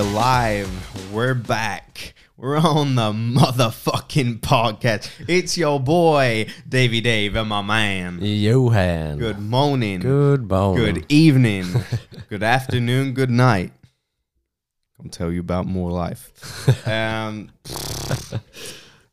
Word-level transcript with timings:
We're 0.00 0.14
live. 0.14 1.12
We're 1.12 1.34
back. 1.34 2.14
We're 2.38 2.56
on 2.56 2.94
the 2.94 3.12
motherfucking 3.12 4.40
podcast. 4.40 5.10
It's 5.28 5.58
your 5.58 5.78
boy, 5.78 6.46
Davy 6.66 7.02
Dave, 7.02 7.36
and 7.36 7.50
my 7.50 7.60
man. 7.60 8.18
Johan. 8.22 9.18
Good 9.18 9.38
morning. 9.38 10.00
Good 10.00 10.48
morning. 10.48 10.94
Good 10.94 11.04
evening. 11.10 11.66
good 12.30 12.42
afternoon. 12.42 13.12
Good 13.12 13.28
night. 13.28 13.72
I'll 14.98 15.10
tell 15.10 15.30
you 15.30 15.40
about 15.40 15.66
more 15.66 15.90
life. 15.90 16.32
um, 16.86 17.50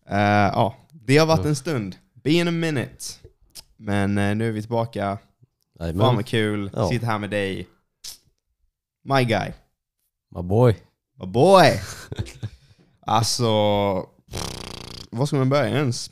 eh, 0.10 0.52
ja, 0.54 0.76
det 1.06 1.18
har 1.18 1.26
varit 1.26 1.46
en 1.46 1.56
stund. 1.56 1.96
Been 2.24 2.48
a 2.48 2.52
minute. 2.52 3.04
Men 3.78 4.18
eh, 4.18 4.36
nu 4.36 4.48
är 4.48 4.52
vi 4.52 4.62
tillbaka. 4.62 5.18
Jajamän. 5.80 6.06
Fan 6.06 6.16
vad 6.16 6.26
kul. 6.26 6.70
Ja. 6.74 6.90
Sitta 6.90 7.06
här 7.06 7.20
med 7.20 7.30
dig. 7.30 7.68
My 9.04 9.24
guy. 9.24 9.52
My 10.36 10.42
boy. 10.42 10.76
My 11.20 11.26
boy! 11.26 11.82
alltså, 13.02 13.50
vad 15.12 15.28
ska 15.28 15.38
man 15.38 15.50
börja 15.50 15.68
ens? 15.70 16.12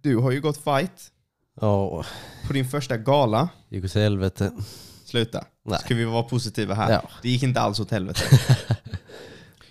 Du 0.00 0.16
har 0.16 0.30
ju 0.30 0.40
gått 0.40 0.56
fight 0.56 1.10
Ja, 1.60 2.04
på 2.46 2.52
din 2.52 2.68
första 2.68 2.96
gala. 2.96 3.48
gick 3.68 3.84
åt 3.84 3.94
helvete. 3.94 4.52
Sluta. 5.04 5.44
Nej. 5.64 5.78
Ska 5.78 5.94
vi 5.94 6.04
vara 6.04 6.22
positiva 6.22 6.74
här? 6.74 6.92
Ja. 6.92 7.10
Det 7.22 7.28
gick 7.28 7.42
inte 7.42 7.60
alls 7.60 7.80
åt 7.80 7.90
helvete. 7.90 8.20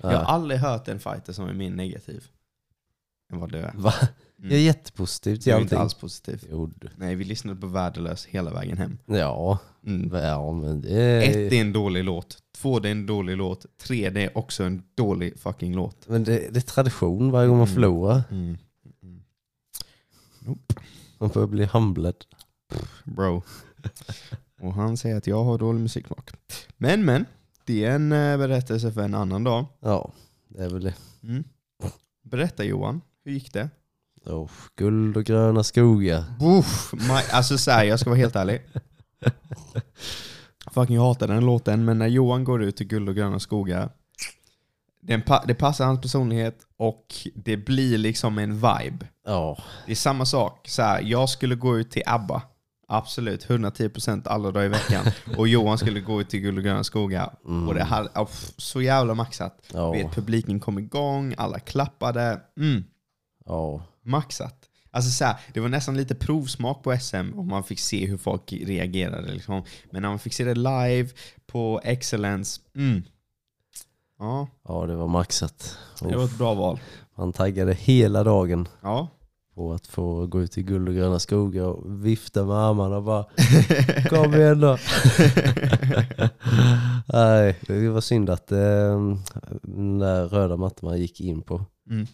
Jag 0.02 0.10
har 0.10 0.24
aldrig 0.34 0.60
hört 0.60 0.88
en 0.88 1.00
fighter 1.00 1.34
som 1.34 1.50
är 1.50 1.54
mer 1.54 1.70
negativ 1.70 2.24
än 3.34 3.40
vad 3.40 3.52
du 3.52 3.58
är. 3.58 3.72
Va? 3.76 3.94
Jag 4.50 4.60
är 4.60 4.64
jättepositiv 4.64 5.36
Du 5.36 5.42
till 5.42 5.52
är 5.52 5.56
inte 5.56 5.64
allting. 5.76 5.80
alls 5.80 5.94
positiv. 5.94 6.48
Jo, 6.52 6.72
du. 6.76 6.90
Nej, 6.96 7.16
vi 7.16 7.24
lyssnade 7.24 7.62
på 7.62 7.68
Värdelös 7.68 8.26
hela 8.26 8.54
vägen 8.54 8.78
hem. 8.78 8.98
Ja, 9.06 9.58
Mm. 9.86 10.16
ja 10.24 10.52
men 10.52 10.82
det 10.82 11.24
Ett, 11.24 11.36
är... 11.36 11.50
det 11.50 11.58
är 11.58 11.62
en 11.62 11.74
dålig 11.74 12.04
låt. 12.04 12.38
Två, 12.56 12.80
det 12.80 12.88
är 12.90 12.92
en 12.92 13.06
dålig 13.06 13.38
låt. 13.38 13.66
Tre, 13.78 14.10
det 14.10 14.22
är 14.24 14.38
också 14.38 14.64
en 14.64 14.84
dålig 14.96 15.40
fucking 15.40 15.76
låt. 15.76 16.08
Men 16.08 16.24
det, 16.24 16.50
det 16.54 16.60
är 16.60 16.62
tradition 16.62 17.32
varje 17.32 17.48
gång 17.48 17.58
man 17.58 17.68
Mm. 17.68 17.74
förlorar. 17.76 18.24
Mm. 18.32 18.58
Mm. 19.04 19.22
Man 21.18 21.30
får 21.30 21.48
bli 21.48 21.66
humbled. 21.66 22.16
Bro. 23.04 23.42
Och 24.62 24.74
han 24.74 24.98
säger 24.98 25.16
att 25.18 25.28
jag 25.28 25.44
har 25.44 25.58
dålig 25.58 25.82
musiksmak. 25.82 26.32
Men 26.78 27.06
men, 27.06 27.26
det 27.66 27.84
är 27.86 27.92
en 27.96 28.12
eh, 28.12 28.38
berättelse 28.38 28.92
för 28.92 29.02
en 29.02 29.16
annan 29.16 29.44
dag. 29.44 29.66
Ja, 29.80 30.12
det 30.48 30.64
är 30.64 30.70
väl 30.70 30.84
det. 30.84 30.96
Mm. 31.24 31.44
Berätta 32.24 32.64
Johan, 32.64 33.02
hur 33.26 33.32
gick 33.32 33.54
det? 33.54 33.70
Oh, 34.26 34.50
guld 34.76 35.18
och 35.18 35.24
gröna 35.24 35.64
skogar. 35.64 36.24
Uff, 36.42 36.94
my, 36.94 37.20
alltså 37.32 37.58
så 37.58 37.72
här, 37.72 37.84
jag 37.84 38.00
ska 38.00 38.10
vara 38.10 38.20
helt 38.20 38.36
ärlig. 38.36 38.62
Fucking 40.72 40.98
hatar 41.00 41.28
den 41.28 41.46
låten, 41.46 41.86
men 41.86 41.98
när 42.00 42.08
Johan 42.08 42.44
går 42.44 42.64
ut 42.64 42.78
till 42.78 42.88
guld 42.88 43.10
och 43.10 43.16
gröna 43.16 43.40
skogar, 43.40 43.90
pa- 45.26 45.44
det 45.48 45.56
passar 45.56 45.86
hans 45.86 46.02
personlighet 46.02 46.58
och 46.78 47.06
det 47.36 47.58
blir 47.58 47.98
liksom 47.98 48.38
en 48.38 48.54
vibe. 48.54 49.08
Ja, 49.26 49.58
Det 49.86 49.92
är 49.92 49.96
samma 49.96 50.26
sak. 50.26 50.68
Så 50.70 50.82
här, 50.82 51.02
jag 51.02 51.30
skulle 51.30 51.56
gå 51.56 51.78
ut 51.80 51.92
till 51.92 52.04
ABBA. 52.06 52.42
Absolut, 52.88 53.48
110% 53.48 54.28
alla 54.28 54.52
dagar 54.52 54.66
i 54.66 54.70
veckan. 54.70 55.06
Och 55.38 55.48
Johan 55.48 55.78
skulle 55.78 56.00
gå 56.00 56.22
ut 56.22 56.30
till 56.30 56.40
Guld 56.40 56.58
och 56.58 56.64
gröna 56.64 56.84
skogar. 56.84 57.34
Mm. 57.46 57.68
Och 57.68 57.74
det 57.74 57.84
hade 57.84 58.10
oh, 58.10 58.30
så 58.58 58.82
jävla 58.82 59.14
maxat. 59.14 59.66
ja, 59.74 59.92
Vet, 59.92 60.12
publiken 60.12 60.60
kom 60.60 60.80
igång, 60.80 61.34
alla 61.38 61.60
klappade. 61.60 62.42
Mm, 62.60 62.84
ja. 63.46 63.82
Maxat. 64.04 64.70
Alltså 64.92 65.12
så 65.12 65.26
här, 65.26 65.36
det 65.54 65.60
var 65.60 65.70
nästan 65.70 65.98
lite 65.98 66.16
provsmak 66.16 66.84
på 66.84 66.98
SM 66.98 67.30
och 67.36 67.46
man 67.46 67.64
fick 67.64 67.80
se 67.80 68.06
hur 68.06 68.18
folk 68.18 68.54
reagerade. 68.54 69.32
Liksom. 69.34 69.64
Men 69.92 70.02
när 70.02 70.10
man 70.10 70.20
fick 70.20 70.34
se 70.34 70.44
det 70.44 70.56
live 70.56 71.10
på 71.48 71.82
Excellence, 71.84 72.62
mm. 72.76 73.04
ja, 74.20 74.48
Ja, 74.68 74.86
det 74.86 74.96
var 74.96 75.08
maxat. 75.08 75.78
det 76.02 76.16
var 76.16 76.26
ett 76.26 76.38
bra 76.38 76.54
val. 76.54 76.80
Man 77.18 77.34
taggade 77.34 77.74
hela 77.74 78.24
dagen 78.24 78.68
Ja. 78.82 79.08
på 79.56 79.74
att 79.74 79.88
få 79.88 80.28
gå 80.28 80.42
ut 80.42 80.58
i 80.58 80.64
guld 80.64 80.90
och 80.90 80.96
gröna 80.96 81.20
skogar 81.20 81.64
och 81.64 82.06
vifta 82.06 82.46
med 82.46 82.56
armarna 82.58 82.98
och 82.98 83.04
bara 83.04 83.26
Kom 84.10 84.34
igen 84.34 84.60
då. 84.60 84.78
Nej, 87.14 87.60
det 87.68 87.90
var 87.90 88.02
synd 88.02 88.30
att 88.30 88.52
eh, 88.52 88.58
den 89.62 90.00
där 90.00 90.26
röda 90.28 90.58
mattan 90.58 90.90
man 90.90 91.00
gick 91.00 91.22
in 91.22 91.42
på 91.42 91.66
Mm. 91.90 92.08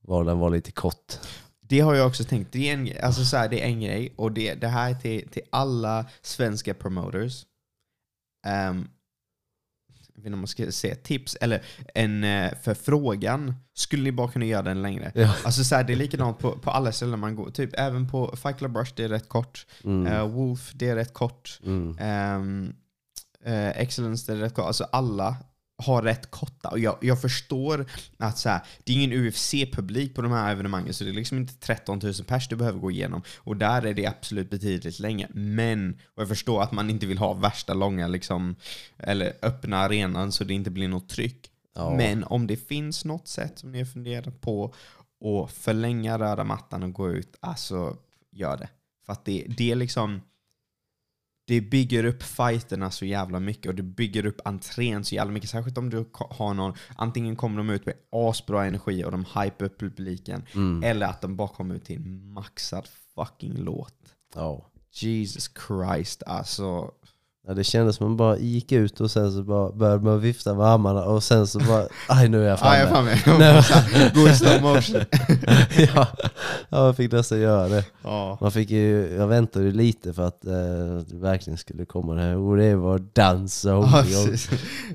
Var, 0.00 0.24
den 0.24 0.38
var 0.38 0.50
lite 0.50 0.72
kort. 0.72 1.18
Det 1.60 1.80
har 1.80 1.94
jag 1.94 2.06
också 2.06 2.24
tänkt. 2.24 2.52
Det 2.52 2.70
är 2.70 2.74
en, 2.74 2.90
alltså 3.02 3.24
så 3.24 3.36
här, 3.36 3.48
det 3.48 3.62
är 3.62 3.66
en 3.66 3.80
grej, 3.80 4.14
och 4.16 4.32
det, 4.32 4.54
det 4.54 4.68
här 4.68 4.90
är 4.90 4.94
till, 4.94 5.28
till 5.28 5.42
alla 5.50 6.06
svenska 6.22 6.74
promoters. 6.74 7.46
Um, 8.46 8.88
jag 10.08 10.22
vet 10.22 10.26
inte 10.26 10.32
om 10.32 10.38
man 10.38 10.46
ska 10.46 10.72
säga 10.72 10.94
tips, 10.94 11.36
eller 11.40 11.62
en 11.94 12.24
uh, 12.24 12.50
förfrågan. 12.62 13.54
Skulle 13.74 14.02
ni 14.02 14.12
bara 14.12 14.30
kunna 14.30 14.44
göra 14.44 14.62
den 14.62 14.82
längre? 14.82 15.12
Ja. 15.14 15.34
Alltså 15.44 15.64
så 15.64 15.74
här, 15.74 15.84
det 15.84 15.92
är 15.92 15.96
likadant 15.96 16.38
på, 16.38 16.58
på 16.58 16.70
alla 16.70 16.92
ställen 16.92 17.18
man 17.18 17.36
går. 17.36 17.50
Typ 17.50 17.70
även 17.74 18.08
på 18.08 18.36
Fight 18.36 18.58
Club 18.58 18.76
Rush, 18.76 18.92
det 18.96 19.04
är 19.04 19.08
rätt 19.08 19.28
kort. 19.28 19.66
Mm. 19.84 20.06
Eh, 20.06 20.28
Wolf, 20.28 20.72
det 20.74 20.88
är 20.88 20.94
rätt 20.94 21.14
kort. 21.14 21.60
Mm. 21.64 21.96
Ehm, 22.00 22.74
eh, 23.44 23.68
Excellence, 23.68 24.32
det 24.32 24.38
är 24.38 24.42
rätt 24.42 24.54
kort. 24.54 24.64
Alltså 24.64 24.84
alla 24.84 25.36
har 25.80 26.02
rätt 26.02 26.30
korta. 26.30 26.68
Och 26.68 26.78
jag, 26.78 26.98
jag 27.00 27.20
förstår 27.20 27.86
att 28.18 28.38
så 28.38 28.48
här, 28.48 28.60
det 28.84 28.92
är 28.92 28.96
ingen 28.96 29.12
UFC-publik 29.12 30.14
på 30.14 30.22
de 30.22 30.32
här 30.32 30.52
evenemangen, 30.52 30.94
så 30.94 31.04
det 31.04 31.10
är 31.10 31.14
liksom 31.14 31.38
inte 31.38 31.54
13 31.54 32.00
000 32.02 32.14
pers 32.26 32.48
du 32.48 32.56
behöver 32.56 32.78
gå 32.78 32.90
igenom. 32.90 33.22
Och 33.38 33.56
där 33.56 33.86
är 33.86 33.94
det 33.94 34.06
absolut 34.06 34.50
betydligt 34.50 34.98
längre. 34.98 35.28
Men, 35.34 35.98
och 36.14 36.22
jag 36.22 36.28
förstår 36.28 36.62
att 36.62 36.72
man 36.72 36.90
inte 36.90 37.06
vill 37.06 37.18
ha 37.18 37.32
värsta 37.32 37.74
långa, 37.74 38.08
liksom, 38.08 38.56
eller 38.98 39.32
öppna 39.42 39.76
arenan 39.76 40.32
så 40.32 40.44
det 40.44 40.54
inte 40.54 40.70
blir 40.70 40.88
något 40.88 41.08
tryck. 41.08 41.50
Ja. 41.74 41.96
Men 41.96 42.24
om 42.24 42.46
det 42.46 42.56
finns 42.56 43.04
något 43.04 43.28
sätt 43.28 43.58
som 43.58 43.72
ni 43.72 43.78
har 43.78 43.86
funderat 43.86 44.40
på 44.40 44.74
att 45.24 45.52
förlänga 45.52 46.18
röda 46.18 46.44
mattan 46.44 46.82
och 46.82 46.92
gå 46.92 47.10
ut, 47.10 47.36
alltså 47.40 47.96
gör 48.30 48.56
det. 48.56 48.68
För 49.06 49.12
att 49.12 49.24
det, 49.24 49.46
det 49.48 49.70
är 49.70 49.76
liksom 49.76 50.20
det 51.50 51.60
bygger 51.60 52.04
upp 52.04 52.22
fighterna 52.22 52.90
så 52.90 53.04
jävla 53.04 53.40
mycket 53.40 53.68
och 53.68 53.74
det 53.74 53.82
bygger 53.82 54.26
upp 54.26 54.40
entrén 54.44 55.04
så 55.04 55.14
jävla 55.14 55.32
mycket. 55.32 55.50
Särskilt 55.50 55.78
om 55.78 55.90
du 55.90 56.04
har 56.14 56.54
någon, 56.54 56.74
antingen 56.96 57.36
kommer 57.36 57.56
de 57.56 57.70
ut 57.70 57.86
med 57.86 57.94
asbra 58.12 58.66
energi 58.66 59.04
och 59.04 59.10
de 59.10 59.24
hypar 59.24 59.64
upp 59.64 59.80
publiken. 59.80 60.42
Mm. 60.54 60.82
Eller 60.82 61.06
att 61.06 61.20
de 61.20 61.36
bara 61.36 61.48
kommer 61.48 61.74
ut 61.74 61.84
till 61.84 61.96
en 61.96 62.32
maxad 62.32 62.88
fucking 63.14 63.56
låt. 63.56 63.94
Ja. 64.34 64.70
Jesus 64.92 65.50
Christ, 65.66 66.22
alltså. 66.26 66.90
Ja, 67.46 67.54
det 67.54 67.64
kändes 67.64 67.96
som 67.96 68.06
man 68.06 68.16
bara 68.16 68.38
gick 68.38 68.72
ut 68.72 69.00
och 69.00 69.10
sen 69.10 69.32
så 69.32 69.42
bara 69.42 69.72
började 69.72 70.04
man 70.04 70.20
vifta 70.20 70.54
med 70.54 70.66
armarna 70.66 71.04
och 71.04 71.22
sen 71.22 71.46
så 71.46 71.58
bara, 71.58 71.86
aj 72.08 72.28
nu 72.28 72.44
är 72.44 72.48
jag 72.48 72.58
Ah, 72.62 72.76
jag 72.76 72.82
är 72.88 72.90
framme. 72.90 73.16
framme. 73.16 74.10
Gå 74.14 74.28
i 74.28 74.34
slow 74.34 74.62
motion. 74.62 75.00
ja, 75.94 76.06
ja, 76.68 76.78
man 76.82 76.94
fick 76.94 77.12
nästan 77.12 77.40
göra 77.40 77.68
det. 77.68 77.84
Ja. 78.02 78.38
Man 78.40 78.52
fick 78.52 78.70
ju, 78.70 79.14
jag 79.16 79.26
väntade 79.26 79.64
ju 79.64 79.72
lite 79.72 80.12
för 80.12 80.22
att 80.26 80.46
eh, 80.46 80.52
det 81.06 81.16
verkligen 81.16 81.56
skulle 81.58 81.84
komma 81.84 82.14
det 82.14 82.20
här. 82.22 82.36
Och 82.36 82.56
det 82.56 82.74
var 82.76 82.98
dans 82.98 83.64
och 83.64 83.70
Ja. 83.84 84.26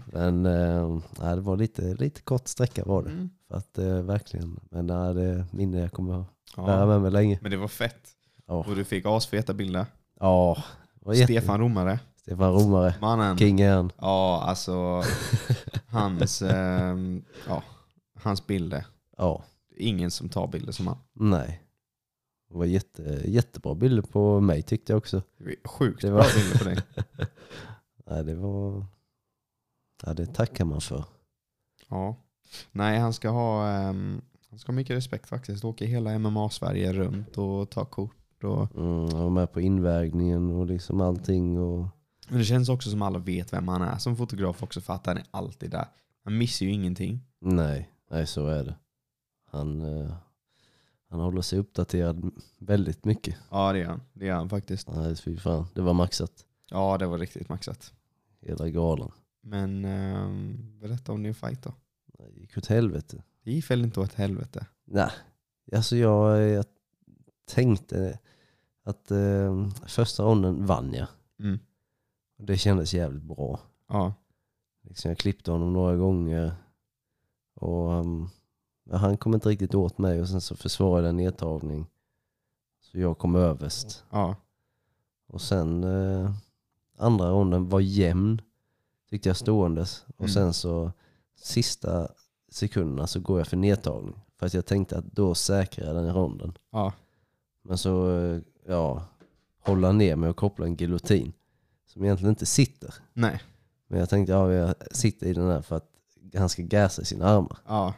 Men 0.06 0.45
eh, 0.45 1.35
det 1.35 1.41
var 1.41 1.57
lite, 1.57 1.81
lite 1.81 2.22
kort 2.22 2.47
sträcka 2.47 2.83
var 2.85 3.03
det. 3.03 3.09
Mm. 3.09 3.29
För 3.50 3.57
att 3.57 3.77
eh, 3.77 3.85
verkligen, 4.01 4.59
men 4.69 4.88
nej, 4.88 5.13
det 5.13 5.23
är 5.23 5.45
minne 5.51 5.79
jag 5.79 5.91
kommer 5.91 6.19
att 6.22 6.27
bära 6.66 6.79
Ja. 6.79 6.85
med 6.85 7.01
mig 7.01 7.12
länge. 7.12 7.39
Men 7.41 7.51
det 7.51 7.57
var 7.57 7.67
fett. 7.67 8.01
Ja, 8.47 8.53
Och 8.53 8.75
du 8.75 8.83
fick 8.83 9.06
asfeta 9.06 9.53
bilder. 9.53 9.85
ja 10.19 10.63
Stefan 11.23 11.59
Romare. 11.59 12.00
Stefan 12.25 12.53
Romare, 12.53 12.94
Mannen. 13.01 13.38
king 13.38 13.62
är 13.62 13.75
han. 13.75 13.92
Ja, 13.98 14.42
alltså 14.48 15.04
hans, 15.88 16.42
ehm, 16.42 17.24
ja, 17.48 17.63
hans 18.13 18.48
bilder. 18.48 18.86
Ja, 19.18 19.44
Ingen 19.77 20.12
som 20.12 20.30
tar 20.30 20.48
bilder 20.48 20.72
som 20.72 20.88
han. 20.88 20.98
nej. 21.13 21.62
Det 22.50 22.57
var 22.57 22.66
jätte, 22.66 23.22
jättebra 23.25 23.75
bilder 23.75 24.01
på 24.01 24.39
mig 24.42 24.62
tyckte 24.62 24.92
jag 24.94 24.98
också. 24.98 25.22
Det 25.38 25.68
Sjukt 25.69 26.01
Det 26.01 26.07
bra 26.12 26.18
var- 26.18 26.33
bilder 26.36 26.57
på 26.57 26.63
dig. 26.63 26.77
Nej, 28.06 28.24
det 28.24 28.36
var... 28.36 28.86
Ja, 30.06 30.13
det 30.13 30.25
tackar 30.25 30.66
man 30.66 30.81
för. 30.81 31.04
Ja. 31.89 32.16
Nej, 32.71 33.00
han 33.00 33.13
ska 33.13 33.30
ha 33.30 33.68
ehm, 33.69 34.21
han 34.50 34.60
ska 34.60 34.71
ha 34.71 34.75
mycket 34.75 34.95
respekt 34.98 35.30
faktiskt. 35.30 35.66
Åka 35.66 35.86
hela 35.86 36.19
MMA-Sverige 36.19 36.94
runt 36.94 37.38
och 37.38 37.69
ta 37.69 37.86
kort. 37.86 38.44
Och... 38.44 38.75
Mm, 38.75 39.06
jag 39.10 39.24
var 39.24 39.30
med 39.30 39.51
på 39.54 39.62
invägningen 39.62 40.51
och 40.51 40.66
liksom 40.66 41.01
allting. 41.01 41.60
Och... 41.60 41.88
Men 42.27 42.38
det 42.38 42.45
känns 42.45 42.69
också 42.69 42.89
som 42.89 43.01
alla 43.01 43.19
vet 43.19 43.54
vem 43.54 43.68
han 43.68 43.81
är 43.81 43.98
som 43.98 44.18
fotograf 44.18 44.63
också 44.63 44.81
för 44.81 44.94
att 44.94 45.06
han 45.06 45.18
är 45.18 45.25
alltid 45.31 45.72
där. 45.72 45.88
Han 46.24 46.38
missar 46.38 46.66
ju 46.66 46.72
ingenting. 46.72 47.22
Nej, 47.39 47.89
nej 48.12 48.27
så 48.27 48.48
är 48.48 48.63
det. 48.63 48.75
Han, 49.51 49.81
eh, 49.81 50.16
han 51.10 51.19
håller 51.19 51.42
sig 51.42 51.60
uppdaterad 51.60 52.31
väldigt 52.60 53.06
mycket. 53.06 53.36
Ja, 53.51 53.74
det 53.74 53.81
är 53.81 53.86
han. 53.86 54.01
Det 54.13 54.27
är 54.27 54.33
han 54.33 54.50
faktiskt. 54.50 54.89
Nej, 54.89 55.16
fy 55.16 55.38
fan. 55.38 55.68
Det 55.74 55.81
var 55.81 55.94
maxat. 55.94 56.45
Ja, 56.69 56.98
det 56.98 57.06
var 57.06 57.18
riktigt 57.18 57.50
maxat. 57.50 57.94
Hela 58.42 58.69
galan. 58.69 59.12
Men 59.42 59.86
ehm, 59.86 60.80
berätta 60.80 61.12
om 61.12 61.24
din 61.24 61.36
fight 61.36 61.63
då. 61.63 61.74
Det 62.18 62.39
gick 62.39 62.57
åt 62.57 62.66
helvete. 62.66 63.24
Det 63.44 63.51
gick 63.51 63.71
väl 63.71 63.83
inte 63.83 64.00
åt 64.00 64.13
helvete? 64.13 64.66
Nej, 64.86 65.10
alltså 65.75 65.95
jag, 65.95 66.50
jag 66.50 66.66
tänkte 67.45 68.19
att 68.83 69.12
eh, 69.12 69.69
första 69.88 70.24
ronden 70.24 70.66
vann 70.66 70.94
jag. 70.94 71.07
Mm. 71.39 71.60
Det 72.37 72.57
kändes 72.57 72.93
jävligt 72.93 73.23
bra. 73.23 73.59
Ja. 73.87 74.13
Liksom 74.83 75.09
jag 75.09 75.17
klippte 75.17 75.51
honom 75.51 75.73
några 75.73 75.95
gånger. 75.95 76.55
Och 77.55 77.91
um, 77.91 78.29
han 78.91 79.17
kom 79.17 79.33
inte 79.33 79.49
riktigt 79.49 79.75
åt 79.75 79.97
mig 79.97 80.21
och 80.21 80.29
sen 80.29 80.41
så 80.41 80.55
försvarade 80.55 81.07
jag 81.07 81.09
en 81.09 81.17
nedtagning. 81.17 81.87
Så 82.81 82.99
jag 82.99 83.17
kom 83.17 83.35
överst. 83.35 84.03
Ja. 84.11 84.35
Och 85.27 85.41
sen 85.41 85.83
eh, 85.83 86.31
andra 86.97 87.29
ronden 87.29 87.69
var 87.69 87.79
jämn. 87.79 88.41
Tyckte 89.09 89.29
jag 89.29 89.37
ståendes. 89.37 90.05
Och 90.07 90.19
Mm. 90.21 90.31
sen 90.33 90.53
så 90.53 90.91
sista 91.35 92.07
sekunderna 92.49 93.07
så 93.07 93.19
går 93.19 93.39
jag 93.39 93.47
för 93.47 93.57
nedtagning. 93.57 94.15
För 94.37 94.45
att 94.45 94.53
jag 94.53 94.65
tänkte 94.65 94.97
att 94.97 95.05
då 95.11 95.35
säkrar 95.35 95.85
jag 95.85 95.95
den 95.95 96.05
i 96.05 96.11
ronden. 96.11 96.57
Ja. 96.71 96.93
Men 97.61 97.77
så 97.77 98.17
eh, 98.19 98.39
ja, 98.67 99.03
hålla 99.59 99.91
ner 99.91 100.15
mig 100.15 100.29
och 100.29 100.35
koppla 100.35 100.65
en 100.65 100.75
giljotin. 100.75 101.33
Som 101.95 102.03
egentligen 102.03 102.30
inte 102.30 102.45
sitter. 102.45 102.94
Nej. 103.13 103.42
Men 103.88 104.00
jag 104.00 104.09
tänkte 104.09 104.31
ja, 104.33 104.53
jag 104.53 104.75
sitter 104.92 105.27
i 105.27 105.33
den 105.33 105.47
här 105.47 105.62
för 105.62 105.75
att 105.75 105.89
han 106.38 106.50
ska 106.50 106.63
gasa 106.63 107.01
i 107.01 107.06
sina 107.06 107.25
armar. 107.25 107.57
Ja. 107.68 107.94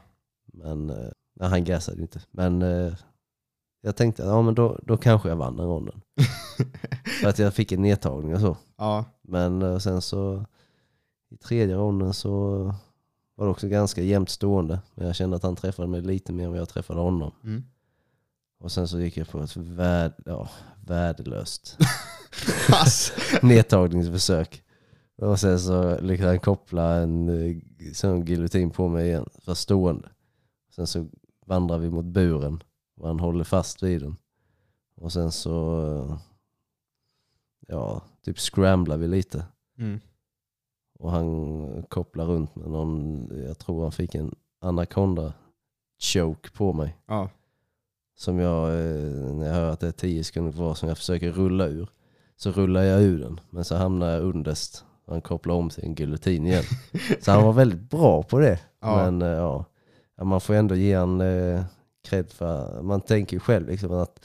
Men 0.45 0.89
eh, 0.89 1.09
nej, 1.39 1.49
han 1.49 1.63
gasade 1.63 2.01
inte. 2.01 2.21
Men 2.31 2.61
eh, 2.61 2.93
jag 3.81 3.95
tänkte 3.95 4.23
ja, 4.23 4.41
men 4.41 4.55
då, 4.55 4.79
då 4.83 4.97
kanske 4.97 5.29
jag 5.29 5.35
vann 5.35 5.55
den 5.55 5.65
ronden. 5.65 6.01
för 7.21 7.29
att 7.29 7.39
jag 7.39 7.53
fick 7.53 7.71
en 7.71 7.81
nedtagning 7.81 8.33
och 8.33 8.41
så. 8.41 8.57
Ja. 8.77 9.05
Men 9.21 9.61
eh, 9.61 9.77
sen 9.77 10.01
så 10.01 10.45
i 11.29 11.37
tredje 11.37 11.75
ronden 11.75 12.13
så 12.13 12.57
var 13.35 13.45
det 13.45 13.51
också 13.51 13.67
ganska 13.67 14.01
jämnt 14.01 14.29
stående. 14.29 14.79
Men 14.95 15.07
jag 15.07 15.15
kände 15.15 15.35
att 15.35 15.43
han 15.43 15.55
träffade 15.55 15.87
mig 15.87 16.01
lite 16.01 16.33
mer 16.33 16.43
än 16.43 16.51
vad 16.51 16.59
jag 16.59 16.69
träffade 16.69 16.99
honom. 16.99 17.31
Mm. 17.43 17.63
Och 18.59 18.71
sen 18.71 18.87
så 18.87 18.99
gick 18.99 19.17
jag 19.17 19.29
på 19.29 19.39
ett 19.39 19.57
värd, 19.57 20.13
ja, 20.25 20.49
värdelöst 20.85 21.77
nedtagningsförsök. 23.41 24.63
Och 25.21 25.39
sen 25.39 25.59
så 25.59 25.99
lyckades 25.99 26.29
han 26.29 26.39
koppla 26.39 26.95
en 26.95 27.29
eh, 27.29 27.57
sån 27.93 28.25
giljotin 28.25 28.69
på 28.69 28.87
mig 28.87 29.07
igen, 29.07 29.29
fast 29.41 29.61
stående. 29.61 30.09
Sen 30.75 30.87
så 30.87 31.07
vandrar 31.45 31.77
vi 31.77 31.89
mot 31.89 32.05
buren 32.05 32.63
och 32.97 33.07
han 33.07 33.19
håller 33.19 33.43
fast 33.43 33.83
vid 33.83 34.01
den. 34.01 34.15
Och 34.95 35.13
sen 35.13 35.31
så, 35.31 35.81
eh, 35.81 36.17
ja, 37.67 38.01
typ 38.21 38.37
scramblar 38.37 38.97
vi 38.97 39.07
lite. 39.07 39.45
Mm. 39.77 39.99
Och 40.99 41.11
han 41.11 41.83
kopplar 41.89 42.25
runt 42.25 42.55
med 42.55 42.69
någon, 42.69 43.27
jag 43.45 43.59
tror 43.59 43.83
han 43.83 43.91
fick 43.91 44.15
en 44.15 44.35
anaconda 44.59 45.33
choke 45.99 46.51
på 46.51 46.73
mig. 46.73 46.97
Ja. 47.05 47.29
Som 48.19 48.39
jag, 48.39 48.69
eh, 48.69 49.35
när 49.35 49.45
jag 49.45 49.53
hör 49.53 49.69
att 49.71 49.79
det 49.79 49.87
är 49.87 49.91
10 49.91 50.23
sekunder 50.23 50.51
kvar, 50.51 50.73
som 50.73 50.89
jag 50.89 50.97
försöker 50.97 51.31
rulla 51.31 51.67
ur. 51.67 51.89
Så 52.37 52.51
rullar 52.51 52.81
jag 52.83 53.01
ur 53.01 53.19
den, 53.19 53.39
men 53.49 53.63
så 53.65 53.75
hamnar 53.75 54.09
jag 54.09 54.21
underst. 54.23 54.83
Han 55.07 55.21
kopplar 55.21 55.55
om 55.55 55.69
till 55.69 55.83
en 55.85 55.95
giljotin 55.95 56.45
igen. 56.47 56.63
så 57.21 57.31
han 57.31 57.43
var 57.43 57.53
väldigt 57.53 57.89
bra 57.89 58.23
på 58.23 58.39
det. 58.39 58.59
Ja. 58.81 58.95
Men 58.95 59.21
eh, 59.21 59.27
ja, 59.27 59.65
man 60.23 60.41
får 60.41 60.53
ändå 60.53 60.75
ge 60.75 60.95
han 60.95 61.21
eh, 61.21 61.63
cred 62.09 62.29
för, 62.31 62.81
man 62.81 63.01
tänker 63.01 63.35
ju 63.35 63.39
själv 63.39 63.67
liksom 63.69 63.91
att 63.91 64.19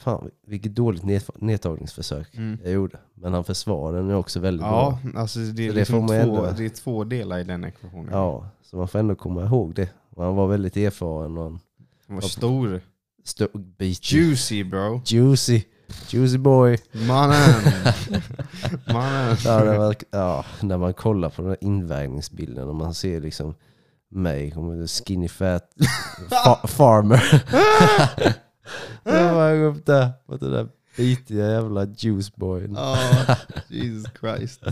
fan 0.00 0.30
vilket 0.46 0.74
dåligt 0.74 1.02
nedtagningsförsök 1.36 2.36
Mm. 2.36 2.58
jag 2.62 2.72
gjorde. 2.72 2.98
Men 3.14 3.32
han 3.34 3.44
försvarade 3.44 3.98
den 3.98 4.14
också 4.14 4.40
väldigt 4.40 4.66
Ja, 4.66 4.98
bra. 5.12 5.20
alltså 5.20 5.38
det 5.38 5.44
är, 5.62 5.68
Så 5.68 5.72
det 5.74 5.78
liksom 5.80 5.98
man 5.98 6.08
två, 6.08 6.14
ändå- 6.14 6.50
det 6.56 6.64
är 6.64 6.68
två 6.68 7.04
delar 7.04 7.38
i 7.38 7.44
den 7.44 7.64
ekvationen. 7.64 8.08
Ja, 8.12 8.48
så 8.62 8.76
man 8.76 8.88
får 8.88 8.98
ändå 8.98 9.14
komma 9.14 9.44
ihåg 9.44 9.74
det. 9.74 9.88
Och 10.10 10.24
han 10.24 10.36
var 10.36 10.46
väldigt 10.46 10.76
erfaren 10.76 11.36
och 11.38 11.42
han 11.44 11.60
Den 12.06 12.16
var 12.16 12.22
stor. 12.22 12.80
Juicy 14.00 14.64
bro. 14.64 15.02
Juicy. 15.04 15.62
Juicy 16.08 16.38
boy. 16.38 16.78
Mannen. 16.92 17.54
Mannen. 18.92 19.36
Ja, 19.44 19.64
det 19.64 19.78
var, 19.78 19.96
ja, 20.10 20.44
när 20.60 20.78
man 20.78 20.94
kollar 20.94 21.30
på 21.30 21.42
den 21.42 21.50
här 21.50 21.58
invägningsbilden 21.60 22.68
och 22.68 22.74
man 22.74 22.94
ser 22.94 23.20
liksom 23.20 23.54
mig, 24.10 24.54
skinny 24.86 25.28
fat 25.28 25.70
fa 26.30 26.66
farmer. 26.68 27.44
Då 29.04 29.34
var 29.34 29.48
jag 29.48 29.76
upp 29.76 29.86
där 29.86 30.10
på 30.26 30.36
den 30.36 30.50
där 30.50 30.68
bitiga 30.96 31.50
jävla 31.50 31.86
juiceboyen. 31.98 32.74
Ja, 32.74 32.98
Jesus 33.68 34.06
Christ. 34.20 34.64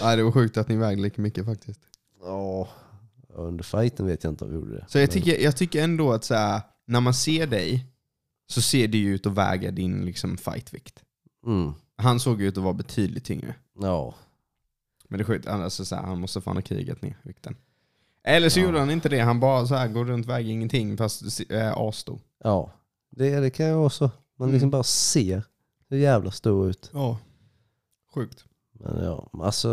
Ja, 0.00 0.16
det 0.16 0.22
var 0.22 0.32
sjukt 0.32 0.56
att 0.56 0.68
ni 0.68 0.76
vägde 0.76 1.02
lika 1.02 1.22
mycket 1.22 1.46
faktiskt. 1.46 1.80
Ja, 2.22 2.68
under 3.34 3.64
fighten 3.64 4.06
vet 4.06 4.24
jag 4.24 4.32
inte 4.32 4.44
om 4.44 4.50
vi 4.50 4.56
gjorde 4.56 4.74
det. 4.74 4.84
Så 4.88 4.98
jag 4.98 5.10
tycker, 5.10 5.40
jag 5.40 5.56
tycker 5.56 5.84
ändå 5.84 6.12
att 6.12 6.24
så 6.24 6.34
här, 6.34 6.60
när 6.86 7.00
man 7.00 7.14
ser 7.14 7.46
dig 7.46 7.86
så 8.48 8.62
ser 8.62 8.88
det 8.88 8.98
ju 8.98 9.14
ut 9.14 9.26
att 9.26 9.32
väga 9.32 9.70
din 9.70 10.04
liksom, 10.04 10.36
fightvikt. 10.36 11.02
Mm, 11.46 11.72
Han 11.96 12.20
såg 12.20 12.42
ut 12.42 12.56
att 12.56 12.62
vara 12.64 12.74
betydligt 12.74 13.24
tyngre. 13.24 13.54
ja, 13.80 14.14
Men 15.08 15.18
det 15.18 15.22
är 15.22 15.26
sjukt, 15.26 15.46
alltså, 15.46 15.84
så 15.84 15.96
här, 15.96 16.02
han 16.02 16.20
måste 16.20 16.40
fan 16.40 16.56
ha 16.56 16.62
krigat 16.62 17.02
ner 17.02 17.16
vikten. 17.22 17.56
Eller 18.24 18.48
så 18.48 18.60
Ja. 18.60 18.64
gjorde 18.64 18.78
han 18.78 18.90
inte 18.90 19.08
det, 19.08 19.20
han 19.20 19.40
bara 19.40 19.66
så 19.66 19.74
här, 19.74 19.88
går 19.88 20.04
runt 20.04 20.26
väger 20.26 20.50
ingenting 20.52 20.96
fast 20.96 21.50
äh, 21.50 21.72
asstor. 21.76 22.20
ja. 22.44 22.70
Det, 23.10 23.40
det 23.40 23.50
kan 23.50 23.66
jag 23.66 23.86
också. 23.86 24.10
Man 24.38 24.48
Mm. 24.48 24.52
liksom 24.54 24.70
bara 24.70 24.82
ser 24.82 25.42
hur 25.88 25.98
jävla 25.98 26.30
stor 26.30 26.70
ut. 26.70 26.90
Ja. 26.92 27.18
Sjukt. 28.14 28.44
Men 28.72 29.04
ja, 29.04 29.30
alltså 29.32 29.68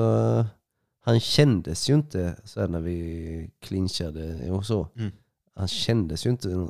han 0.99 1.19
kändes 1.19 1.89
ju 1.89 1.93
inte 1.93 2.35
så 2.43 2.67
när 2.67 2.79
vi 2.79 3.51
clinchade 3.59 4.51
och 4.51 4.65
så. 4.65 4.87
Mm. 4.95 5.11
Han 5.55 5.67
kändes 5.67 6.25
ju 6.25 6.29
inte 6.29 6.69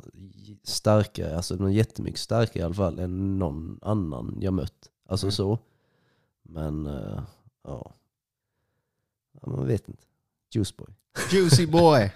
starkare, 0.64 1.36
alltså 1.36 1.54
någon 1.54 1.72
jättemycket 1.72 2.20
starkare 2.20 2.62
i 2.62 2.64
alla 2.64 2.74
fall 2.74 2.98
än 2.98 3.38
någon 3.38 3.78
annan 3.82 4.38
jag 4.40 4.54
mött. 4.54 4.90
Alltså 5.08 5.26
Nej. 5.26 5.32
så. 5.32 5.58
Men 6.42 6.86
eh, 6.86 7.22
ja. 7.64 7.94
ja, 9.32 9.50
man 9.50 9.66
vet 9.66 9.88
inte. 9.88 10.02
Juiceboy. 10.54 10.88
Juicy 11.32 11.66
boy! 11.66 12.12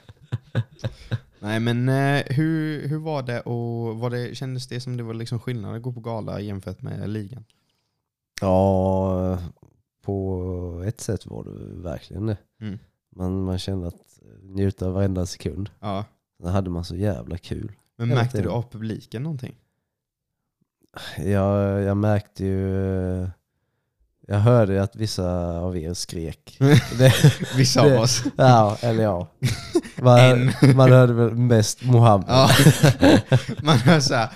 Nej 1.40 1.60
men 1.60 1.88
eh, 1.88 2.22
hur, 2.26 2.88
hur 2.88 2.98
var 2.98 3.22
det 3.22 3.40
och 3.40 3.98
var 3.98 4.10
det, 4.10 4.34
kändes 4.34 4.68
det 4.68 4.80
som 4.80 4.96
det 4.96 5.02
var 5.02 5.14
liksom 5.14 5.40
skillnad 5.40 5.76
att 5.76 5.82
gå 5.82 5.92
på 5.92 6.00
gala 6.00 6.40
jämfört 6.40 6.82
med 6.82 7.10
ligan? 7.10 7.44
Ja, 8.40 9.38
på 10.02 10.82
ett 10.86 11.00
sätt 11.00 11.26
var 11.26 11.44
det 11.44 11.82
verkligen 11.82 12.26
det. 12.26 12.36
Mm. 12.60 12.78
Man, 13.16 13.44
man 13.44 13.58
kände 13.58 13.86
att 13.86 14.20
njuta 14.42 14.86
av 14.86 14.92
varenda 14.92 15.26
sekund. 15.26 15.70
Ja. 15.80 16.04
Då 16.38 16.48
hade 16.48 16.70
man 16.70 16.84
så 16.84 16.96
jävla 16.96 17.38
kul. 17.38 17.72
Men 17.98 18.08
märkte 18.08 18.42
du 18.42 18.48
av 18.48 18.70
publiken 18.70 19.22
någonting? 19.22 19.54
Jag, 21.16 21.82
jag 21.82 21.96
märkte 21.96 22.44
ju... 22.44 23.28
Jag 24.30 24.38
hörde 24.38 24.82
att 24.82 24.96
vissa 24.96 25.58
av 25.58 25.76
er 25.78 25.94
skrek. 25.94 26.56
Det, 26.98 27.14
Vissa 27.56 27.80
av 27.82 27.92
oss. 27.92 28.22
ja, 28.36 28.76
eller 28.80 29.02
ja. 29.02 29.28
Man, 29.96 30.52
man 30.74 30.92
hörde 30.92 31.12
väl 31.12 31.34
mest 31.34 31.82
Mohammed. 31.84 32.26
Ja. 32.28 32.50
Man 33.62 33.78
hör 33.78 34.00
såhär, 34.00 34.28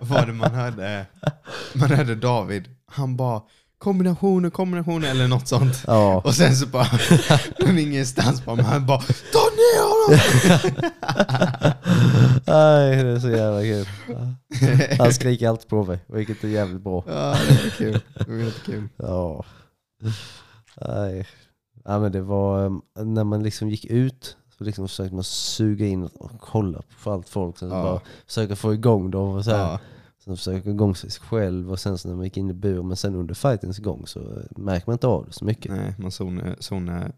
vad 0.00 0.08
var 0.08 0.26
det 0.26 0.32
man 0.32 0.54
hörde? 0.54 1.06
Man 1.72 1.90
hörde 1.90 2.14
David, 2.14 2.68
han 2.86 3.16
bara 3.16 3.42
kombinationer, 3.78 4.50
kombinationer 4.50 5.10
eller 5.10 5.28
något 5.28 5.48
sånt. 5.48 5.84
Ja. 5.86 6.20
Och 6.24 6.34
sen 6.34 6.56
så 6.56 6.66
bara, 6.66 6.84
från 7.60 7.78
ingenstans 7.78 8.44
bara, 8.44 8.56
man 8.56 8.86
bara 8.86 9.02
ner 9.56 9.82
honom! 9.82 10.20
Nej, 12.46 13.04
det 13.04 13.10
är 13.10 13.18
så 13.18 13.28
jävla 13.30 13.62
kul. 13.62 13.86
Han 14.98 15.12
skriker 15.12 15.48
alltid 15.48 15.68
på 15.68 15.84
mig, 15.84 15.98
vilket 16.06 16.44
är 16.44 16.48
jävligt 16.48 16.82
bra. 16.82 17.04
Ja, 17.06 17.36
det 17.48 17.62
var 17.64 17.70
kul. 17.70 18.00
Det 18.14 18.28
var 18.28 18.36
jättekul. 18.38 18.88
Ja. 18.96 19.44
Nej. 20.80 21.26
Ja, 21.84 21.98
men 21.98 22.12
det 22.12 22.20
var, 22.20 22.64
um, 22.64 22.82
när 22.94 23.24
man 23.24 23.42
liksom 23.42 23.68
gick 23.68 23.84
ut 23.84 24.36
så 24.58 24.64
liksom 24.64 24.88
försökte 24.88 25.14
man 25.14 25.24
suga 25.24 25.86
in 25.86 26.04
och 26.04 26.30
kolla 26.40 26.82
på 27.04 27.10
allt 27.12 27.28
folk. 27.28 27.58
Sen 27.58 27.68
Ja. 27.70 27.82
bara 27.82 28.00
försöka 28.26 28.56
få 28.56 28.74
igång 28.74 29.10
dem 29.10 29.28
och 29.28 29.44
så 29.44 29.50
här. 29.50 29.58
Ja. 29.58 29.80
Sen 30.24 30.36
försöka 30.36 30.70
igång 30.70 30.96
sig 30.96 31.10
själv 31.10 31.70
och 31.72 31.80
sen 31.80 31.98
så 31.98 32.08
när 32.08 32.14
man 32.14 32.24
gick 32.24 32.36
in 32.36 32.50
i 32.50 32.52
buren. 32.54 32.88
Men 32.88 32.96
sen 32.96 33.14
under 33.14 33.34
fightens 33.34 33.78
gång 33.78 34.06
så 34.06 34.20
märker 34.56 34.86
man 34.86 34.92
inte 34.94 35.06
av 35.06 35.26
det 35.26 35.32
så 35.32 35.44
mycket. 35.44 35.72
Nej, 35.72 35.94
man 35.98 36.10
zonar, 36.10 36.56
zonar 36.60 37.12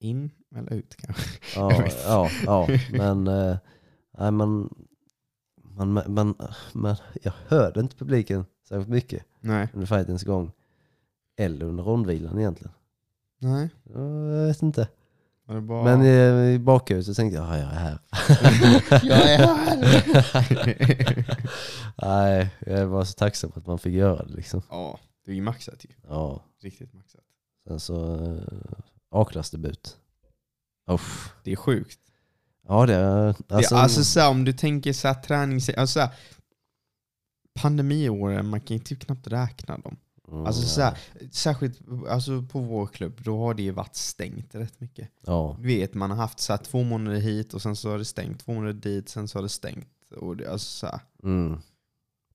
in 0.00 0.30
eller 0.56 0.72
ut 0.72 0.96
kanske. 0.96 1.38
Ja, 1.56 1.86
ja, 2.04 2.30
ja. 2.46 2.68
Men 2.90 3.26
eh, 3.26 3.56
nej, 4.18 4.30
man, 4.30 4.74
man, 5.62 6.02
man, 6.06 6.34
man, 6.72 6.96
jag 7.22 7.32
hörde 7.46 7.80
inte 7.80 7.96
publiken 7.96 8.44
särskilt 8.68 8.88
mycket 8.88 9.24
Nej. 9.40 9.68
under 9.72 9.86
fightens 9.86 10.22
gång. 10.22 10.52
Eller 11.36 11.66
under 11.66 11.84
rondvilan 11.84 12.38
egentligen. 12.38 12.72
Nej. 13.38 13.70
Jag 13.82 14.46
vet 14.46 14.62
inte. 14.62 14.88
Var 15.44 15.54
det 15.54 15.60
bara... 15.60 15.84
Men 15.84 16.02
i, 16.02 16.54
i 16.54 16.58
bakhuvudet 16.58 17.06
så 17.06 17.14
tänkte 17.14 17.36
jag, 17.38 17.46
ja, 17.46 17.58
jag 17.58 17.72
är 17.72 17.78
här. 17.78 17.98
jag 19.02 19.30
är 19.30 19.38
här! 19.38 19.76
Nej, 22.02 22.50
jag 22.66 22.86
var 22.86 23.04
så 23.04 23.12
tacksam 23.12 23.52
att 23.54 23.66
man 23.66 23.78
fick 23.78 23.94
göra 23.94 24.24
det 24.24 24.32
liksom. 24.32 24.62
ja, 24.70 24.98
det 25.24 25.30
är 25.30 25.34
ju 25.34 25.42
maxat 25.42 25.84
ju. 25.84 25.88
Ja, 26.08 26.42
Riktigt 26.62 26.92
maxat. 26.94 27.20
sen 27.68 27.80
så 27.80 28.16
uh, 28.16 28.42
A-klassdebut. 29.10 29.96
Uff. 30.90 31.34
Det 31.44 31.52
är 31.52 31.56
sjukt. 31.56 31.98
Ja 32.68 32.86
det 32.86 32.94
är, 32.94 33.26
Alltså, 33.48 33.74
det, 33.74 33.80
alltså 33.80 34.04
så 34.04 34.20
här, 34.20 34.30
om 34.30 34.44
du 34.44 34.52
tänker 34.52 34.92
så 34.92 35.08
här, 35.08 35.14
träning, 35.14 35.60
alltså 35.76 36.08
pandemiåren, 37.54 38.46
man 38.48 38.60
kan 38.60 38.76
ju 38.76 38.82
typ 38.82 39.00
knappt 39.00 39.26
räkna 39.26 39.78
dem. 39.78 39.96
Mm, 40.28 40.46
Alltså 40.46 40.62
så 40.62 40.80
här, 40.80 40.98
särskilt 41.32 41.80
alltså 42.08 42.42
på 42.42 42.60
vår 42.60 42.86
klubb, 42.86 43.20
då 43.24 43.38
har 43.38 43.54
det 43.54 43.62
ju 43.62 43.70
varit 43.70 43.96
stängt 43.96 44.54
rätt 44.54 44.80
mycket. 44.80 45.08
ja. 45.26 45.56
Du 45.60 45.66
vet, 45.66 45.94
man 45.94 46.10
har 46.10 46.16
haft 46.16 46.40
så 46.40 46.52
här 46.52 46.58
två 46.58 46.82
månader 46.82 47.18
hit 47.20 47.54
och 47.54 47.62
sen 47.62 47.76
så 47.76 47.90
har 47.90 47.98
det 47.98 48.04
stängt, 48.04 48.40
två 48.40 48.52
månader 48.54 48.72
dit, 48.72 49.08
sen 49.08 49.28
så 49.28 49.38
har 49.38 49.42
det 49.42 49.48
stängt. 49.48 49.88
Och 50.16 50.36
det, 50.36 50.50
alltså 50.52 50.70
så 50.78 50.86
här, 50.86 51.00
Mm, 51.22 51.58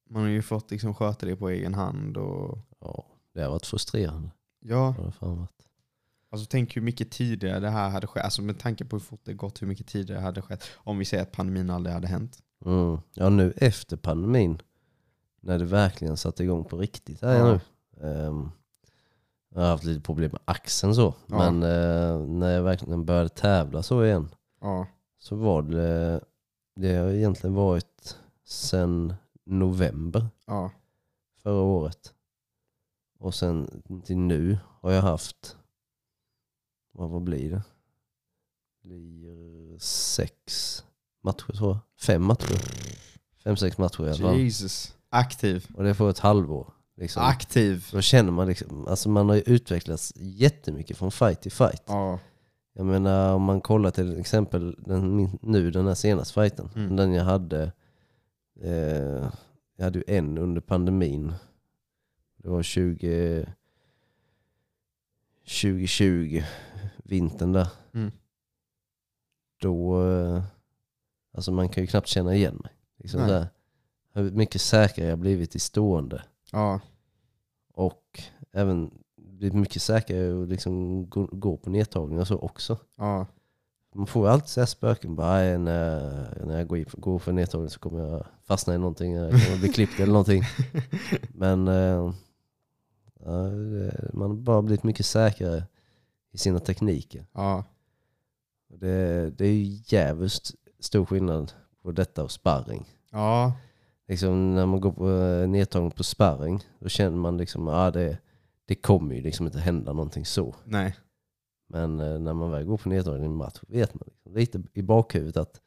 man 0.10 0.22
har 0.22 0.30
ju 0.30 0.42
fått 0.42 0.72
liksom 0.72 0.94
sköta 0.96 1.26
det 1.26 1.36
på 1.36 1.50
egen 1.50 1.74
hand. 1.74 2.18
Och, 2.18 2.58
ja. 2.80 3.06
Det 3.34 3.42
har 3.42 3.50
varit 3.50 3.66
frustrerande. 3.66 4.30
ja, 4.60 4.96
Det 4.98 5.26
har 5.26 5.36
varit. 5.36 5.65
Alltså 6.36 6.48
tänk 6.50 6.78
hur 6.78 6.82
mycket 6.82 7.12
tidigare 7.12 7.60
det 7.60 7.70
här 7.70 7.90
hade 7.90 8.08
skett. 8.08 8.24
Alltså 8.24 8.42
med 8.42 8.60
tanke 8.60 8.86
på 8.86 8.96
hur 8.96 9.02
fort 9.02 9.22
det 9.24 9.34
gått, 9.34 9.62
hur 9.62 9.68
mycket 9.68 9.88
tidigare 9.88 10.20
det 10.20 10.26
hade 10.26 10.42
skett. 10.42 10.64
Om 10.76 10.98
vi 10.98 11.06
säger 11.06 11.24
att 11.24 11.32
pandemin 11.32 11.70
aldrig 11.70 11.94
hade 11.94 12.08
hänt. 12.08 12.40
Mm. 12.66 12.98
Ja 13.14 13.30
nu 13.30 13.54
efter 13.58 13.98
pandemin, 13.98 14.62
när 15.42 15.60
det 15.60 15.66
verkligen 15.66 16.18
satte 16.18 16.44
igång 16.44 16.64
på 16.66 16.78
riktigt 16.78 17.22
här 17.22 17.36
Ja. 17.38 17.46
nu. 17.46 17.60
Ehm, 18.10 18.52
jag 19.50 19.62
har 19.62 19.68
haft 19.70 19.84
lite 19.84 20.02
problem 20.02 20.32
med 20.32 20.42
axeln 20.46 20.96
så, 20.96 21.14
Ja. 21.28 21.38
men 21.52 21.64
eh, 21.64 22.20
när 22.28 22.50
jag 22.52 22.64
verkligen 22.64 23.06
började 23.06 23.30
tävla 23.30 23.84
så 23.84 24.06
igen 24.06 24.30
Ja, 24.62 24.88
så 25.20 25.36
var 25.36 25.62
det, 25.62 26.22
det 26.76 26.94
har 26.96 27.10
egentligen 27.12 27.54
varit 27.54 28.18
sedan 28.46 29.14
november 29.46 30.26
förra 31.44 31.62
året. 31.62 32.14
Och 33.20 33.36
sen 33.36 33.82
till 34.06 34.18
nu 34.18 34.58
har 34.82 34.92
jag 34.92 35.02
haft, 35.02 35.58
vad, 36.96 37.10
vad 37.10 37.24
blir 37.24 37.52
det? 37.52 37.62
blir 38.86 39.80
sex 39.80 40.84
matcher 41.24 41.54
tror 41.54 41.70
jag. 41.70 41.80
Fem 42.00 42.24
matcher. 42.24 42.62
Fem, 43.44 43.58
sex 43.58 43.78
matcher 43.78 44.02
i 44.02 44.10
alla 44.10 44.18
fall. 44.18 44.40
Jesus. 44.40 44.96
Aktiv. 45.10 45.68
Och 45.74 45.84
det 45.84 45.96
på 45.96 46.10
ett 46.10 46.20
halvår. 46.20 46.74
Liksom. 46.98 47.24
Aktiv. 47.24 47.88
Då 47.92 48.02
känner 48.02 48.32
man 48.32 48.48
liksom, 48.48 48.88
alltså 48.88 49.10
man 49.10 49.30
har 49.30 49.36
ju 49.36 49.42
utvecklats 49.42 50.14
jättemycket 50.16 50.98
från 50.98 51.12
fight 51.12 51.42
till 51.42 51.52
fight. 51.52 51.84
Ja, 51.88 52.20
Jag 52.74 52.86
menar 52.86 53.34
om 53.34 53.42
man 53.42 53.62
kollar 53.62 53.92
till 53.92 54.20
exempel 54.20 54.76
den, 54.80 55.30
nu 55.42 55.72
den 55.72 55.88
här 55.88 55.96
senaste 55.96 56.34
fighten. 56.34 56.70
Mm. 56.76 56.96
Den 56.96 57.14
jag 57.14 57.24
hade, 57.24 57.72
eh, 58.62 59.30
jag 59.78 59.84
hade 59.84 60.00
ju 60.00 60.04
en 60.08 60.38
under 60.38 60.62
pandemin. 60.62 61.34
Det 62.38 62.50
var 62.50 62.64
20, 62.64 63.46
2020, 65.46 66.44
vintern 67.04 67.52
där. 67.54 67.68
Mm. 67.94 68.12
Då, 69.62 70.04
eh, 70.12 70.44
alltså 71.34 71.52
man 71.52 71.70
kan 71.70 71.84
ju 71.84 71.88
knappt 71.88 72.08
känna 72.08 72.36
igen 72.36 72.60
mig. 72.64 72.72
Liksom 72.98 73.22
Nej. 73.22 73.30
där. 73.30 73.48
Hur 74.14 74.32
mycket 74.32 74.62
säkrare 74.62 75.10
jag 75.10 75.20
blivit 75.20 75.56
i 75.56 75.60
stående. 75.60 76.24
ja, 76.52 76.80
Och 77.74 78.22
även 78.52 78.92
blivit 79.18 79.54
mycket 79.56 79.82
säkrare 79.82 80.44
att 80.44 80.50
liksom 80.50 81.06
gå, 81.10 81.26
gå 81.32 81.58
på 81.58 81.70
nedtagningar 81.70 82.24
så 82.26 82.38
också. 82.38 82.78
ja, 82.98 83.26
Man 83.96 84.08
får 84.08 84.28
ju 84.28 84.32
alltid 84.34 84.50
säga 84.50 84.66
spöken. 84.68 85.16
Bara, 85.16 85.32
"Aj, 85.34 85.58
när, 85.58 86.02
när 86.46 86.58
jag 86.58 86.68
går, 86.68 86.86
går 87.02 87.20
för 87.20 87.32
nedtagning 87.32 87.70
så 87.70 87.80
kommer 87.80 88.00
jag 88.00 88.26
fastna 88.44 88.76
i 88.76 88.78
någonting. 88.78 89.14
Jag 89.14 89.32
kommer 89.32 89.58
bli 89.60 89.70
klippt 89.70 90.00
eller 90.00 90.14
någonting. 90.14 90.44
Men 91.34 91.68
eh, 91.68 92.14
man 94.14 94.30
har 94.30 94.36
bara 94.36 94.62
blivit 94.62 94.84
mycket 94.84 95.06
säkrare 95.06 95.64
i 96.32 96.38
sina 96.38 96.60
tekniker. 96.60 97.26
ja, 97.34 97.64
Det, 98.68 99.30
det 99.38 99.46
är 99.46 99.54
ju 99.54 99.80
jävligt 99.86 100.52
stor 100.80 101.06
skillnad 101.06 101.52
på 101.84 101.92
detta 101.92 102.24
och 102.24 102.32
sparring. 102.32 102.86
ja, 103.12 103.54
Liksom 104.08 104.56
när 104.56 104.66
man 104.66 104.80
går 104.82 104.92
på 104.92 105.10
eh, 105.12 105.48
nedtagning 105.50 105.92
på 105.92 106.04
sparring, 106.04 106.64
då 106.80 106.90
känner 106.90 107.18
man 107.18 107.38
liksom 107.38 107.68
att 107.68 107.74
ah, 107.76 107.92
det, 107.92 108.18
det 108.66 108.76
kommer 108.76 109.16
ju 109.16 109.22
liksom 109.22 109.46
inte 109.46 109.60
hända 109.60 109.94
någonting 109.94 110.26
så. 110.26 110.56
nej. 110.66 110.96
Men 111.68 112.00
eh, 112.00 112.20
när 112.20 112.34
man 112.34 112.52
väl 112.52 112.66
går 112.66 112.78
på 112.78 112.90
nedtagning 112.90 113.24
i 113.24 113.26
en 113.26 113.36
match 113.36 113.60
vet 113.68 113.94
man 113.94 114.04
liksom, 114.08 114.34
lite 114.34 114.64
i 114.74 114.82
bakhuvudet 114.82 115.38
att 115.38 115.62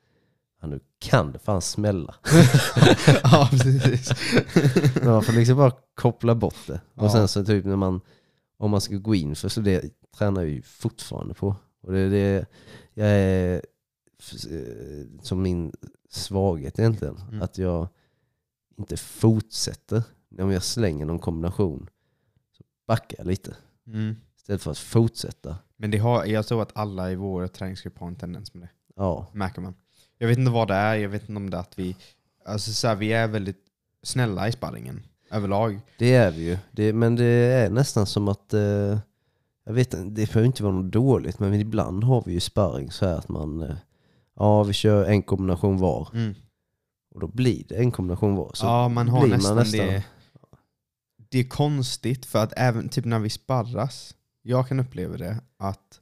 ah, 0.61 0.67
nu 0.67 0.81
kan 0.99 1.33
det 1.33 1.39
fan 1.39 1.63
smälla. 1.63 2.15
ja, 3.23 3.49
precis. 3.51 4.11
Men 4.95 5.11
man 5.11 5.23
får 5.23 5.33
liksom 5.33 5.57
bara 5.57 5.73
koppla 5.95 6.35
bort 6.35 6.67
det. 6.67 6.81
Och 6.95 7.05
Ja. 7.05 7.11
sen 7.13 7.29
så 7.29 7.45
typ 7.45 7.65
när 7.65 7.77
man, 7.77 8.01
om 8.59 8.71
man 8.71 8.81
ska 8.81 8.97
gå 8.97 9.15
in 9.15 9.37
för 9.37 9.49
så 9.49 9.61
det 9.61 9.85
tränar 10.19 10.41
jag 10.41 10.51
ju 10.51 10.63
fortfarande 10.63 11.35
på. 11.35 11.57
Och 11.83 11.93
det 11.93 11.99
är 11.99 12.11
det 12.11 12.47
jag 12.95 13.09
är 13.09 13.55
eh, 14.51 15.21
som 15.23 15.43
min 15.43 15.73
svaghet 16.11 16.79
egentligen. 16.79 17.17
Mm. 17.29 17.43
Att 17.43 17.59
jag 17.59 17.89
inte 18.79 18.97
fortsätter. 18.97 20.03
Om 20.39 20.51
jag 20.51 20.63
slänger 20.63 21.05
någon 21.07 21.19
kombination 21.19 21.89
så 22.57 22.65
backar 22.87 23.19
jag 23.19 23.27
lite. 23.27 23.57
Mm. 23.87 24.17
Istället 24.37 24.63
för 24.63 24.71
att 24.71 24.79
fortsätta. 24.79 25.57
Men 25.77 25.91
det 25.91 25.99
har, 25.99 26.25
jag 26.25 26.47
tror 26.47 26.63
att 26.63 26.77
alla 26.77 27.13
i 27.13 27.17
vår 27.17 27.47
träningsgrupp 27.47 27.99
har 27.99 28.07
en 28.09 28.17
tendens 28.17 28.55
med 28.55 28.63
det. 28.63 28.71
Ja, 28.97 29.27
Märker 29.33 29.61
man. 29.61 29.75
Jag 30.19 30.29
vet 30.29 30.39
inte 30.39 30.51
vad 30.51 30.69
det 30.69 30.75
är, 30.75 30.95
jag 30.95 31.09
vet 31.09 31.23
inte 31.29 31.37
om 31.37 31.51
det 31.51 31.57
är 31.57 31.61
att 31.61 31.79
vi, 31.79 31.97
alltså 32.45 32.73
så 32.73 32.89
här, 32.89 32.97
vi 32.97 33.13
är 33.13 33.29
väldigt 33.29 33.65
snälla 34.03 34.49
i 34.49 34.53
sparringen 34.53 35.03
överlag. 35.31 35.81
det 35.99 36.15
är 36.15 36.31
vi 36.31 36.45
ju. 36.45 36.59
Det, 36.71 36.93
men 36.93 37.17
det 37.17 37.25
är 37.25 37.71
nästan 37.71 38.07
som 38.07 38.29
att 38.29 38.55
eh, 38.55 38.99
jag 39.65 39.73
vet 39.73 39.91
det 39.91 40.27
behöver 40.27 40.45
inte 40.45 40.63
vara 40.63 40.73
något 40.75 40.93
dåligt 40.93 41.39
men 41.39 41.55
ibland 41.55 42.05
har 42.05 42.23
vi 42.27 42.33
ju 42.33 42.41
sparring 42.41 42.91
så 42.91 43.07
här 43.07 43.15
att 43.17 43.29
man 43.29 43.63
eh, 43.63 43.77
ja 44.37 44.63
vi 44.63 44.73
kör 44.73 45.05
en 45.05 45.23
kombination 45.23 45.79
var 45.79 46.09
och 47.15 47.21
då 47.21 47.27
blir 47.27 47.65
det 47.69 47.75
en 47.77 47.91
kombination 47.91 48.35
var. 48.37 48.51
Så 48.55 48.67
ja, 48.67 48.89
man 48.89 49.09
har 49.09 49.27
nästan, 49.27 49.55
man 49.57 49.65
nästan- 49.65 49.87
det. 49.87 50.05
Det 51.31 51.39
är 51.39 51.45
konstigt 51.49 52.27
för 52.27 52.43
att 52.43 52.53
även 52.57 52.89
typ 52.89 53.05
när 53.05 53.19
vi 53.19 53.31
sparras, 53.31 54.15
jag 54.43 54.69
kan 54.69 54.81
uppleva 54.81 55.17
det 55.17 55.41
att 55.59 56.01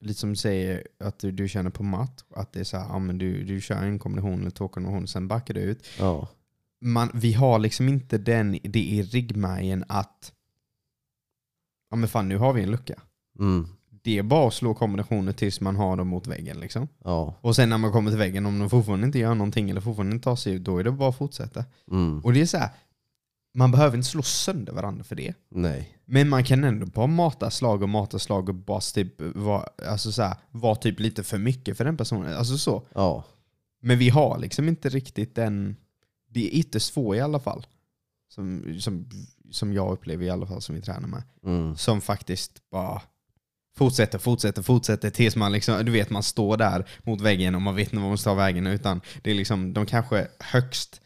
lite 0.00 0.20
som 0.20 0.30
du 0.30 0.36
säger 0.36 0.86
att 1.00 1.18
du, 1.18 1.30
du 1.32 1.48
känner 1.48 1.70
på 1.70 1.82
matt, 1.82 2.24
att 2.36 2.52
det 2.52 2.60
är 2.60 2.64
så 2.64 2.76
här, 2.76 2.86
ja, 2.88 2.98
men 2.98 3.18
du, 3.18 3.44
du 3.44 3.60
kör 3.60 3.76
en 3.82 3.98
kombination 3.98 4.40
eller 4.40 4.50
två 4.50 4.68
kombinationer, 4.68 5.06
sen 5.06 5.28
backar 5.28 5.54
du 5.54 5.60
ut. 5.60 5.86
Ja, 5.98 6.28
Man, 6.80 7.10
vi 7.14 7.32
har 7.32 7.58
liksom 7.58 7.88
inte 7.88 8.18
den, 8.18 8.58
det 8.64 8.80
i 8.80 9.02
ryggmärgen 9.02 9.84
att 9.88 10.32
ja 11.90 11.96
men 11.96 12.08
fan 12.08 12.28
nu 12.28 12.36
har 12.36 12.52
vi 12.52 12.62
en 12.62 12.70
lucka. 12.70 12.94
mm, 13.38 13.66
Det 13.90 14.18
är 14.18 14.22
bara 14.22 14.48
att 14.48 14.54
slå 14.54 14.74
kombinationer 14.74 15.32
tills 15.32 15.60
man 15.60 15.76
har 15.76 15.96
dem 15.96 16.08
mot 16.08 16.26
väggen 16.26 16.60
liksom. 16.60 16.88
ja, 17.04 17.34
Och 17.40 17.56
sen 17.56 17.68
när 17.68 17.78
man 17.78 17.92
kommer 17.92 18.10
till 18.10 18.18
väggen, 18.18 18.46
om 18.46 18.58
de 18.58 18.70
fortfarande 18.70 19.06
inte 19.06 19.18
gör 19.18 19.34
någonting 19.34 19.70
eller 19.70 19.80
fortfarande 19.80 20.14
inte 20.14 20.24
tar 20.24 20.36
sig 20.36 20.52
ut, 20.54 20.64
då 20.64 20.78
är 20.78 20.84
det 20.84 20.90
bara 20.92 21.08
att 21.08 21.18
fortsätta. 21.18 21.64
mm, 21.90 22.20
Och 22.24 22.32
det 22.32 22.40
är 22.40 22.46
så 22.46 22.58
här, 22.58 22.70
man 23.58 23.70
behöver 23.70 23.96
inte 23.96 24.08
slå 24.08 24.22
sönder 24.22 24.72
varandra 24.72 25.04
för 25.04 25.16
det. 25.16 25.34
nej, 25.48 25.98
Men 26.04 26.28
man 26.28 26.44
kan 26.44 26.64
ändå 26.64 26.86
bara 26.86 27.06
mata 27.06 27.50
slag 27.50 27.82
och 27.82 27.88
mata 27.88 28.18
slag 28.18 28.48
och 28.48 28.54
bara 28.54 28.80
typ 28.80 29.14
vara 29.20 29.68
alltså 29.88 30.12
så 30.12 30.22
här, 30.22 30.36
var 30.50 30.74
typ 30.74 31.00
lite 31.00 31.22
för 31.22 31.38
mycket 31.38 31.76
för 31.76 31.84
den 31.84 31.96
personen. 31.96 32.36
Alltså 32.36 32.58
så. 32.58 32.86
ja, 32.94 33.24
Men 33.82 33.98
vi 33.98 34.08
har 34.08 34.38
liksom 34.38 34.68
inte 34.68 34.88
riktigt 34.88 35.34
den... 35.34 35.76
Det 36.30 36.46
är 36.46 36.58
ytterst 36.58 36.94
få 36.94 37.14
i 37.14 37.20
alla 37.20 37.40
fall. 37.40 37.66
Som, 38.28 38.76
som, 38.80 39.10
som 39.50 39.72
jag 39.72 39.92
upplever 39.92 40.24
i 40.24 40.30
alla 40.30 40.46
fall 40.46 40.62
som 40.62 40.74
vi 40.74 40.80
tränar 40.82 41.08
med. 41.08 41.22
mm, 41.44 41.76
Som 41.76 42.00
faktiskt 42.00 42.70
bara 42.70 43.02
fortsätter, 43.76 44.18
fortsätter, 44.18 44.62
fortsätter 44.62 45.10
tills 45.10 45.36
man 45.36 45.52
liksom, 45.52 45.84
du 45.84 45.92
vet 45.92 46.10
man 46.10 46.22
står 46.22 46.56
där 46.56 46.88
mot 47.02 47.20
väggen 47.20 47.54
och 47.54 47.62
man 47.62 47.74
vet 47.74 47.88
inte 47.88 47.96
vad 47.96 48.08
man 48.08 48.18
ska 48.18 48.30
ta 48.30 48.34
vägen. 48.36 48.66
Utan 48.66 49.00
det 49.22 49.30
är 49.30 49.34
liksom, 49.34 49.72
de 49.72 49.86
kanske 49.86 50.28
högst 50.40 51.00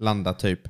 landar 0.00 0.32
typ 0.32 0.60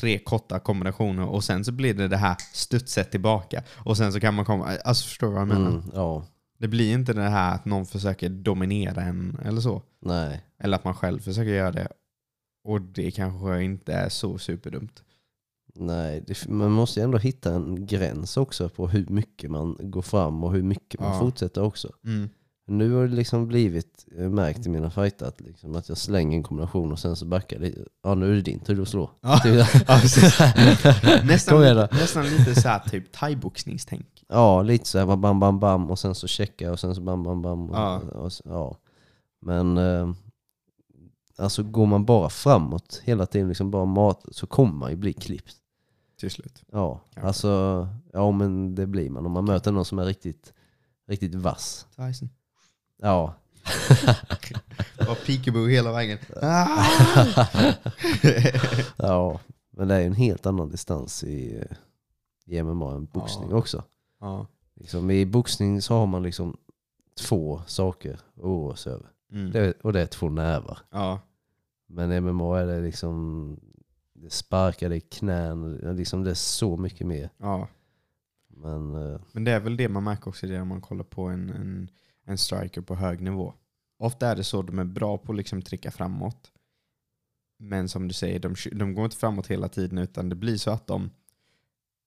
tre 0.00 0.18
korta 0.18 0.58
kombinationer 0.60 1.26
och 1.28 1.44
sen 1.44 1.64
så 1.64 1.72
blir 1.72 1.94
det 1.94 2.08
det 2.08 2.16
här 2.16 2.36
studset 2.52 3.10
tillbaka. 3.10 3.62
Och 3.84 3.96
sen 3.96 4.12
så 4.12 4.20
kan 4.20 4.34
man 4.34 4.44
komma, 4.44 4.76
alltså 4.84 5.04
förstår 5.08 5.26
du 5.26 5.32
vad 5.32 5.40
jag 5.40 5.48
menar? 5.48 5.68
mm, 5.70 5.82
ja, 5.94 6.24
Det 6.58 6.68
blir 6.68 6.92
inte 6.92 7.12
det 7.12 7.22
här 7.28 7.54
att 7.54 7.64
någon 7.64 7.86
försöker 7.86 8.28
dominera 8.28 9.02
en 9.02 9.38
eller 9.44 9.60
så. 9.60 9.82
nej, 10.00 10.44
Eller 10.58 10.76
att 10.76 10.84
man 10.84 10.94
själv 10.94 11.20
försöker 11.20 11.50
göra 11.50 11.72
det. 11.72 11.88
Och 12.64 12.80
det 12.80 13.10
kanske 13.10 13.62
inte 13.62 13.92
är 13.92 14.08
så 14.08 14.38
superdumt. 14.38 15.02
nej. 15.74 16.24
Det, 16.26 16.48
man 16.48 16.70
måste 16.70 17.00
ju 17.00 17.04
ändå 17.04 17.18
hitta 17.18 17.54
en 17.54 17.86
gräns 17.86 18.36
också 18.36 18.68
på 18.68 18.88
hur 18.88 19.06
mycket 19.08 19.50
man 19.50 19.76
går 19.80 20.02
fram 20.02 20.44
och 20.44 20.52
hur 20.52 20.62
mycket 20.62 21.00
man 21.00 21.12
Ja. 21.12 21.18
fortsätter 21.20 21.62
också. 21.62 21.92
Mm. 22.04 22.28
Nu 22.66 22.92
har 22.94 23.02
det 23.06 23.14
liksom 23.14 23.46
blivit 23.48 24.06
eh, 24.18 24.28
märkt 24.30 24.66
i 24.66 24.68
mina 24.68 24.90
fighter 24.90 25.26
att, 25.26 25.40
liksom, 25.40 25.76
att 25.76 25.88
jag 25.88 25.98
slänger 25.98 26.36
en 26.36 26.42
kombination 26.42 26.92
och 26.92 26.98
sen 26.98 27.16
så 27.16 27.24
backar 27.26 27.56
jag 27.56 27.62
lite. 27.62 27.84
Ja 28.02 28.14
nu 28.14 28.30
är 28.30 28.34
det 28.34 28.42
din 28.42 28.60
tur 28.60 28.82
att 28.82 28.88
slå. 28.88 29.10
Ja. 29.20 29.38
Typ. 29.42 29.54
Nästan, 31.24 31.62
igen 31.62 31.88
nästan 31.92 32.24
lite 32.26 32.60
så 32.60 32.68
här 32.68 32.78
typ 32.78 33.12
thaiboxningstänk. 33.12 34.24
Ja, 34.28 34.62
lite 34.62 34.88
så 34.88 34.98
här 34.98 35.16
bam, 35.16 35.40
bam, 35.40 35.60
bam 35.60 35.90
och 35.90 35.98
sen 35.98 36.14
så 36.14 36.26
checkar 36.26 36.66
jag 36.66 36.72
och 36.72 36.80
sen 36.80 36.94
så 36.94 37.00
bam, 37.00 37.22
bam, 37.22 37.42
bam. 37.42 37.70
Och, 37.70 37.76
Ja. 37.76 37.98
och, 38.00 38.32
ja. 38.44 38.76
Men 39.40 39.76
eh, 39.78 40.12
alltså 41.38 41.62
går 41.62 41.86
man 41.86 42.04
bara 42.04 42.28
framåt 42.28 43.00
hela 43.04 43.26
tiden, 43.26 43.48
liksom 43.48 43.70
bara 43.70 43.84
mat, 43.84 44.24
så 44.30 44.46
kommer 44.46 44.72
man 44.74 44.90
ju 44.90 44.96
bli 44.96 45.12
klippt. 45.12 45.56
Till 46.20 46.30
slut. 46.30 46.62
Ja, 46.72 47.00
Kanske. 47.14 47.26
alltså, 47.26 47.88
ja 48.12 48.30
men 48.30 48.74
det 48.74 48.86
blir 48.86 49.10
man 49.10 49.26
om 49.26 49.32
man 49.32 49.44
möter 49.44 49.72
någon 49.72 49.84
som 49.84 49.98
är 49.98 50.04
riktigt, 50.04 50.52
riktigt 51.08 51.34
vass. 51.34 51.86
Tyson. 51.96 52.28
Ja, 53.02 53.34
Bara 55.06 55.14
peekaboo 55.26 55.66
hela 55.66 55.92
vägen. 55.92 56.18
Ja. 58.96 59.40
Men 59.70 59.88
det 59.88 59.94
är 59.94 60.00
ju 60.00 60.06
en 60.06 60.12
helt 60.14 60.46
annan 60.46 60.68
distans 60.70 61.24
i, 61.24 61.64
i 62.46 62.62
MMA 62.62 62.94
än 62.94 63.04
boxning 63.04 63.50
Ja. 63.50 63.56
också. 63.56 63.84
Ja. 64.20 64.46
Liksom, 64.74 65.10
I 65.10 65.26
boxning 65.26 65.82
så 65.82 65.94
har 65.94 66.06
man 66.06 66.22
liksom 66.22 66.56
två 67.20 67.62
saker 67.66 68.12
att 68.14 68.38
oroa 68.44 68.76
sig 68.76 68.92
över. 68.92 69.06
Mm. 69.32 69.50
Det, 69.50 69.72
och 69.82 69.92
det 69.92 70.00
är 70.02 70.06
två 70.06 70.28
nävar. 70.28 70.78
ja. 70.90 71.20
Men 71.86 72.12
i 72.12 72.20
MMA 72.20 72.60
är 72.60 72.66
det 72.66 72.80
liksom 72.80 73.56
det 74.14 74.30
sparkar, 74.32 74.88
det 74.88 74.96
är 74.96 75.00
knän, 75.00 75.72
liksom 75.96 76.24
det 76.24 76.30
är 76.30 76.34
så 76.34 76.76
mycket 76.76 77.06
mer. 77.06 77.30
ja. 77.38 77.68
Men 78.56 78.94
eh, 79.12 79.20
Men 79.32 79.44
det 79.44 79.50
är 79.52 79.60
väl 79.60 79.76
det 79.76 79.88
man 79.88 80.04
märker 80.04 80.28
också 80.28 80.46
i 80.46 80.48
det 80.48 80.60
om 80.60 80.68
man 80.68 80.80
kollar 80.80 81.04
på 81.04 81.22
en, 81.22 81.50
en, 81.50 81.88
en 82.24 82.38
striker 82.38 82.80
på 82.80 82.94
hög 82.94 83.20
nivå. 83.20 83.54
Ofta 83.98 84.28
är 84.28 84.36
det 84.36 84.44
så, 84.44 84.62
de 84.62 84.78
är 84.78 84.84
bra 84.84 85.18
på 85.18 85.32
att 85.32 85.36
liksom 85.36 85.62
trycka 85.62 85.90
framåt. 85.90 86.52
Men 87.58 87.88
som 87.88 88.08
du 88.08 88.14
säger, 88.14 88.38
de, 88.38 88.54
de 88.72 88.94
går 88.94 89.04
inte 89.04 89.16
framåt 89.16 89.46
hela 89.46 89.68
tiden 89.68 89.98
utan 89.98 90.28
det 90.28 90.34
blir 90.34 90.56
så 90.56 90.70
att 90.70 90.86
de, 90.86 91.10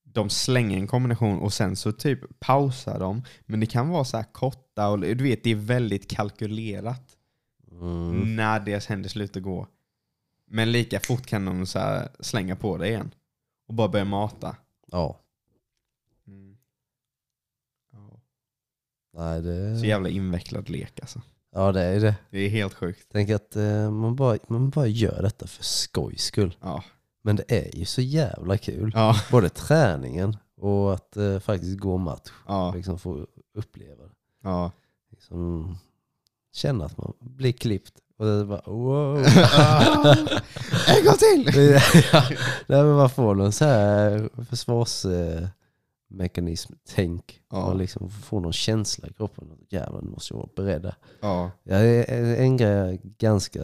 de 0.02 0.30
slänger 0.30 0.78
en 0.78 0.86
kombination 0.86 1.38
och 1.38 1.52
sen 1.52 1.76
så 1.76 1.92
typ 1.92 2.38
pausar 2.40 3.00
de. 3.00 3.22
Men 3.40 3.60
det 3.60 3.66
kan 3.66 3.88
vara 3.88 4.04
så 4.04 4.16
här 4.16 4.32
korta 4.32 4.88
och 4.88 5.00
du 5.00 5.24
vet, 5.24 5.44
det 5.44 5.50
är 5.50 5.54
väldigt 5.54 6.10
kalkylerat 6.10 7.16
mm, 7.70 8.36
när 8.36 8.60
deras 8.60 8.86
händer 8.86 9.08
slutar 9.08 9.40
gå. 9.40 9.66
Men 10.46 10.72
lika 10.72 11.00
fort 11.00 11.26
kan 11.26 11.44
de 11.44 11.66
så 11.66 12.02
slänga 12.20 12.56
på 12.56 12.76
det 12.76 12.88
igen 12.88 13.14
och 13.66 13.74
bara 13.74 13.88
börja 13.88 14.04
mata. 14.04 14.56
ja. 14.86 15.20
Mm. 16.26 16.56
Ja. 17.92 18.20
Nej, 19.16 19.42
det, 19.42 19.78
Så 19.78 19.84
jävla 19.86 20.08
invecklad 20.08 20.68
lek 20.68 21.00
alltså. 21.00 21.20
ja 21.54 21.72
det 21.72 21.82
är 21.82 22.00
det. 22.00 22.14
Det 22.30 22.38
är 22.38 22.48
helt 22.48 22.74
sjukt. 22.74 23.06
Tänk 23.12 23.30
att 23.30 23.56
eh, 23.56 23.90
man, 23.90 24.16
bara, 24.16 24.38
man 24.48 24.70
bara 24.70 24.86
gör 24.86 25.22
detta 25.22 25.46
för 25.46 25.64
skojs 25.64 26.22
skull. 26.22 26.56
Ja. 26.60 26.84
Men 27.22 27.36
det 27.36 27.44
är 27.48 27.76
ju 27.76 27.84
så 27.84 28.00
jävla 28.00 28.58
kul. 28.58 28.92
Ja. 28.94 29.16
Både 29.30 29.48
träningen 29.48 30.36
och 30.60 30.94
att 30.94 31.16
eh, 31.16 31.38
faktiskt 31.38 31.78
gå 31.78 31.96
match. 31.98 32.30
Ja. 32.46 32.72
Liksom 32.76 32.98
få 32.98 33.26
uppleva 33.54 34.02
det. 34.02 34.10
ja. 34.42 34.72
Liksom, 35.10 35.76
känna 36.52 36.84
att 36.84 36.98
man 36.98 37.12
blir 37.20 37.52
klippt. 37.52 37.92
Och 38.18 38.26
det 38.26 38.32
är 38.32 38.44
bara 38.44 38.62
wow. 38.66 39.16
en 40.88 41.04
gång 41.04 41.16
till! 41.16 41.52
ja, 42.12 42.22
nej, 42.66 42.82
men 42.84 42.94
man 42.94 43.10
får 43.10 43.34
någon 43.34 43.52
så 43.52 43.64
här 43.64 44.28
försvarsmekanism, 44.50 45.46
tänk. 46.94 47.40
Ja. 47.50 47.60
Man 47.66 47.78
liksom 47.78 48.10
får 48.10 48.40
någon 48.40 48.52
känsla 48.52 49.08
i 49.08 49.12
kroppen. 49.12 49.44
Jävlar, 49.68 50.02
nu 50.02 50.10
måste 50.10 50.34
jag 50.34 50.38
vara 50.38 50.48
beredd. 50.56 50.92
Ja. 51.20 51.50
Jag 51.62 51.86
är 51.86 52.36
en 52.36 52.56
grej 52.56 52.70
jag 52.70 52.88
är 52.92 52.98
ganska 53.18 53.60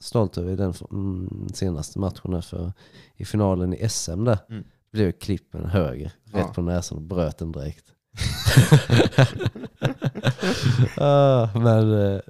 stolt 0.00 0.38
över 0.38 0.52
i 0.52 0.56
den 0.56 0.74
mm, 0.90 1.48
senaste 1.54 1.98
matchen. 1.98 2.34
Här 2.34 2.40
för 2.40 2.72
I 3.16 3.24
finalen 3.24 3.74
i 3.74 3.88
SM 3.88 4.24
där 4.24 4.38
Mm. 4.48 4.64
blev 4.92 5.04
jag 5.06 5.18
klippt 5.18 5.52
med 5.52 5.62
en 5.62 5.68
höger. 5.70 6.12
Rätt 6.24 6.44
Ja. 6.46 6.52
på 6.54 6.62
näsan 6.62 6.98
och 6.98 7.04
bröt 7.04 7.38
den 7.38 7.52
direkt. 7.52 7.84
ah, 10.96 11.48
men 11.58 12.12
eh, 12.14 12.20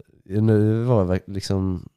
nu 0.43 0.83
var 0.83 1.07
jag 1.15 1.21
liksom... 1.27 1.89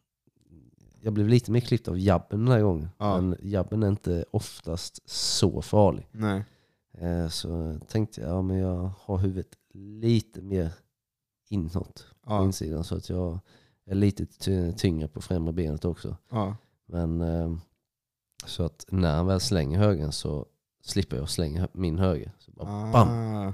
Jag 1.02 1.14
blev 1.14 1.28
lite 1.28 1.52
mer 1.52 1.60
klippt 1.60 1.88
av 1.88 2.00
jabben 2.00 2.46
den 2.46 2.54
här 2.54 2.62
gången. 2.62 2.90
Ja. 2.98 3.22
Men 3.22 3.38
jabben 3.42 3.84
är 3.84 3.88
inte 3.88 4.26
oftast 4.32 5.10
så 5.10 5.62
farlig. 5.62 6.08
Nej. 6.12 6.46
Eh, 6.98 7.28
Så 7.28 7.80
tänkte 7.88 8.22
jag, 8.22 8.30
ja 8.30 8.42
men 8.42 8.58
jag 8.58 8.92
har 9.00 9.18
huvudet 9.18 9.52
lite 9.74 10.42
mer 10.42 10.72
inåt 11.50 12.06
på 12.22 12.32
Ja. 12.34 12.44
insidan 12.44 12.84
så 12.84 12.96
att 12.96 13.10
jag 13.10 13.40
är 13.86 13.96
lite 13.96 14.26
ty- 14.26 14.72
tyngre 14.74 15.08
på 15.08 15.22
främre 15.22 15.54
benet 15.54 15.86
också. 15.86 16.18
Ja. 16.30 16.56
Men 16.86 17.22
eh, 17.22 17.56
så 18.46 18.64
att 18.64 18.86
när 18.90 19.16
han 19.16 19.28
väl 19.28 19.40
slänger 19.40 19.78
högen 19.80 20.12
så 20.12 20.46
slipper 20.84 21.18
jag 21.18 21.30
slänga 21.30 21.68
min 21.74 22.00
höger. 22.00 22.32
Så 22.40 22.52
bara 22.52 22.92
bam! 22.92 23.08
Ah. 23.36 23.54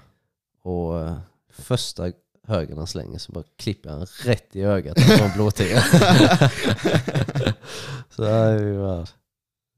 Och 0.62 1.00
eh, 1.00 1.18
första 1.50 2.12
högen 2.44 2.78
han 2.78 2.88
slänger 2.88 3.18
så 3.20 3.32
bara 3.32 3.44
klipper 3.56 3.90
han 3.90 4.06
rätt 4.06 4.56
i 4.56 4.62
ögat 4.62 4.96
på 4.96 5.24
en 5.24 5.32
blåtira. 5.36 5.80
så 8.10 8.22
det 8.22 8.78
var, 8.78 9.10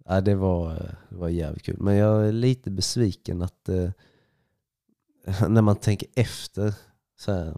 ja, 0.06 0.22
det, 0.22 0.36
var, 0.36 0.74
det 1.10 1.16
var 1.16 1.30
jävligt 1.30 1.64
kul. 1.64 1.78
Men 1.80 1.96
jag 1.96 2.28
är 2.28 2.32
lite 2.32 2.72
besviken 2.72 3.42
att 3.42 3.70
eh, 3.70 3.90
när 5.50 5.62
man 5.62 5.76
tänker 5.76 6.08
efter 6.16 6.74
så 7.20 7.32
här, 7.34 7.58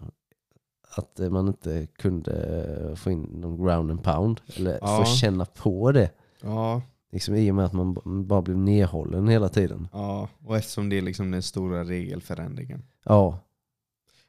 att 0.96 1.18
man 1.32 1.48
inte 1.48 1.86
kunde 1.86 2.94
få 2.96 3.10
in 3.10 3.22
någon 3.22 3.64
ground 3.64 3.90
and 3.90 4.02
pound 4.02 4.40
eller 4.56 4.78
Ja. 4.80 5.04
få 5.04 5.04
känna 5.04 5.44
på 5.44 5.92
det. 5.92 6.10
Ja. 6.42 6.82
Liksom 7.12 7.34
I 7.34 7.50
och 7.50 7.54
med 7.54 7.64
att 7.64 7.72
man 7.72 8.26
bara 8.26 8.42
blev 8.42 8.58
nedhållen 8.58 9.28
hela 9.28 9.48
tiden. 9.48 9.88
ja. 9.92 10.28
Och 10.44 10.56
eftersom 10.56 10.88
det 10.88 10.98
är 10.98 11.02
liksom 11.02 11.30
den 11.30 11.42
stora 11.42 11.84
regelförändringen. 11.84 12.82
Ja, 13.04 13.38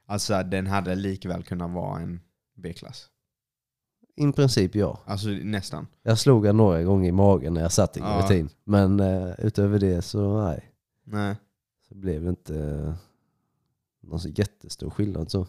Alltså 0.08 0.44
den 0.44 0.68
hade 0.68 0.96
likväl 0.96 1.44
kunnat 1.44 1.72
vara 1.72 2.00
en 2.00 2.20
B-klass. 2.56 3.08
I 4.16 4.32
princip 4.32 4.76
ja. 4.76 5.00
Alltså 5.06 5.28
nästan. 5.30 5.88
Jag 6.04 6.20
slog 6.20 6.46
han 6.46 6.58
några 6.58 6.84
gånger 6.84 7.10
i 7.10 7.12
magen 7.12 7.54
när 7.54 7.62
jag 7.62 7.72
satt 7.72 7.98
i 7.98 8.00
Ja. 8.00 8.16
giljotin. 8.16 8.50
Men 8.64 9.00
eh, 9.00 9.32
utöver 9.38 9.80
det 9.80 10.02
så 10.02 10.42
nej. 10.44 10.72
Nej. 11.04 11.36
Så 11.90 11.96
blev 11.96 12.24
det 12.24 12.30
inte 12.30 12.56
eh, 12.60 12.94
någon 14.02 14.20
så 14.20 14.30
jättestor 14.30 14.90
skillnad 14.90 15.32
så. 15.32 15.48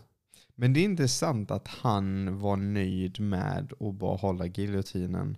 Men 0.54 0.72
det 0.72 0.80
är 0.80 0.84
intressant 0.84 1.50
att 1.50 1.68
han 1.68 2.38
var 2.38 2.56
nöjd 2.56 3.20
med 3.20 3.72
att 3.80 3.94
bara 3.94 4.16
hålla 4.16 4.46
giljotinen 4.46 5.36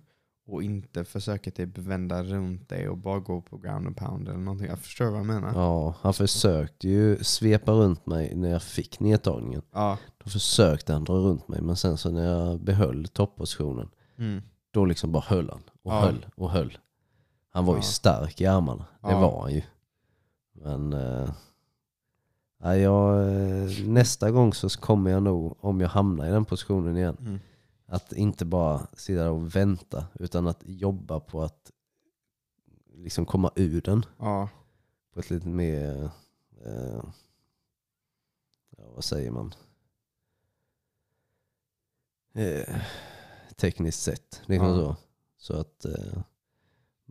och 0.49 0.63
inte 0.63 1.03
försöka 1.05 1.51
typ 1.51 1.77
vända 1.77 2.23
runt 2.23 2.69
det 2.69 2.89
och 2.89 2.97
bara 2.97 3.19
gå 3.19 3.41
på 3.41 3.57
ground 3.57 3.87
and 3.87 3.97
pound 3.97 4.27
eller 4.27 4.37
någonting. 4.39 4.67
Jag 4.67 4.79
förstår 4.79 5.05
vad 5.05 5.19
jag 5.19 5.25
menar. 5.25 5.51
Ja, 5.55 5.95
han 6.01 6.13
försökte 6.13 6.87
ju 6.87 7.17
svepa 7.23 7.71
runt 7.71 8.05
mig 8.05 8.35
när 8.35 8.49
jag 8.49 8.63
fick 8.63 8.99
nedtagningen. 8.99 9.61
Ja. 9.73 9.97
Då 10.23 10.29
försökte 10.29 10.93
han 10.93 11.03
dra 11.03 11.13
runt 11.13 11.47
mig 11.47 11.61
men 11.61 11.75
sen 11.75 11.97
så 11.97 12.11
när 12.11 12.25
jag 12.25 12.59
behöll 12.61 13.07
toppositionen 13.07 13.89
Mm. 14.17 14.41
då 14.71 14.85
liksom 14.85 15.11
bara 15.11 15.23
höll 15.27 15.49
han 15.49 15.61
och 15.83 15.91
Ja. 15.93 15.99
höll 16.01 16.25
och 16.35 16.49
höll. 16.49 16.77
Han 17.49 17.65
var 17.65 17.73
ju 17.73 17.79
Ja. 17.79 17.83
stark 17.83 18.41
i 18.41 18.45
armarna, 18.45 18.85
det 19.01 19.11
Ja. 19.11 19.19
var 19.19 19.41
han 19.41 19.53
ju. 19.53 19.61
Men 20.53 20.89
nej, 22.63 22.79
jag, 22.81 23.19
eh, 23.29 23.69
nästa 23.87 24.31
gång 24.31 24.53
så 24.53 24.69
kommer 24.69 25.11
jag 25.11 25.23
nog, 25.23 25.57
om 25.59 25.81
jag 25.81 25.89
hamnar 25.89 26.27
i 26.27 26.31
den 26.31 26.45
positionen 26.45 26.97
igen, 26.97 27.17
Mm. 27.19 27.39
Att 27.89 28.13
inte 28.13 28.45
bara 28.45 28.87
sitta 28.93 29.21
där 29.21 29.29
och 29.29 29.55
vänta 29.55 30.07
utan 30.19 30.47
att 30.47 30.63
jobba 30.65 31.19
på 31.19 31.41
att 31.43 31.71
liksom 32.93 33.25
komma 33.25 33.51
ur 33.55 33.81
den 33.81 34.05
Ja. 34.17 34.49
på 35.13 35.19
ett 35.19 35.29
lite 35.29 35.47
mer, 35.47 36.09
eh, 36.65 37.03
ja, 38.77 38.89
vad 38.95 39.03
säger 39.03 39.31
man? 39.31 39.53
Eh, 42.33 42.75
tekniskt 43.55 44.01
sett. 44.03 44.41
Liksom 44.45 44.67
Ja. 44.67 44.75
så. 44.75 44.95
Så 45.37 45.53
att 45.59 45.85
eh, 45.85 46.21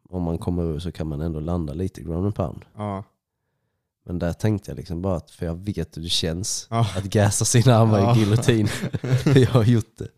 om 0.08 0.22
man 0.22 0.38
kommer 0.38 0.62
ur 0.62 0.78
så 0.78 0.92
kan 0.92 1.06
man 1.06 1.20
ändå 1.20 1.40
landa 1.40 1.72
lite 1.74 2.02
ground 2.02 2.24
and 2.26 2.34
pound. 2.34 2.64
Ja. 2.74 3.04
Men 4.08 4.18
där 4.18 4.32
tänkte 4.32 4.70
jag 4.70 4.76
liksom 4.76 5.02
bara 5.02 5.16
att, 5.16 5.30
för 5.30 5.46
jag 5.46 5.54
vet 5.54 5.96
hur 5.96 6.02
det 6.02 6.08
känns 6.08 6.66
Ja. 6.70 6.86
att 6.96 7.04
gasa 7.04 7.44
sina 7.44 7.74
armar 7.76 7.98
Ja. 7.98 8.16
i 8.16 8.18
giljotin. 8.18 8.68
jag 9.34 9.50
har 9.50 9.64
gjort 9.64 9.96
det. 9.98 10.08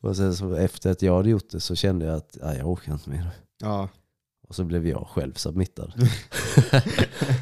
Och 0.00 0.16
sen 0.16 0.36
så 0.36 0.54
efter 0.54 0.90
att 0.90 1.02
jag 1.02 1.16
hade 1.16 1.30
gjort 1.30 1.50
det 1.50 1.60
så 1.60 1.74
kände 1.74 2.04
jag 2.06 2.16
att 2.16 2.36
nej, 2.42 2.58
jag 2.58 2.68
orkar 2.68 2.92
inte 2.92 3.10
mer. 3.10 3.30
Ja. 3.60 3.88
Och 4.48 4.54
så 4.54 4.64
blev 4.64 4.86
jag 4.88 5.06
själv 5.06 5.32
submittad. 5.34 5.92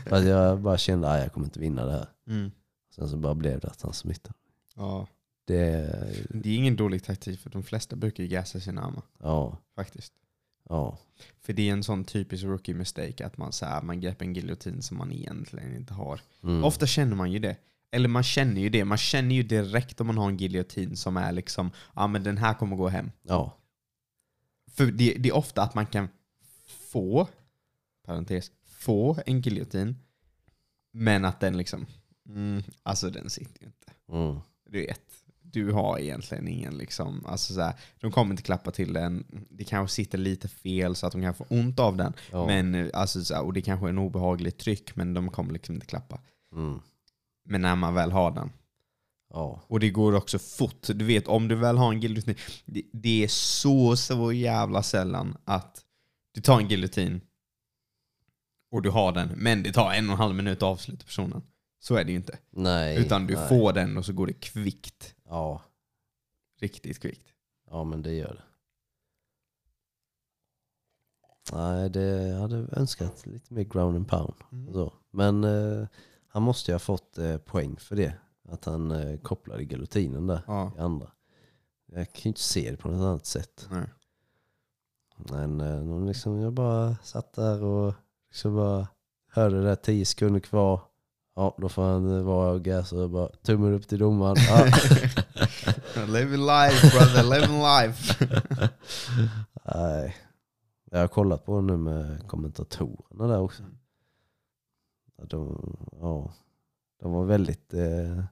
För 0.09 0.17
att 0.17 0.25
jag 0.25 0.61
bara 0.61 0.79
kände 0.79 1.09
att 1.11 1.21
jag 1.23 1.33
kommer 1.33 1.47
inte 1.47 1.61
vinna 1.61 1.85
det 1.85 1.93
här. 1.93 2.09
Mm. 2.29 2.51
Sen 2.95 3.09
så 3.09 3.17
bara 3.17 3.35
blev 3.35 3.61
det 3.61 3.69
att 3.69 3.83
han 3.83 3.93
smittade. 3.93 4.35
ja. 4.77 5.07
Det, 5.47 5.87
Det 6.31 6.49
är 6.49 6.57
ingen 6.57 6.77
dålig 6.77 7.05
taktik 7.05 7.41
för 7.41 7.51
de 7.51 7.63
flesta 7.63 7.97
brukar 7.97 8.23
ju 8.23 8.29
gasa 8.29 8.61
sina 8.61 8.83
armar. 8.83 9.03
ja, 9.23 9.57
Faktiskt. 9.77 10.13
Ja, 10.69 10.99
För 11.41 11.53
det 11.53 11.69
är 11.69 11.73
en 11.73 11.85
sån 11.85 12.05
typisk 12.05 12.45
rookie 12.45 12.75
mistake 12.75 13.27
att 13.27 13.37
man, 13.37 13.53
så 13.53 13.67
här, 13.67 13.83
man 13.83 14.01
greppar 14.01 14.25
en 14.25 14.35
giljotin 14.35 14.83
som 14.83 14.99
man 14.99 15.13
egentligen 15.13 15.75
inte 15.77 15.95
har. 15.95 16.21
mm. 16.43 16.65
Ofta 16.65 16.87
känner 16.87 17.17
man 17.17 17.33
ju 17.33 17.39
det. 17.39 17.57
Eller 17.91 18.09
man 18.09 18.23
känner 18.23 18.61
ju 18.61 18.69
det. 18.69 18.85
Man 18.85 18.99
känner 18.99 19.35
ju 19.35 19.43
direkt 19.43 20.01
om 20.01 20.07
man 20.07 20.19
har 20.19 20.29
en 20.29 20.37
giljotin 20.37 20.97
som 20.97 21.17
är 21.17 21.33
liksom, 21.33 21.71
ja 21.95 22.07
men 22.07 22.23
den 22.23 22.39
här 22.39 22.55
kommer 22.55 22.77
gå 22.77 22.89
hem. 22.89 23.11
ja, 23.23 23.57
För 24.71 24.87
det, 24.87 25.15
det 25.19 25.29
är 25.29 25.37
ofta 25.37 25.63
att 25.63 25.75
man 25.75 25.87
kan 25.87 26.09
få, 26.91 27.29
parentes, 28.07 28.51
få 28.67 29.17
en 29.27 29.41
giljotin. 29.41 29.97
Men 30.93 31.25
att 31.25 31.41
den 31.41 31.57
liksom, 31.57 31.87
mm, 32.29 32.63
alltså 32.83 33.11
den 33.11 33.31
sitter 33.31 33.61
ju 33.61 33.67
inte. 33.67 33.93
mm. 34.13 34.41
Du 34.71 34.81
vet, 34.81 35.18
du 35.53 35.73
har 35.73 35.99
egentligen 35.99 36.49
ingen 36.49 36.79
liksom, 36.79 37.27
alltså 37.27 37.55
så 37.55 37.61
här, 37.61 37.75
de 38.01 38.11
kommer 38.11 38.31
inte 38.31 38.43
klappa 38.43 38.71
till 38.71 38.93
den. 38.93 39.25
Det 39.51 39.65
kanske 39.65 39.95
sitter 39.95 40.19
lite 40.19 40.49
fel 40.49 40.95
så 40.97 41.07
att 41.07 41.13
de 41.13 41.23
kan 41.23 41.35
få 41.35 41.47
ont 41.49 41.79
av 41.79 41.97
den. 41.97 42.13
ja. 42.31 42.47
Men, 42.47 42.75
eh, 42.75 42.89
alltså, 42.95 43.25
så 43.25 43.35
här, 43.35 43.43
och 43.43 43.53
det 43.53 43.63
kanske 43.63 43.87
är 43.87 43.91
en 43.91 43.99
obehaglig 43.99 44.57
tryck 44.57 44.97
men 44.97 45.15
de 45.15 45.31
kommer 45.31 45.53
liksom 45.53 45.75
inte 45.75 45.87
klappa. 45.87 46.21
Mm. 46.55 46.81
Men 47.45 47.61
när 47.61 47.77
man 47.77 47.95
väl 47.95 48.13
har 48.13 48.31
den. 48.31 48.51
ja, 49.31 49.63
Och 49.67 49.81
det 49.81 49.91
går 49.91 50.15
också 50.15 50.39
fort. 50.39 50.87
Du 50.95 51.05
vet, 51.05 51.29
om 51.29 51.49
du 51.49 51.55
väl 51.55 51.77
har 51.77 51.93
en 51.93 52.01
giljotin. 52.01 52.35
Det, 52.65 52.83
det 52.93 53.25
är 53.25 53.29
så, 53.29 53.97
så 53.97 54.33
jävla 54.33 54.83
sällan 54.83 55.37
att 55.45 55.85
du 56.35 56.41
tar 56.41 56.61
en 56.61 56.69
giljotin 56.69 57.21
och 58.71 58.83
du 58.83 58.91
har 58.91 59.13
den, 59.13 59.29
men 59.37 59.63
det 59.63 59.73
tar 59.73 59.93
en 59.93 60.09
och 60.09 60.13
en 60.13 60.19
halv 60.19 60.35
minut 60.35 60.57
att 60.57 60.63
avsluta 60.63 61.05
personen. 61.05 61.43
Så 61.81 61.95
är 61.95 62.05
det 62.05 62.11
ju 62.11 62.17
inte. 62.17 62.39
Nej. 62.51 62.97
Utan 62.99 63.27
du 63.27 63.35
nej. 63.35 63.49
får 63.49 63.73
den 63.73 63.97
och 63.97 64.05
så 64.05 64.13
går 64.13 64.27
det 64.27 64.33
kvickt. 64.33 65.15
Ja, 65.29 65.63
Riktigt 66.61 66.99
kvickt. 67.01 67.33
ja 67.71 67.85
men 67.85 68.03
det 68.03 68.13
gör 68.15 68.35
det. 68.35 68.43
Nej, 71.53 71.91
det 71.91 72.35
hade 72.41 72.57
önskat 72.73 73.27
lite 73.27 73.55
mer 73.55 73.65
ground 73.65 73.97
and 73.97 74.09
pound. 74.09 74.35
Mm. 74.53 74.73
Så. 74.73 74.93
Men 75.11 75.45
eh, 75.45 75.87
han 76.29 76.43
måste 76.43 76.71
ju 76.71 76.75
ha 76.75 76.79
fått 76.79 77.19
eh, 77.19 77.39
poäng 77.39 77.77
för 77.77 77.97
det. 77.97 78.15
Att 78.49 78.65
han 78.65 78.91
eh, 78.91 79.19
kopplade 79.21 79.63
giljotinen 79.63 80.27
där 80.27 80.41
Ja. 80.47 80.73
i 80.77 80.81
andra. 80.81 81.13
Jag 81.87 82.13
kan 82.13 82.23
ju 82.23 82.29
inte 82.29 82.41
se 82.41 82.71
det 82.71 82.77
på 82.77 82.89
något 82.89 83.01
annat 83.05 83.27
sätt. 83.27 83.69
Nej. 83.71 83.87
Men 85.17 85.61
eh, 85.61 86.07
liksom, 86.07 86.39
jag 86.41 86.53
bara 86.53 86.97
satt 86.97 87.33
där 87.33 87.63
och 87.65 87.95
liksom 88.29 88.55
bara 88.57 88.89
hörde 89.29 89.57
det 89.57 89.63
där 89.65 89.77
10 89.77 90.07
sekunder 90.07 90.41
kvar. 90.41 90.81
Ja, 91.39 91.55
då 91.59 91.69
får 91.69 91.83
han 91.83 92.17
eh, 92.19 92.23
vara 92.23 92.59
gas 92.59 92.93
och 92.93 93.11
bara 93.11 93.29
tummen 93.29 93.75
upp 93.75 93.89
till 93.89 93.99
domaren. 93.99 94.37
Ja. 95.97 96.05
living 96.07 96.41
life 96.47 96.91
brother, 96.99 97.41
living 97.41 97.59
life. 97.63 98.29
Nej. 99.75 100.17
Jag 100.91 100.99
har 100.99 101.09
kollat 101.09 101.45
på 101.45 101.61
nu 101.61 101.77
med 101.77 102.27
kommentatorerna 102.29 103.27
där 103.27 103.41
också. 103.41 103.63
Mm. 103.63 103.75
Ja, 105.17 105.25
De, 105.25 105.77
ja, 106.01 106.33
de 107.01 107.13
var 107.13 107.25
väldigt 107.25 107.75
eh, 107.75 108.25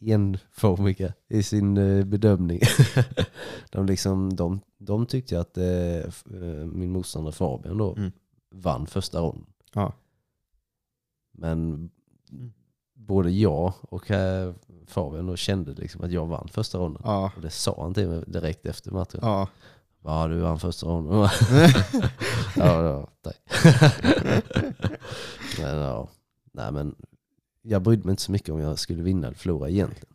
enformiga 0.00 1.12
i 1.28 1.42
sin 1.42 1.76
eh, 1.76 2.04
bedömning. 2.04 2.60
de, 3.70 3.86
liksom, 3.86 4.36
de, 4.36 4.60
de 4.78 5.06
tyckte 5.06 5.40
att 5.40 5.56
eh, 5.56 5.96
eh, 5.96 6.66
min 6.72 6.90
motståndare 6.90 7.32
Fabian 7.32 7.78
då 7.78 7.94
Mm. 7.96 8.12
vann 8.50 8.86
första 8.86 9.20
ronden. 9.20 9.46
Ja. 9.74 9.92
Men 11.34 11.90
Mm. 12.32 12.52
både 12.94 13.30
jag 13.30 13.72
och 13.80 14.10
eh, 14.10 14.52
Fabian 14.86 15.36
kände 15.36 15.72
liksom 15.72 16.04
att 16.04 16.10
jag 16.12 16.26
vann 16.26 16.48
första 16.48 16.78
ronden. 16.78 17.02
Ja. 17.04 17.32
Och 17.36 17.42
det 17.42 17.50
sa 17.50 17.82
han 17.82 17.94
till 17.94 18.08
mig 18.08 18.24
direkt 18.26 18.66
efter 18.66 18.90
matchen. 18.90 19.20
Ja. 19.22 19.48
Ja, 20.04 20.26
du 20.28 20.38
vann 20.40 20.58
första 20.58 20.86
ronden. 20.86 21.14
ja, 22.56 22.82
ja, 22.84 23.08
tack. 23.22 23.36
men, 25.58 25.76
ja. 25.78 26.08
Nej, 26.52 26.72
men 26.72 26.94
jag 27.62 27.82
brydde 27.82 28.04
mig 28.04 28.10
inte 28.12 28.22
så 28.22 28.32
mycket 28.32 28.48
om 28.48 28.60
jag 28.60 28.78
skulle 28.78 29.02
vinna 29.02 29.26
eller 29.26 29.36
förlora 29.36 29.68
egentligen. 29.70 30.14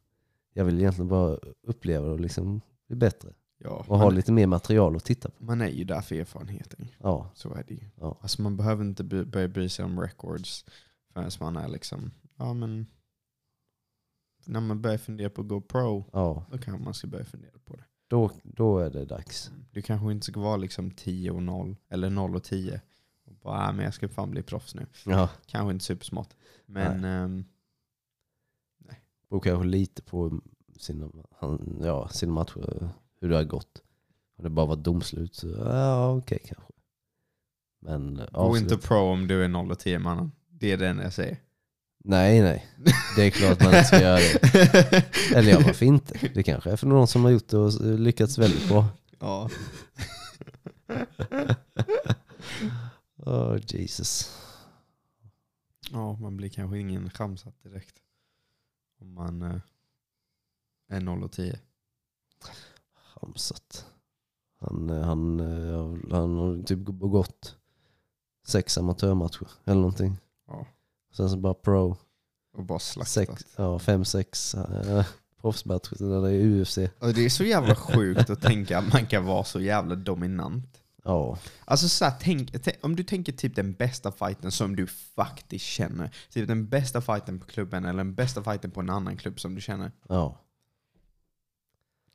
Jag 0.53 0.65
ville 0.65 0.81
egentligen 0.81 1.07
bara 1.07 1.37
uppleva 1.67 2.05
det 2.05 2.11
och 2.11 2.19
liksom 2.19 2.61
bli 2.87 2.95
bättre. 2.95 3.29
ja. 3.57 3.85
Och 3.87 3.99
ha 3.99 4.09
lite 4.09 4.31
mer 4.31 4.47
material 4.47 4.95
att 4.95 5.05
titta 5.05 5.29
på. 5.29 5.43
man 5.43 5.61
är 5.61 5.67
ju 5.67 5.83
där 5.83 6.01
för 6.01 6.15
erfarenheten. 6.15 6.87
Ja, 6.97 7.29
Så 7.33 7.53
är 7.53 7.63
det 7.67 7.73
ju. 7.73 7.83
Ja. 7.99 8.17
Alltså 8.21 8.41
man 8.41 8.57
behöver 8.57 8.83
inte 8.83 9.03
börja 9.03 9.47
bry 9.47 9.69
sig 9.69 9.85
om 9.85 9.99
records 9.99 10.65
förrän 11.23 11.53
man 11.53 11.63
är 11.63 11.67
liksom, 11.67 12.11
ja 12.37 12.53
men 12.53 12.87
när 14.45 14.59
man 14.59 14.81
börjar 14.81 14.97
fundera 14.97 15.29
på 15.29 15.41
att 15.41 15.47
gå 15.47 15.61
pro, 15.61 16.05
ja. 16.13 16.45
då 16.51 16.57
kanske 16.57 16.83
man 16.83 16.93
ska 16.93 17.07
börja 17.07 17.25
fundera 17.25 17.59
på 17.65 17.75
det. 17.75 17.83
Då, 18.07 18.31
då 18.43 18.79
är 18.79 18.89
det 18.89 19.05
dags. 19.05 19.51
Du 19.71 19.81
kanske 19.81 20.11
inte 20.11 20.25
ska 20.25 20.39
vara 20.39 20.57
liksom 20.57 20.91
10 20.91 21.31
och 21.31 21.43
0, 21.43 21.75
eller 21.89 22.09
0 22.09 22.35
och 22.35 22.43
10. 22.43 22.81
Och 23.25 23.35
bara, 23.35 23.69
äh, 23.69 23.75
men 23.75 23.85
jag 23.85 23.93
ska 23.93 24.09
fan 24.09 24.31
bli 24.31 24.43
proffs 24.43 24.75
nu. 24.75 24.85
Ja, 25.05 25.29
Kanske 25.45 25.71
inte 25.71 25.85
supersmart. 25.85 26.33
Men 26.65 27.03
ehm, 27.05 27.45
beror 29.29 29.39
kanske 29.39 29.67
lite 29.67 30.01
på 30.01 30.41
sina, 30.77 31.11
han, 31.31 31.79
ja, 31.81 32.07
sina 32.09 32.31
matcher, 32.31 32.89
hur 33.21 33.29
det 33.29 33.35
har 33.35 33.43
gått. 33.43 33.81
Om 34.37 34.43
det 34.43 34.49
bara 34.49 34.65
var 34.65 34.75
domslut 34.75 35.35
så 35.35 35.47
ja, 35.47 36.11
okej 36.11 36.39
kanske. 36.45 36.73
Men 37.81 38.21
gå 38.31 38.57
inte 38.57 38.77
pro 38.77 38.97
om 38.97 39.27
du 39.27 39.43
är 39.43 39.47
0 39.47 39.71
och 39.71 39.79
10 39.79 39.99
mannen. 39.99 40.31
Det 40.59 40.71
är 40.71 40.77
det 40.77 40.87
enda 40.87 41.03
jag 41.03 41.13
säger. 41.13 41.37
Nej, 42.03 42.41
nej. 42.41 42.65
Det 43.15 43.23
är 43.23 43.29
klart 43.29 43.59
man 43.59 43.67
inte 43.67 43.83
ska 43.83 44.01
göra 44.01 44.15
det. 44.17 45.05
Eller 45.35 45.51
ja, 45.51 45.61
varför 45.65 45.85
inte? 45.85 46.29
Det 46.33 46.43
kanske 46.43 46.71
är 46.71 46.75
för 46.75 46.87
någon 46.87 47.07
som 47.07 47.23
har 47.23 47.31
gjort 47.31 47.47
det 47.47 47.57
och 47.57 47.81
lyckats 47.99 48.37
väldigt 48.37 48.67
bra. 48.67 48.85
ja. 49.19 49.49
Oh, 53.25 53.57
Jesus. 53.67 54.37
ja, 55.91 56.13
man 56.13 56.37
blir 56.37 56.49
kanske 56.49 56.79
ingen 56.79 57.09
chamsat 57.09 57.63
direkt. 57.63 57.95
Om 59.01 59.13
man 59.13 59.41
eh, 59.41 59.59
är 60.89 60.99
0 60.99 61.23
och 61.23 61.31
10. 61.31 61.59
Hamsat. 62.93 63.85
Han, 64.59 64.89
eh, 64.89 65.01
han, 65.01 65.39
eh, 65.39 66.11
han 66.11 66.37
har 66.37 66.63
typ 66.63 66.79
gått 66.85 67.55
sex 68.47 68.77
amatörmatcher 68.77 69.47
eller 69.65 69.81
någonting. 69.81 70.17
Ja. 70.49 70.65
Sen 71.13 71.29
så 71.29 71.37
bara 71.37 71.53
pro. 71.53 71.97
Och 72.57 72.63
bara 72.63 72.79
slaktat. 72.79 73.09
Sex, 73.11 73.45
ja, 73.55 73.79
fem, 73.79 74.05
sex 74.05 74.55
äh, 74.55 75.05
proffsmatcher 75.41 76.03
när 76.03 76.21
det 76.21 76.31
är 76.35 76.61
UFC. 76.61 76.77
Och 76.99 77.13
det 77.13 77.25
är 77.25 77.29
så 77.29 77.43
jävla 77.43 77.75
sjukt 77.75 78.29
att 78.29 78.41
tänka 78.41 78.77
att 78.77 78.93
man 78.93 79.05
kan 79.05 79.25
vara 79.25 79.43
så 79.43 79.59
jävla 79.59 79.95
dominant. 79.95 80.81
Ja, 81.03 81.37
Alltså 81.65 81.89
så 81.89 82.05
här, 82.05 82.13
tänk, 82.21 82.55
om 82.81 82.95
du 82.95 83.03
tänker 83.03 83.31
typ 83.31 83.55
den 83.55 83.73
bästa 83.73 84.11
fighten 84.11 84.51
som 84.51 84.75
du 84.75 84.87
faktiskt 84.87 85.65
känner. 85.65 86.15
Typ 86.29 86.47
den 86.47 86.67
bästa 86.69 87.01
fighten 87.01 87.39
på 87.39 87.45
klubben 87.45 87.85
eller 87.85 87.97
den 87.97 88.15
bästa 88.15 88.43
fighten 88.43 88.71
på 88.71 88.79
en 88.79 88.89
annan 88.89 89.17
klubb 89.17 89.39
som 89.39 89.55
du 89.55 89.61
känner. 89.61 89.91
ja. 90.07 90.41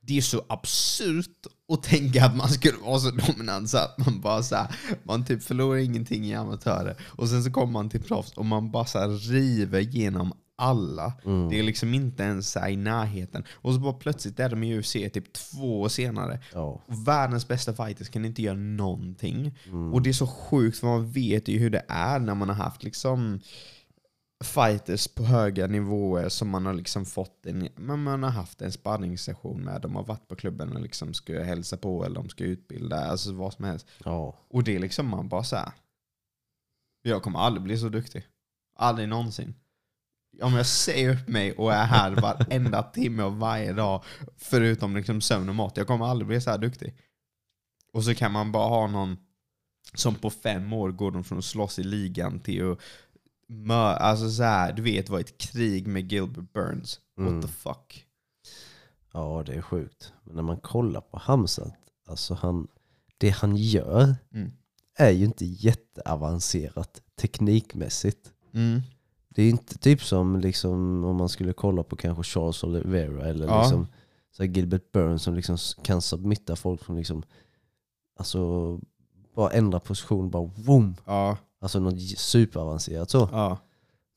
Det 0.07 0.17
är 0.17 0.21
så 0.21 0.41
absurt 0.47 1.45
att 1.73 1.83
tänka 1.83 2.25
att 2.25 2.35
man 2.35 2.49
skulle 2.49 2.77
vara 2.77 2.99
så 2.99 3.11
dominant 3.11 3.69
så 3.69 3.77
att 3.77 3.97
man 3.97 4.21
bara 4.21 4.43
så 4.43 4.55
här, 4.55 4.75
man 5.03 5.25
typ 5.25 5.43
förlorar 5.43 5.79
ingenting 5.79 6.25
i 6.25 6.35
amatörer. 6.35 6.95
Och 7.01 7.29
sen 7.29 7.43
så 7.43 7.51
kommer 7.51 7.73
man 7.73 7.89
till 7.89 8.03
proffs 8.03 8.33
och 8.33 8.45
man 8.45 8.71
bara 8.71 8.85
så 8.85 9.07
river 9.07 9.79
genom 9.79 10.33
alla. 10.57 11.13
Mm. 11.25 11.49
Det 11.49 11.59
är 11.59 11.63
liksom 11.63 11.93
inte 11.93 12.23
ens 12.23 12.57
i 12.69 12.75
närheten. 12.75 13.43
Och 13.51 13.73
så 13.73 13.79
bara 13.79 13.93
plötsligt 13.93 14.39
är 14.39 14.49
de 14.49 14.63
i 14.63 14.79
UFC 14.79 14.93
typ 14.93 15.33
två 15.33 15.81
år 15.81 15.89
senare. 15.89 16.39
Och 16.87 17.07
världens 17.07 17.47
bästa 17.47 17.73
fighters 17.73 18.09
kan 18.09 18.25
inte 18.25 18.41
göra 18.41 18.57
någonting. 18.57 19.57
Mm. 19.65 19.93
Och 19.93 20.01
det 20.01 20.09
är 20.09 20.13
så 20.13 20.27
sjukt 20.27 20.77
för 20.77 20.87
man 20.87 21.11
vet 21.11 21.47
ju 21.47 21.59
hur 21.59 21.69
det 21.69 21.85
är 21.87 22.19
när 22.19 22.35
man 22.35 22.49
har 22.49 22.55
haft 22.55 22.83
liksom 22.83 23.39
fighters 24.43 25.07
på 25.07 25.23
höga 25.23 25.67
nivåer 25.67 26.29
som 26.29 26.49
man 26.49 26.65
har 26.65 26.73
liksom 26.73 27.05
fått 27.05 27.45
en, 27.45 27.69
men 27.75 28.03
man 28.03 28.23
har 28.23 28.29
haft 28.29 28.61
en 28.61 28.71
sparringssession 28.71 29.63
med. 29.63 29.81
De 29.81 29.95
har 29.95 30.03
varit 30.03 30.27
på 30.27 30.35
klubben 30.35 30.75
och 30.75 30.81
liksom 30.81 31.13
ska 31.13 31.43
hälsa 31.43 31.77
på 31.77 32.05
eller 32.05 32.15
de 32.15 32.29
ska 32.29 32.43
utbilda, 32.43 33.05
alltså 33.05 33.33
vad 33.33 33.53
som 33.53 33.65
helst. 33.65 33.87
ja. 34.03 34.45
Och 34.49 34.63
det 34.63 34.75
är 34.75 34.79
liksom 34.79 35.07
man 35.07 35.29
bara 35.29 35.43
så 35.43 35.55
här. 35.55 35.71
Jag 37.01 37.23
kommer 37.23 37.39
aldrig 37.39 37.63
bli 37.63 37.77
så 37.77 37.89
duktig. 37.89 38.27
Aldrig 38.75 39.09
någonsin. 39.09 39.55
Om 40.41 40.53
jag 40.53 40.65
säger 40.65 41.09
upp 41.15 41.27
mig 41.27 41.51
och 41.53 41.73
är 41.73 41.85
här 41.85 42.11
varenda 42.11 42.83
timme 42.83 43.23
och 43.23 43.35
varje 43.35 43.73
dag, 43.73 44.03
förutom 44.37 44.95
liksom 44.95 45.21
sömn 45.21 45.49
och 45.49 45.55
mat, 45.55 45.77
jag 45.77 45.87
kommer 45.87 46.05
aldrig 46.05 46.27
bli 46.27 46.41
så 46.41 46.49
här 46.49 46.57
duktig. 46.57 46.93
Och 47.93 48.03
så 48.03 48.15
kan 48.15 48.31
man 48.31 48.51
bara 48.51 48.67
ha 48.67 48.87
någon 48.87 49.17
som 49.93 50.15
på 50.15 50.29
fem 50.29 50.73
år 50.73 50.91
går 50.91 51.11
de 51.11 51.23
från 51.23 51.37
att 51.37 51.45
slåss 51.45 51.79
i 51.79 51.83
ligan 51.83 52.39
till 52.39 52.71
att 52.71 52.79
Alltså 53.73 54.29
så 54.29 54.43
här, 54.43 54.73
du 54.73 54.81
vet 54.81 55.09
vad 55.09 55.19
ett 55.21 55.37
krig 55.37 55.87
med 55.87 56.11
Gilbert 56.11 56.53
Burns. 56.53 56.99
What 57.15 57.27
Mm. 57.27 57.41
the 57.41 57.47
fuck. 57.47 58.05
Ja, 59.13 59.43
det 59.45 59.53
är 59.53 59.61
sjukt. 59.61 60.13
Men 60.23 60.35
när 60.35 60.43
man 60.43 60.57
kollar 60.57 61.01
på 61.01 61.17
Hamzat, 61.17 61.73
alltså 62.07 62.33
han, 62.33 62.67
det 63.17 63.29
han 63.29 63.55
gör 63.55 64.15
Mm. 64.33 64.51
är 64.97 65.09
ju 65.11 65.25
inte 65.25 65.45
jätteavancerat 65.45 67.01
teknikmässigt. 67.15 68.31
Mm. 68.53 68.81
Det 69.29 69.43
är 69.43 69.49
inte 69.49 69.77
typ 69.77 70.03
som 70.03 70.39
liksom, 70.39 71.03
om 71.03 71.15
man 71.15 71.29
skulle 71.29 71.53
kolla 71.53 71.83
på 71.83 71.95
kanske 71.95 72.23
Charles 72.23 72.63
Oliveira 72.63 73.25
eller 73.27 73.45
Ja. 73.47 73.61
liksom, 73.61 73.87
så 74.31 74.43
Gilbert 74.43 74.91
Burns 74.91 75.23
som 75.23 75.35
liksom 75.35 75.57
kan 75.83 76.01
submitta 76.01 76.55
folk 76.55 76.83
från 76.83 76.97
liksom, 76.97 77.23
alltså 78.19 78.79
bara 79.35 79.51
ändra 79.51 79.79
position, 79.79 80.29
bara 80.29 80.45
boom. 80.65 80.95
Ja, 81.05 81.37
Alltså 81.65 81.79
något 81.79 82.01
superavancerat 82.17 83.09
så. 83.09 83.29
ja. 83.31 83.57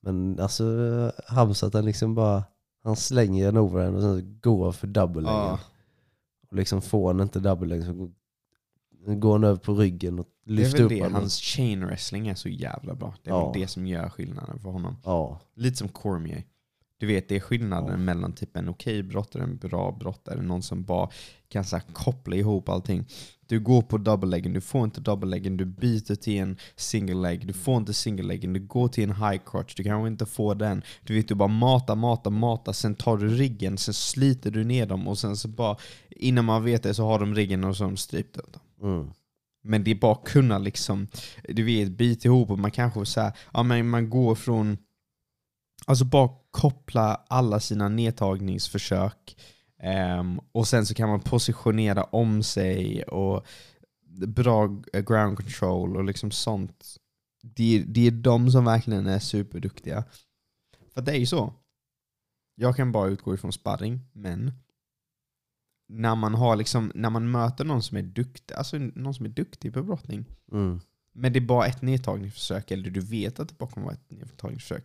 Men 0.02 0.40
alltså 0.40 0.64
Hamzat 1.26 1.74
han 1.74 1.84
liksom 1.84 2.14
bara, 2.14 2.44
han 2.84 2.96
slänger 2.96 3.48
en 3.48 3.56
overhand 3.56 3.96
och 3.96 4.02
sen 4.02 4.40
går 4.42 4.72
för 4.72 4.86
double 4.86 5.28
ja. 5.28 5.58
Och 6.50 6.56
liksom 6.56 6.82
får 6.82 7.12
han 7.12 7.20
inte 7.20 7.40
double 7.40 7.82
så 7.84 8.10
går- 9.14 9.32
han 9.32 9.44
över 9.44 9.56
på 9.56 9.74
ryggen 9.74 10.18
och 10.18 10.26
Det 10.44 10.52
är 10.52 10.56
lyfter 10.56 10.76
väl 10.78 10.84
upp 10.84 10.90
det, 10.90 11.08
hans 11.18 11.36
chain 11.40 11.86
wrestling 11.86 12.28
är 12.28 12.34
så 12.34 12.48
jävla 12.48 12.94
bra. 12.94 13.14
Det 13.22 13.30
är 13.30 13.34
Ja. 13.34 13.50
väl 13.52 13.60
det 13.60 13.68
som 13.68 13.86
gör 13.86 14.08
skillnaden 14.08 14.58
för 14.58 14.70
honom. 14.70 14.96
Ja, 15.04 15.40
Lite 15.54 15.76
som 15.76 15.88
Cormier. 15.88 16.44
Du 16.98 17.06
vet, 17.06 17.28
det 17.28 17.36
är 17.36 17.40
skillnaden 17.40 17.90
Ja. 17.90 17.96
mellan 17.96 18.32
typ 18.32 18.56
en 18.56 18.68
okej 18.68 19.02
brottare 19.02 19.42
en 19.42 19.56
bra 19.56 19.96
brottare. 20.00 20.42
Någon 20.42 20.62
som 20.62 20.84
bara 20.84 21.08
kan 21.48 21.64
så 21.64 21.80
koppla 21.92 22.36
ihop 22.36 22.68
allting. 22.68 23.04
Du 23.46 23.60
går 23.60 23.82
på 23.82 23.98
double 23.98 24.30
leggen, 24.30 24.52
du 24.52 24.60
får 24.60 24.84
inte 24.84 25.00
double 25.00 25.30
leggen, 25.30 25.56
du 25.56 25.64
byter 25.64 26.14
till 26.14 26.38
en 26.38 26.56
single 26.76 27.14
leg, 27.14 27.46
du 27.46 27.52
får 27.52 27.76
inte 27.76 27.94
single 27.94 28.26
leggen, 28.26 28.52
du 28.52 28.60
går 28.60 28.88
till 28.88 29.04
en 29.04 29.16
high 29.16 29.40
crotch, 29.46 29.74
du 29.74 29.84
kanske 29.84 30.08
inte 30.08 30.26
får 30.26 30.54
den. 30.54 30.82
Du 31.04 31.14
vet, 31.14 31.28
du 31.28 31.34
bara 31.34 31.48
matar, 31.48 31.96
matar, 31.96 32.30
matar, 32.30 32.72
sen 32.72 32.94
tar 32.94 33.16
du 33.16 33.28
riggen, 33.28 33.78
sen 33.78 33.94
sliter 33.94 34.50
du 34.50 34.64
ner 34.64 34.86
dem 34.86 35.08
och 35.08 35.18
sen 35.18 35.36
så 35.36 35.48
bara, 35.48 35.76
innan 36.10 36.44
man 36.44 36.64
vet 36.64 36.82
det 36.82 36.94
så 36.94 37.04
har 37.06 37.18
de 37.18 37.34
riggen 37.34 37.64
och 37.64 37.76
så 37.76 37.84
har 37.84 37.90
de 37.90 37.96
strypt 37.96 38.34
dem. 38.34 38.60
mm. 38.82 39.10
Men 39.62 39.84
det 39.84 39.90
är 39.90 39.94
bara 39.94 40.12
att 40.12 40.24
kunna 40.24 40.58
liksom, 40.58 41.06
du 41.48 41.62
vet, 41.62 41.90
bita 41.90 42.28
ihop 42.28 42.50
och 42.50 42.58
man 42.58 42.70
kanske 42.70 43.06
så 43.06 43.20
här, 43.20 43.32
ja 43.52 43.62
men 43.62 43.88
man 43.88 44.10
går 44.10 44.34
från, 44.34 44.78
alltså 45.88 46.04
bara 46.04 46.30
koppla 46.50 47.14
alla 47.28 47.60
sina 47.60 47.88
nedtagningsförsök 47.88 49.36
ehm, 49.82 50.40
och 50.52 50.68
sen 50.68 50.86
så 50.86 50.94
kan 50.94 51.08
man 51.08 51.20
positionera 51.20 52.04
om 52.04 52.42
sig 52.42 53.02
och 53.02 53.46
bra 54.26 54.66
ground 54.92 55.36
control 55.36 55.96
och 55.96 56.04
liksom 56.04 56.30
sånt. 56.30 56.96
Det, 57.42 57.84
det 57.86 58.06
är 58.06 58.10
de 58.10 58.50
som 58.50 58.64
verkligen 58.64 59.06
är 59.06 59.18
superduktiga. 59.18 60.04
För 60.94 61.02
det 61.02 61.12
är 61.12 61.18
ju 61.18 61.26
så. 61.26 61.54
Jag 62.54 62.76
kan 62.76 62.92
bara 62.92 63.08
utgå 63.08 63.34
ifrån 63.34 63.52
sparring, 63.52 64.00
men 64.12 64.52
när 65.88 66.14
man, 66.14 66.34
har 66.34 66.56
liksom, 66.56 66.92
när 66.94 67.10
man 67.10 67.30
möter 67.30 67.64
någon 67.64 67.82
som 67.82 67.96
är 67.96 68.02
duktig, 68.02 68.54
alltså 68.54 68.78
någon 68.78 69.14
som 69.14 69.26
är 69.26 69.30
duktig 69.30 69.74
på 69.74 69.82
brottning, 69.82 70.24
Mm 70.52 70.80
men 71.18 71.32
det 71.32 71.38
är 71.38 71.40
bara 71.46 71.66
ett 71.66 71.82
nedtagningsförsök, 71.82 72.70
eller 72.70 72.90
du 72.90 73.00
vet 73.00 73.40
att 73.40 73.48
det 73.48 73.58
bara 73.58 73.70
kommer 73.70 73.84
vara 73.86 73.94
ett 73.94 74.10
nedtagningsförsök. 74.10 74.84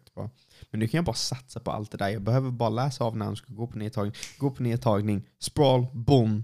Men 0.72 0.80
nu 0.80 0.88
kan 0.88 0.98
jag 0.98 1.06
bara 1.06 1.16
satsa 1.16 1.60
på 1.60 1.72
allt 1.72 1.92
det 1.92 1.98
där. 1.98 2.10
Jag 2.10 2.22
behöver 2.22 2.52
bara 2.52 2.70
läsa 2.70 3.04
av 3.04 3.18
när 3.18 3.26
han 3.26 3.36
ska 3.36 3.54
gå 3.54 3.68
på 3.68 3.78
nedtagning, 3.78 4.14
gå 4.38 4.52
på 4.52 4.64
nedtagning, 4.64 5.24
sprawl, 5.40 5.86
boom. 5.94 6.44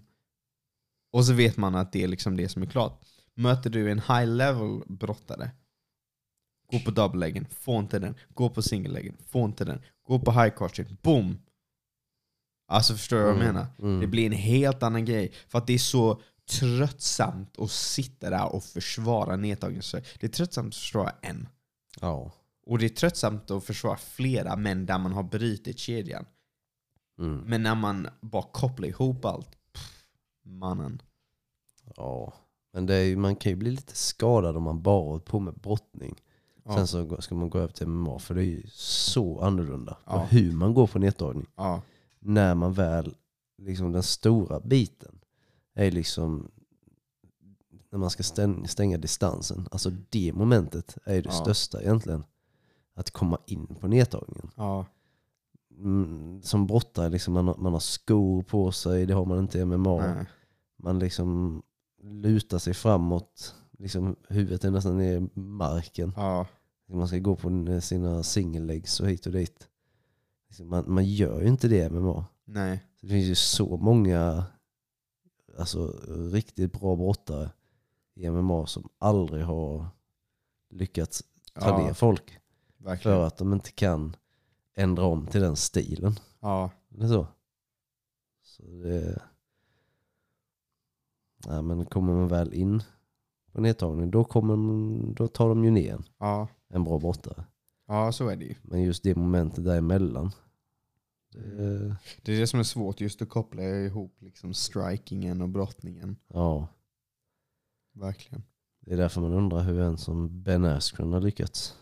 Och 1.14 1.26
så 1.26 1.34
vet 1.34 1.58
man 1.58 1.76
att 1.76 1.92
det 1.92 2.04
är 2.04 2.08
liksom 2.08 2.38
det 2.38 2.50
som 2.50 2.62
är 2.62 2.66
klart. 2.68 3.02
Möter 3.34 3.70
du 3.70 3.92
en 3.92 4.00
high 4.00 4.26
level 4.28 4.82
brottare, 4.88 5.52
gå 6.72 6.80
på 6.80 6.92
double 6.92 7.20
leggen, 7.20 7.46
få 7.52 7.80
inte 7.80 8.00
den. 8.00 8.16
Gå 8.34 8.50
på 8.50 8.62
single 8.62 8.94
leggen, 8.94 9.18
få 9.28 9.46
inte 9.46 9.66
den. 9.66 9.82
Gå 10.08 10.20
på 10.20 10.32
high 10.32 10.50
crotching, 10.58 10.98
boom. 11.02 11.38
Alltså 12.68 12.94
förstår 12.96 13.18
du 13.18 13.24
vad 13.24 13.32
jag 13.32 13.42
Mm, 13.42 13.54
menar? 13.54 13.68
mm. 13.80 14.00
Det 14.00 14.08
blir 14.08 14.26
en 14.26 14.32
helt 14.32 14.84
annan 14.84 15.06
grej. 15.06 15.32
För 15.48 15.58
att 15.58 15.68
det 15.68 15.74
är 15.74 15.78
så 15.78 16.22
tröttsamt 16.50 17.60
att 17.60 17.72
sitta 17.72 18.30
där 18.30 18.56
och 18.56 18.64
försvara 18.64 19.36
nedtagningsförsök. 19.36 20.20
Det 20.20 20.28
är 20.28 20.32
tröttsamt 20.32 20.68
att 20.68 20.76
försvara 20.76 21.12
en. 21.22 21.48
Ja. 22.02 22.32
Och 22.66 22.78
det 22.80 22.86
är 22.86 22.90
tröttsamt 22.90 23.52
att 23.52 23.64
försvara 23.64 23.98
flera 23.98 24.56
men 24.56 24.86
där 24.86 24.98
man 24.98 25.12
har 25.12 25.24
brutit 25.24 25.80
kedjan. 25.80 26.26
Mm. 27.20 27.38
Men 27.38 27.64
när 27.64 27.76
man 27.76 28.08
bara 28.22 28.44
kopplar 28.44 28.88
ihop 28.88 29.26
allt, 29.26 29.58
pff, 29.74 30.04
mannen. 30.44 31.02
ja. 31.96 32.34
Men 32.74 32.86
det 32.86 32.96
är, 32.96 33.16
man 33.16 33.36
kan 33.36 33.50
ju 33.50 33.56
bli 33.56 33.72
lite 33.72 33.96
skadad 33.96 34.58
om 34.58 34.64
man 34.64 34.82
bara 34.82 35.04
hållit 35.04 35.26
på 35.26 35.40
med 35.40 35.54
brottning. 35.54 36.22
Ja. 36.64 36.76
Sen 36.76 36.88
så 36.88 37.22
ska 37.22 37.36
man 37.36 37.50
gå 37.50 37.58
över 37.58 37.74
till 37.74 37.88
MMA 37.88 38.20
för 38.20 38.36
det 38.36 38.42
är 38.42 38.46
ju 38.46 38.64
så 38.74 39.42
annorlunda. 39.42 39.98
Ja. 40.06 40.28
Hur 40.30 40.52
man 40.52 40.74
går 40.74 40.88
på 40.88 41.00
nedtagning. 41.00 41.46
Ja, 41.56 41.82
När 42.20 42.56
man 42.56 42.74
väl, 42.74 43.16
liksom 43.58 43.92
den 43.92 44.04
stora 44.04 44.60
biten 44.60 45.19
är 45.88 45.92
liksom 45.92 46.52
när 47.92 48.00
man 48.00 48.10
ska 48.10 48.24
stäng- 48.24 48.68
stänga 48.68 48.98
distansen. 48.98 49.68
Alltså 49.72 49.92
det 50.10 50.34
momentet 50.34 50.98
är 51.06 51.16
ju 51.16 51.22
det 51.22 51.30
Ja. 51.30 51.42
största 51.44 51.82
egentligen. 51.82 52.24
Att 52.94 53.12
komma 53.12 53.38
in 53.46 53.68
på 53.76 53.88
nedtagningen. 53.88 54.52
ja, 54.56 54.86
Mm, 55.82 56.42
Som 56.42 56.68
brottare, 56.68 57.10
liksom, 57.10 57.34
man, 57.34 57.48
har, 57.48 57.56
man 57.58 57.74
har 57.74 57.80
skor 57.80 58.44
på 58.44 58.72
sig, 58.72 59.06
det 59.06 59.14
har 59.14 59.26
man 59.26 59.40
inte 59.40 59.60
i 59.60 59.66
MMA. 59.66 59.98
nej. 60.16 60.26
Man 60.78 61.00
liksom 61.00 61.62
lutar 62.04 62.58
sig 62.58 62.74
framåt, 62.74 63.56
liksom, 63.78 64.16
huvudet 64.30 64.64
är 64.64 64.72
nästan 64.72 64.98
ner 64.98 65.18
i 65.18 65.40
marken. 65.40 66.14
ja, 66.16 66.48
Man 66.90 67.08
ska 67.08 67.18
gå 67.20 67.36
på 67.36 67.80
sina 67.82 68.24
single 68.24 68.66
legs 68.74 69.00
och 69.00 69.10
hit 69.10 69.26
och 69.26 69.32
dit. 69.32 69.68
Liksom, 70.50 70.68
Man, 70.70 70.84
man 70.88 71.06
gör 71.06 71.42
ju 71.42 71.48
inte 71.48 71.68
det 71.68 71.86
i 71.86 71.90
MMA. 71.90 72.26
nej. 72.46 72.84
Det 73.02 73.08
finns 73.08 73.26
ju 73.26 73.36
så 73.36 73.78
många 73.78 74.44
alltså, 75.60 75.88
riktigt 76.32 76.72
bra 76.80 76.96
brottare 76.96 77.50
i 78.16 78.30
MMA 78.30 78.68
som 78.68 78.90
aldrig 78.98 79.44
har 79.46 79.86
lyckats 80.70 81.24
ta 81.54 81.70
Ja, 81.70 81.78
ner 81.86 81.94
folk. 81.94 82.38
verkligen. 82.78 83.18
För 83.18 83.28
att 83.28 83.38
de 83.38 83.54
inte 83.54 83.72
kan 83.72 84.16
ändra 84.76 85.04
om 85.06 85.28
till 85.28 85.42
den 85.42 85.56
stilen. 85.56 86.14
Ja, 86.40 86.72
Eller 86.96 87.08
så. 87.08 87.28
Så 88.44 88.64
det... 88.64 89.22
Nej, 91.48 91.62
men 91.62 91.86
kommer 91.86 92.14
man 92.14 92.28
väl 92.28 92.54
in 92.54 92.84
på 93.52 93.62
nedtagning 93.62 94.12
då, 94.12 94.24
kommer, 94.24 94.56
man- 94.56 95.14
då 95.14 95.28
tar 95.28 95.50
de 95.50 95.66
ju 95.66 95.72
ner 95.72 95.94
en, 95.94 96.04
ja, 96.18 96.48
en 96.68 96.84
bra 96.84 97.00
brottare. 97.00 97.44
ja, 97.88 98.12
så 98.12 98.28
är 98.28 98.36
det 98.36 98.46
ju. 98.46 98.56
Men 98.62 98.82
just 98.82 99.04
det 99.04 99.16
momentet 99.16 99.66
däremellan. 99.66 100.32
Det, 101.32 101.96
Det 102.22 102.34
är 102.34 102.40
det 102.40 102.48
som 102.48 102.60
är 102.60 102.64
svårt, 102.64 103.02
just 103.02 103.22
att 103.22 103.30
koppla 103.30 103.64
ihop 103.64 104.22
liksom 104.22 104.54
strikingen 104.54 105.42
och 105.42 105.50
brottningen. 105.50 106.16
ja, 106.28 106.68
Verkligen. 107.94 108.44
det 108.82 108.94
är 108.94 108.98
därför 108.98 109.22
man 109.22 109.34
undrar 109.34 109.64
hur 109.64 109.80
en 109.80 109.98
som 109.98 110.44
Ben 110.44 110.66
Askren 110.66 111.14
har 111.14 111.22
lyckats. 111.22 111.76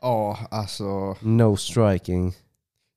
Ja, 0.00 0.38
alltså. 0.50 1.16
No 1.20 1.56
striking. 1.56 2.32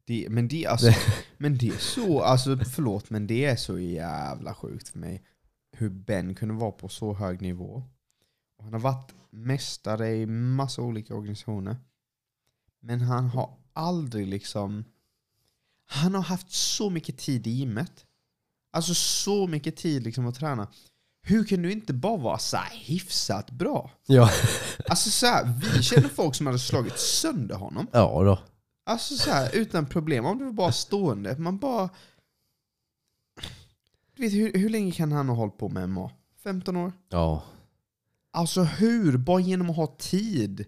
Det, 0.05 0.27
men, 0.29 0.47
det, 0.47 0.65
alltså 0.65 0.91
men 1.37 1.57
det 1.57 1.67
är 1.67 1.77
så, 1.77 2.21
alltså 2.21 2.57
förlåt 2.57 3.09
men 3.09 3.27
det 3.27 3.45
är 3.45 3.55
så 3.55 3.79
jävla 3.79 4.53
sjukt 4.53 4.89
för 4.89 4.99
mig. 4.99 5.23
Hur 5.71 5.89
Ben 5.89 6.35
kunde 6.35 6.53
vara 6.55 6.71
på 6.71 6.87
så 6.87 7.13
hög 7.13 7.41
nivå. 7.41 7.83
Och 8.57 8.63
han 8.63 8.73
har 8.73 8.79
varit 8.79 9.13
mästare 9.29 10.15
i 10.15 10.25
massa 10.25 10.81
olika 10.81 11.15
organisationer. 11.15 11.77
Men 12.79 13.01
han 13.01 13.27
har 13.29 13.57
aldrig 13.73 14.27
liksom... 14.27 14.83
Han 15.91 16.15
har 16.15 16.21
haft 16.21 16.51
så 16.51 16.89
mycket 16.89 17.17
tid 17.17 17.47
i 17.47 17.49
gymmet. 17.49 18.05
Alltså 18.71 18.93
så 18.93 19.47
mycket 19.47 19.75
tid 19.75 20.03
liksom 20.03 20.27
att 20.27 20.35
träna. 20.35 20.67
Hur 21.21 21.43
kan 21.43 21.61
du 21.61 21.71
inte 21.71 21.93
bara 21.93 22.17
vara 22.17 22.37
så 22.37 22.57
här 22.57 22.77
hyfsat 22.77 23.51
bra? 23.51 23.91
Ja. 24.05 24.31
Alltså 24.89 25.09
så 25.09 25.25
här, 25.25 25.53
vi 25.75 25.83
känner 25.83 26.09
folk 26.09 26.35
som 26.35 26.45
hade 26.45 26.59
slagit 26.59 26.99
sönder 26.99 27.55
honom. 27.55 27.87
Ja 27.91 28.23
då. 28.23 28.39
Alltså 28.85 29.17
så 29.17 29.31
här, 29.31 29.55
utan 29.55 29.85
problem. 29.85 30.25
Om 30.25 30.37
det 30.37 30.45
var 30.45 30.51
bara 30.51 30.71
stående. 30.71 31.37
Man 31.37 31.57
bara... 31.57 31.89
Du 34.15 34.21
vet, 34.21 34.33
hur, 34.33 34.53
hur 34.53 34.69
länge 34.69 34.91
kan 34.91 35.11
han 35.11 35.29
ha 35.29 35.35
hållit 35.35 35.57
på 35.57 35.69
med 35.69 35.89
MMA? 35.89 36.11
15 36.43 36.75
år? 36.75 36.93
Ja. 37.09 37.43
Alltså 38.33 38.63
hur? 38.63 39.17
Bara 39.17 39.39
genom 39.39 39.69
att 39.69 39.75
ha 39.75 39.95
tid. 39.99 40.65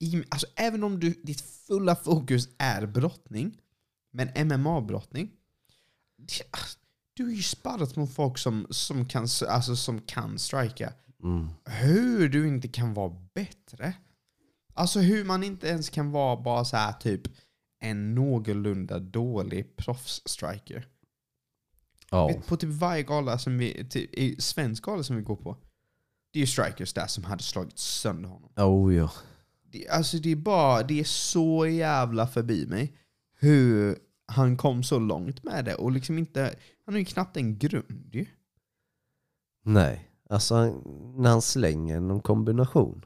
I, 0.00 0.24
alltså 0.28 0.46
även 0.56 0.84
om 0.84 1.00
du, 1.00 1.10
ditt 1.22 1.40
fulla 1.40 1.96
fokus 1.96 2.48
är 2.58 2.86
brottning, 2.86 3.58
men 4.10 4.28
MMA-brottning. 4.28 5.30
Du 7.14 7.24
har 7.24 7.30
ju 7.30 7.42
sparrat 7.42 7.96
mot 7.96 8.14
folk 8.14 8.38
som, 8.38 8.66
som, 8.70 9.06
kan, 9.06 9.26
alltså, 9.48 9.76
som 9.76 10.00
kan 10.00 10.38
strika. 10.38 10.92
Mm. 11.22 11.48
Hur 11.64 12.28
du 12.28 12.48
inte 12.48 12.68
kan 12.68 12.94
vara 12.94 13.16
bättre? 13.34 13.92
Alltså 14.74 15.00
hur 15.00 15.24
man 15.24 15.42
inte 15.42 15.68
ens 15.68 15.90
kan 15.90 16.10
vara 16.10 16.36
bara 16.42 16.64
så 16.64 16.76
här 16.76 16.92
typ 16.92 17.22
en 17.80 18.14
någorlunda 18.14 18.98
dålig 18.98 19.76
proffsstriker. 19.76 20.86
Vet, 22.10 22.46
På 22.46 22.56
typ 22.56 22.70
varje 22.70 23.02
gala 23.02 23.38
som 23.38 23.58
vi, 23.58 23.88
typ, 23.90 24.14
i 24.14 24.40
svensk 24.40 24.84
gala 24.84 25.02
som 25.02 25.16
vi 25.16 25.22
går 25.22 25.36
på, 25.36 25.56
det 26.32 26.38
är 26.38 26.40
ju 26.40 26.46
strikers 26.46 26.92
där 26.92 27.06
som 27.06 27.24
hade 27.24 27.42
slagit 27.42 27.78
sönder 27.78 28.28
honom. 28.28 28.50
Oh 28.56 28.94
ja. 28.94 29.12
Det, 29.62 29.88
alltså 29.88 30.16
det 30.16 30.32
är 30.32 30.36
bara, 30.36 30.82
det 30.82 31.00
är 31.00 31.04
så 31.04 31.66
jävla 31.66 32.26
förbi 32.26 32.66
mig 32.66 32.96
hur 33.40 33.98
han 34.26 34.56
kom 34.56 34.82
så 34.82 34.98
långt 34.98 35.44
med 35.44 35.64
det 35.64 35.74
och 35.74 35.92
liksom 35.92 36.18
inte, 36.18 36.54
han 36.84 36.94
har 36.94 36.98
ju 36.98 37.04
knappt 37.04 37.36
en 37.36 37.58
grund 37.58 38.08
ju. 38.12 38.26
Nej. 39.64 40.10
Alltså 40.30 40.54
han, 40.54 40.82
när 41.16 41.30
han 41.30 41.42
slänger 41.42 42.00
någon 42.00 42.20
kombination. 42.20 43.04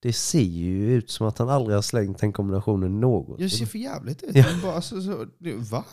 Det 0.00 0.12
ser 0.12 0.40
ju 0.40 0.92
ut 0.92 1.10
som 1.10 1.26
att 1.26 1.38
han 1.38 1.48
aldrig 1.48 1.74
har 1.74 1.82
slängt 1.82 2.18
den 2.18 2.32
kombinationen 2.32 3.00
något. 3.00 3.40
Jag 3.40 3.50
ser 3.50 3.66
för 3.66 3.78
jävligt 3.78 4.22
ut. 4.22 4.34
Ja. 4.36 4.44
Bara, 4.62 4.80
så, 4.82 5.02
så, 5.02 5.26
det, 5.38 5.54
va? 5.54 5.84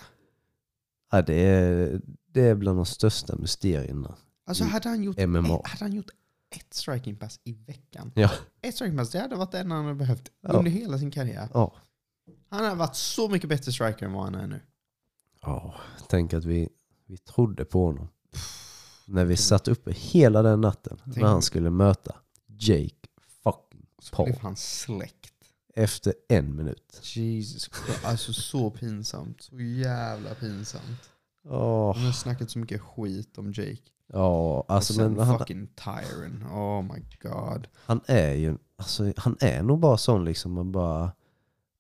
Ja, 1.11 1.21
det, 1.21 1.33
är, 1.33 2.01
det 2.27 2.41
är 2.41 2.55
bland 2.55 2.77
de 2.77 2.85
största 2.85 3.35
mysterierna. 3.35 4.15
Alltså 4.45 4.63
hade 4.63 4.89
han 4.89 5.03
gjort, 5.03 5.17
MMA. 5.17 5.39
ett, 5.39 5.67
hade 5.67 5.83
han 5.85 5.93
gjort 5.93 6.09
ett 6.49 6.73
striking 6.73 7.15
pass 7.15 7.39
i 7.43 7.53
veckan. 7.53 8.11
Ja. 8.15 8.31
Ett 8.61 8.75
striking 8.75 8.97
pass, 8.97 9.09
det 9.09 9.19
hade 9.19 9.35
varit 9.35 9.51
det 9.51 9.59
enda 9.59 9.75
han 9.75 9.85
hade 9.85 9.97
behövt 9.97 10.31
Ja. 10.41 10.49
under 10.49 10.71
hela 10.71 10.97
sin 10.97 11.11
karriär. 11.11 11.49
Ja. 11.53 11.75
Han 12.49 12.65
har 12.65 12.75
varit 12.75 12.95
så 12.95 13.29
mycket 13.29 13.49
bättre 13.49 13.71
striker 13.71 14.05
än 14.05 14.13
vad 14.13 14.23
han 14.23 14.35
är 14.35 14.47
nu. 14.47 14.61
Ja, 15.41 15.75
tänk 16.09 16.33
att 16.33 16.45
vi, 16.45 16.69
vi 17.05 17.17
trodde 17.17 17.65
på 17.65 17.85
honom. 17.85 18.07
När 19.05 19.25
vi 19.25 19.37
satt 19.37 19.67
uppe 19.67 19.91
hela 19.91 20.41
den 20.41 20.61
natten 20.61 20.97
Tänk- 21.03 21.15
när 21.17 21.27
han 21.27 21.41
skulle 21.41 21.69
möta 21.69 22.15
Jake 22.47 22.95
fucking 23.43 23.85
Så 23.99 24.15
Paul. 24.15 24.25
blev 24.25 24.39
han 24.39 24.55
släckt. 24.55 25.29
Efter 25.75 26.13
en 26.29 26.55
minut. 26.55 26.99
Jesus 27.03 27.63
Christ. 27.85 28.05
Alltså 28.05 28.33
så 28.33 28.69
pinsamt. 28.71 29.41
Så 29.41 29.59
jävla 29.59 30.33
pinsamt. 30.35 31.09
Åh, 31.45 31.95
Han 31.95 32.05
har 32.05 32.11
snackat 32.11 32.49
så 32.51 32.59
mycket 32.59 32.81
skit 32.81 33.37
om 33.37 33.47
Jake. 33.53 33.77
Ja, 34.07 34.65
alltså 34.67 34.93
och 34.93 34.95
sen 34.95 35.13
men 35.13 35.25
han, 35.27 35.39
fucking 35.39 35.67
Tyron. 35.67 36.43
Oh 36.51 36.81
my 36.81 37.03
god. 37.21 37.67
han 37.85 38.01
är 38.05 38.33
ju, 38.33 38.57
alltså 38.77 39.13
han 39.17 39.37
är 39.39 39.63
nog 39.63 39.79
bara 39.79 39.97
sån 39.97 40.25
liksom, 40.25 40.51
man 40.51 40.71
bara, 40.71 41.11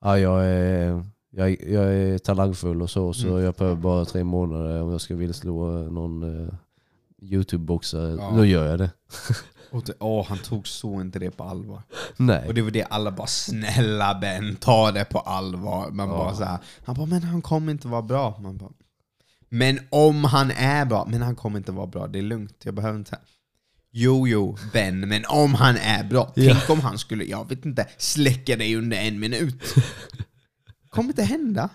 ja 0.03 0.19
jag 0.19 0.45
är, 0.45 1.03
jag, 1.29 1.49
jag 1.61 1.93
är 1.93 2.17
talangfull 2.17 2.81
och 2.81 2.89
så, 2.89 3.13
så 3.13 3.27
Mm. 3.27 3.43
jag 3.43 3.53
behöver 3.53 3.81
bara 3.81 4.05
tre 4.05 4.23
månader 4.23 4.81
om 4.81 4.91
jag 4.91 5.01
ska 5.01 5.15
vilja 5.15 5.33
slå 5.33 5.67
någon 5.71 6.23
eh, 6.47 6.53
YouTube-boxare, 7.21 8.17
Ja. 8.19 8.31
då 8.37 8.45
gör 8.45 8.65
jag 8.67 8.79
det. 8.79 8.91
Och 9.71 9.83
det, 9.83 9.93
åh, 9.99 10.25
han 10.27 10.37
tog 10.37 10.67
så 10.67 11.01
inte 11.01 11.19
det 11.19 11.31
på 11.31 11.43
allvar. 11.43 11.81
Nej. 12.17 12.47
Och 12.47 12.53
det 12.53 12.61
var 12.61 12.71
det 12.71 12.83
alla 12.83 13.11
bara 13.11 13.27
'Snälla 13.27 14.15
Ben, 14.21 14.55
ta 14.55 14.91
det 14.91 15.05
på 15.05 15.19
allvar' 15.19 15.91
Man 15.91 16.09
Ja. 16.09 16.15
bara 16.17 16.35
så 16.35 16.43
här, 16.43 16.57
Han 16.85 16.95
bara 16.95 17.05
'Men 17.05 17.23
han 17.23 17.41
kommer 17.41 17.71
inte 17.71 17.87
vara 17.87 18.01
bra' 18.01 18.41
Man 18.41 18.57
bara, 18.57 18.71
Men 19.49 19.79
om 19.89 20.23
han 20.23 20.51
är 20.51 20.85
bra, 20.85 21.07
men 21.09 21.21
han 21.21 21.35
kommer 21.35 21.57
inte 21.57 21.71
vara 21.71 21.87
bra, 21.87 22.07
det 22.07 22.19
är 22.19 22.23
lugnt, 22.23 22.55
jag 22.63 22.73
behöver 22.73 22.99
inte 22.99 23.17
Jo, 23.95 24.27
jo, 24.27 24.57
Ben, 24.73 24.99
men 24.99 25.23
om 25.29 25.53
han 25.53 25.75
är 25.77 26.03
bra, 26.03 26.31
tänk 26.35 26.69
om 26.69 26.79
han 26.79 26.97
skulle, 26.97 27.23
jag 27.23 27.49
vet 27.49 27.65
inte, 27.65 27.89
släcka 27.97 28.55
dig 28.55 28.75
under 28.75 28.97
en 28.97 29.19
minut. 29.19 29.63
kommer 30.89 31.09
inte 31.09 31.23
hända. 31.23 31.69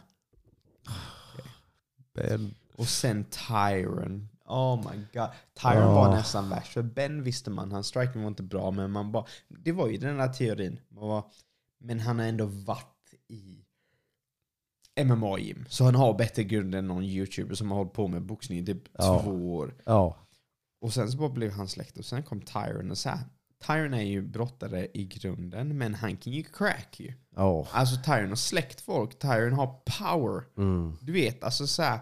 Ben. 2.14 2.54
Och 2.76 2.88
sen 2.88 3.24
Tyron. 3.24 4.28
Oh 4.44 4.76
my 4.76 4.96
god. 5.12 5.28
Tyron 5.62 5.82
Ja. 5.82 5.94
var 5.94 6.14
nästan 6.14 6.50
värst. 6.50 6.72
För 6.72 6.82
Ben 6.82 7.22
visste 7.22 7.50
man, 7.50 7.72
hans 7.72 7.86
striking 7.86 8.20
var 8.22 8.28
inte 8.28 8.42
bra, 8.42 8.70
men 8.70 8.90
man 8.90 9.12
bara... 9.12 9.24
Det 9.48 9.72
var 9.72 9.88
ju 9.88 9.96
den 9.96 10.16
där 10.16 10.28
teorin. 10.28 10.80
Man 10.88 11.08
var, 11.08 11.24
men 11.80 12.00
han 12.00 12.18
har 12.18 12.26
ändå 12.26 12.46
varit 12.46 13.14
i 13.28 13.64
MMA-gym. 15.04 15.64
Så 15.68 15.84
han 15.84 15.94
har 15.94 16.14
bättre 16.14 16.44
grund 16.44 16.74
än 16.74 16.86
någon 16.88 17.04
youtuber 17.04 17.54
som 17.54 17.70
har 17.70 17.78
hållit 17.78 17.92
på 17.92 18.08
med 18.08 18.22
boxning 18.22 18.58
i 18.58 18.66
typ 18.66 18.82
Ja. 18.98 19.20
två 19.22 19.54
år. 19.56 19.74
Ja. 19.84 20.16
Och 20.80 20.92
sen 20.94 21.10
så 21.10 21.18
bara 21.18 21.28
blev 21.28 21.52
han 21.52 21.68
släkt 21.68 21.98
och 21.98 22.04
sen 22.04 22.22
kom 22.22 22.40
Tyron 22.40 22.90
och 22.90 22.98
så 22.98 23.08
här. 23.08 23.20
Tyron 23.66 23.94
är 23.94 24.02
ju 24.02 24.22
brottare 24.22 24.88
i 24.94 25.04
grunden, 25.04 25.78
men 25.78 25.94
han 25.94 26.16
kan 26.16 26.32
ju 26.32 26.42
crack 26.42 27.00
ju. 27.00 27.14
Ja. 27.36 27.68
Alltså 27.72 27.96
Tyron 28.02 28.28
har 28.28 28.36
släckt 28.36 28.80
folk, 28.80 29.18
Tyron 29.18 29.52
har 29.52 29.80
power. 29.98 30.44
Mm. 30.56 30.96
Du 31.00 31.12
vet, 31.12 31.44
alltså 31.44 31.66
så 31.66 31.82
här, 31.82 32.00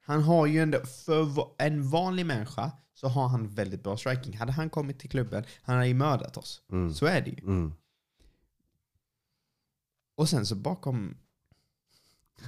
Han 0.00 0.22
har 0.22 0.46
ju 0.46 0.62
ändå, 0.62 0.80
för 0.86 1.50
en 1.58 1.90
vanlig 1.90 2.26
människa 2.26 2.72
så 2.94 3.08
har 3.08 3.28
han 3.28 3.48
väldigt 3.48 3.82
bra 3.82 3.96
striking. 3.96 4.36
Hade 4.36 4.52
han 4.52 4.70
kommit 4.70 4.98
till 4.98 5.10
klubben, 5.10 5.44
han 5.62 5.76
hade 5.76 5.88
ju 5.88 5.94
mördat 5.94 6.36
oss. 6.36 6.62
Mm. 6.72 6.94
Så 6.94 7.06
är 7.06 7.20
det 7.20 7.30
ju. 7.30 7.40
Mm. 7.40 7.72
Och 10.16 10.28
sen 10.28 10.46
så 10.46 10.54
bakom 10.54 11.16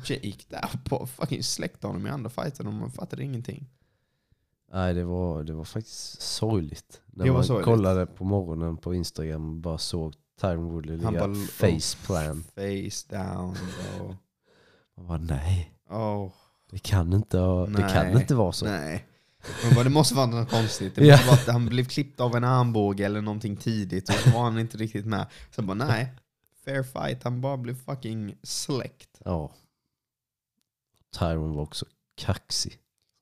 Jake 0.05 0.45
där 0.49 0.71
på 0.85 1.07
fucking 1.07 1.43
släckte 1.43 1.87
honom 1.87 2.07
i 2.07 2.11
andra 2.11 2.31
fighten 2.31 2.67
och 2.67 2.73
man 2.73 2.93
fattade 2.93 3.25
ingenting. 3.25 3.71
Nej, 4.73 4.95
det 4.95 5.05
var, 5.05 5.43
det 5.45 5.53
var 5.53 5.65
faktiskt 5.65 6.21
sorgligt. 6.23 7.01
När 7.07 7.25
Det 7.25 7.33
man 7.33 7.45
sorgligt. 7.45 7.65
kollade 7.65 8.07
på 8.07 8.25
morgonen 8.25 8.77
på 8.77 8.95
Instagram 8.95 9.49
och 9.49 9.55
bara 9.57 9.79
såg 9.79 10.15
Tyron 10.41 10.65
Woodley 10.65 10.97
ligga 10.97 11.11
bara- 11.11 11.35
faceplant. 11.35 12.47
Face 12.47 13.17
down. 13.17 13.57
Man 14.97 15.07
bara 15.07 15.19
nej, 15.19 15.75
Oh, 15.91 16.31
det 16.71 16.79
kan 16.79 17.13
inte, 17.13 17.37
det 17.37 17.67
Nej. 17.69 17.93
kan 17.93 18.21
inte 18.21 18.35
vara 18.35 18.53
så. 18.53 18.65
nej. 18.67 19.07
Man 19.65 19.75
bara, 19.75 19.85
det 19.85 19.91
måste 19.91 20.15
vara 20.15 20.27
något 20.27 20.51
konstigt. 20.51 20.95
Det 20.95 21.01
måste 21.11 21.27
vara 21.27 21.35
att 21.37 21.47
han 21.49 21.67
blev 21.67 21.85
klippt 21.85 22.21
av 22.21 22.37
en 22.37 22.45
armbåge 22.45 23.05
eller 23.05 23.21
någonting 23.21 23.57
tidigt 23.57 24.09
och 24.09 24.15
så 24.15 24.31
var 24.31 24.43
han 24.43 24.59
inte 24.59 24.77
riktigt 24.77 25.07
med. 25.07 25.27
Så 25.51 25.63
bara 25.63 25.75
nej, 25.75 26.13
fair 26.65 26.83
fight. 26.83 27.23
Han 27.25 27.41
bara 27.41 27.57
blev 27.57 27.75
fucking 27.75 28.37
släckt. 28.43 29.21
Ja. 29.25 29.51
Tyron 31.19 31.55
var 31.55 31.63
också 31.63 31.87
kaxig. 32.17 32.79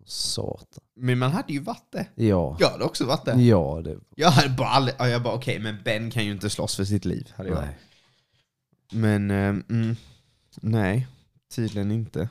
Satan. 0.06 0.84
Men 0.94 1.18
man 1.18 1.32
hade 1.32 1.52
ju 1.52 1.60
varit 1.60 1.92
det. 1.92 2.06
Ja. 2.14 2.56
Jag 2.60 2.70
hade 2.70 2.84
också 2.84 3.06
varit 3.06 3.24
det. 3.24 3.42
Ja, 3.42 3.80
det... 3.84 3.98
Jag 4.16 4.30
hade 4.30 4.48
bara 4.48 4.68
aldrig, 4.68 4.96
ja, 4.98 5.08
jag 5.08 5.22
bara 5.22 5.34
okej, 5.34 5.58
men 5.58 5.76
Ben 5.84 6.10
kan 6.10 6.24
ju 6.24 6.32
inte 6.32 6.50
slåss 6.50 6.76
för 6.76 6.84
sitt 6.84 7.04
liv. 7.04 7.32
Hade 7.36 7.48
jag. 7.48 7.60
Nej. 7.60 7.78
Men 8.92 9.30
ehm, 9.30 9.64
mm, 9.70 9.96
nej, 10.60 11.06
tydligen 11.54 11.90
inte. 11.90 12.28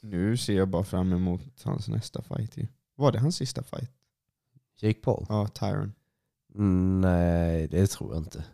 Nu 0.00 0.36
ser 0.36 0.56
jag 0.56 0.68
bara 0.68 0.84
fram 0.84 1.12
emot 1.12 1.62
hans 1.64 1.88
nästa 1.88 2.22
fight 2.22 2.56
ju. 2.56 2.66
Var 2.96 3.12
det 3.12 3.18
hans 3.18 3.36
sista 3.36 3.62
fight? 3.62 3.90
Jake 4.80 5.00
Paul? 5.00 5.26
Ja, 5.28 5.48
Tyron. 5.48 5.92
Mm, 6.54 7.00
nej, 7.00 7.68
det 7.68 7.86
tror 7.86 8.14
jag 8.14 8.22
inte. 8.22 8.44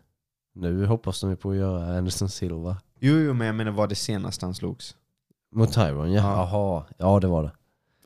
Nu 0.53 0.85
hoppas 0.85 1.21
de 1.21 1.29
ju 1.29 1.35
på 1.35 1.51
att 1.51 1.57
göra 1.57 1.97
Anderson 1.97 2.29
Silva. 2.29 2.77
Jo, 2.99 3.17
jo, 3.17 3.33
men 3.33 3.47
jag 3.47 3.55
menar 3.55 3.71
var 3.71 3.87
det 3.87 3.95
senast 3.95 4.41
han 4.41 4.55
slogs? 4.55 4.95
Mot 5.51 5.73
Tyron, 5.73 6.11
ja. 6.11 6.21
Ja. 6.21 6.49
Jaha. 6.51 6.85
Ja, 6.97 7.19
det 7.19 7.27
var 7.27 7.43
det. 7.43 7.51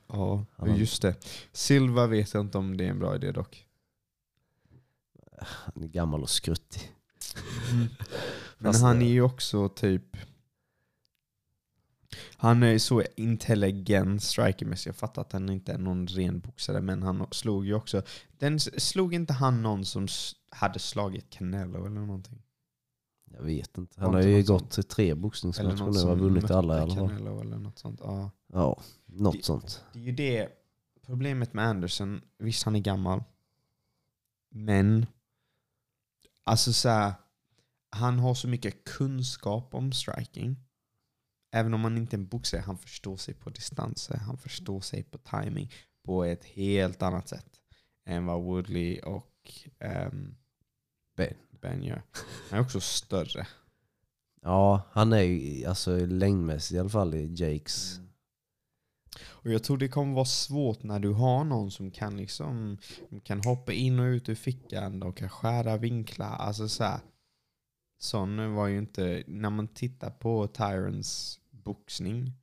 Ja, 0.08 0.46
just 0.78 1.02
det. 1.02 1.16
Silva 1.52 2.08
vet 2.08 2.34
jag 2.34 2.42
inte 2.42 2.58
om 2.58 2.78
det 2.78 2.86
är 2.86 2.89
en 2.89 3.00
bra 3.00 3.16
idé 3.16 3.32
dock. 3.32 3.66
Han 5.42 5.84
är 5.84 5.88
gammal 5.88 6.22
och 6.22 6.30
skruttig. 6.30 6.92
Men 8.58 8.74
Fast, 8.74 8.84
han 8.84 9.02
är 9.02 9.10
ju 9.10 9.22
också 9.22 9.70
typ... 9.70 10.18
Han 12.38 12.63
är 12.63 12.78
så 12.78 13.04
intelligent 13.16 14.24
strikermässigt. 14.24 14.86
Jag 14.86 14.96
fattar 14.96 15.22
att 15.22 15.32
han 15.32 15.50
inte 15.50 15.74
är 15.74 15.78
någon 15.78 16.08
ren 16.08 16.39
boxare, 16.39 16.82
men 16.82 17.04
han 17.04 17.28
slog 17.32 17.66
ju 17.66 17.74
också... 17.74 18.02
Den 18.38 18.60
slog 18.60 19.13
inte 19.13 19.34
han 19.34 19.62
någon 19.62 19.86
som 19.86 20.08
hade 20.50 20.80
slagit 20.80 21.30
Canelo 21.30 21.86
eller 21.86 22.00
någonting? 22.00 22.42
Jag 23.34 23.43
vet 23.43 23.78
inte. 23.78 24.02
Han 24.02 24.13
har 24.13 24.22
ju 24.22 24.43
gått 24.43 24.72
till 24.72 24.84
tre 24.84 25.13
boxningsmatcher 25.15 25.76
nu 25.78 25.84
och 26.02 26.08
har 26.08 26.15
vunnit 26.15 26.52
alla 26.52 26.78
i 26.78 26.82
alla 26.82 26.96
fall. 26.96 27.08
Canelo 27.10 27.41
eller 27.41 27.58
något 27.58 27.80
sånt. 27.80 28.00
Ja. 28.04 28.32
Ja, 28.48 28.82
något 29.06 29.34
Det- 29.38 29.43
sånt. 29.46 29.86
Det 29.93 30.00
är 30.00 30.04
ju 30.04 30.12
det 30.12 30.50
problemet 31.06 31.54
med 31.54 31.65
Anderson. 31.67 32.22
Visst, 32.38 32.63
han 32.63 32.76
är 32.76 32.80
gammal. 32.80 33.24
Men, 34.50 35.06
alltså 36.43 36.74
så 36.74 36.89
här, 36.89 37.13
han 37.89 38.19
har 38.19 38.34
så 38.34 38.48
mycket 38.48 38.84
kunskap 38.84 39.74
om 39.76 39.91
striking. 39.91 40.56
Även 41.52 41.74
om 41.74 41.84
han 41.84 41.98
inte 41.98 42.15
är 42.15 42.17
en 42.17 42.28
boxare, 42.28 42.62
han 42.62 42.78
förstår 42.78 43.17
sig 43.17 43.34
på 43.34 43.50
distanser. 43.50 44.17
Han 44.17 44.38
förstår 44.38 44.82
sig 44.82 45.04
på 45.04 45.17
timing 45.17 45.72
på 46.06 46.24
ett 46.24 46.43
helt 46.46 47.02
annat 47.02 47.28
sätt 47.28 47.60
än 48.06 48.26
vad 48.26 48.41
Woodley 48.43 49.00
och 49.00 49.62
ehm, 49.80 50.36
Ben. 51.15 51.34
Ben 51.63 51.84
gör. 51.84 52.02
Han 52.49 52.60
är 52.60 52.63
också 52.63 52.80
större. 52.80 53.47
Ja, 54.41 54.82
han 54.91 55.13
är 55.13 55.21
ju 55.21 55.65
alltså 55.65 56.06
längdmässigt 56.06 56.76
i 56.76 56.80
alla 56.80 56.89
fall 56.89 57.15
i 57.15 57.34
Jakes. 57.34 57.99
Och 59.21 59.52
jag 59.52 59.63
tror 59.63 59.78
det 59.78 59.88
kommer 59.88 60.13
vara 60.13 60.26
svårt 60.26 60.84
när 60.84 60.99
du 60.99 61.12
har 61.12 61.43
någon 61.43 61.71
som 61.71 61.91
kan 61.91 62.17
liksom 62.17 62.78
kan 63.23 63.41
hoppa 63.43 63.73
in 63.73 63.99
och 63.99 64.04
ut 64.04 64.30
ur 64.30 64.36
fickan 64.36 65.04
och 65.04 65.17
kan 65.17 65.30
skära 65.30 65.78
vinklar. 65.78 66.36
Alltså 66.36 66.69
så 66.69 66.84
här. 66.84 66.99
Sån 67.99 68.54
var 68.54 68.67
ju 68.67 68.78
inte, 68.78 69.23
när 69.28 69.49
man 69.49 69.67
tittar 69.67 70.10
på 70.10 70.47
Tyrons 70.47 71.39
boxning. 71.52 72.34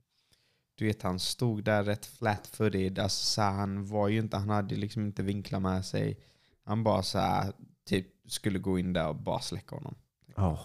Du 0.75 0.85
vet 0.85 1.01
han 1.01 1.19
stod 1.19 1.63
där 1.63 1.83
rätt 1.83 2.05
flat 2.05 2.47
footed. 2.47 2.99
Alltså 2.99 3.25
så 3.25 3.41
här, 3.41 3.51
han 3.51 3.87
var 3.87 4.07
ju 4.07 4.19
inte, 4.19 4.37
han 4.37 4.49
hade 4.49 4.75
liksom 4.75 5.05
inte 5.05 5.23
vinklar 5.23 5.59
med 5.59 5.85
sig. 5.85 6.19
Han 6.63 6.83
bara 6.83 7.03
så 7.03 7.19
här, 7.19 7.53
typ 7.85 8.07
skulle 8.27 8.59
gå 8.59 8.79
in 8.79 8.93
där 8.93 9.07
och 9.07 9.15
bara 9.15 9.39
släcka 9.39 9.75
honom. 9.75 9.95
Ja. 10.35 10.59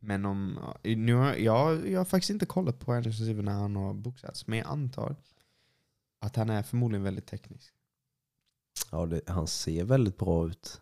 Men 0.00 0.24
om, 0.24 0.58
nu 0.82 1.14
har, 1.14 1.34
jag, 1.34 1.88
jag 1.90 2.00
har 2.00 2.04
faktiskt 2.04 2.30
inte 2.30 2.46
kollat 2.46 2.78
på 2.78 2.92
Anderson 2.92 3.26
Silva 3.26 3.42
när 3.42 3.52
han 3.52 3.76
har 3.76 3.94
boxats, 3.94 4.46
men 4.46 4.58
jag 4.58 4.68
antar 4.68 5.16
att 6.20 6.36
han 6.36 6.50
är 6.50 6.62
förmodligen 6.62 7.02
väldigt 7.04 7.26
teknisk. 7.26 7.74
Ja, 8.90 9.06
det, 9.06 9.20
han 9.26 9.46
ser 9.46 9.84
väldigt 9.84 10.18
bra 10.18 10.46
ut. 10.48 10.80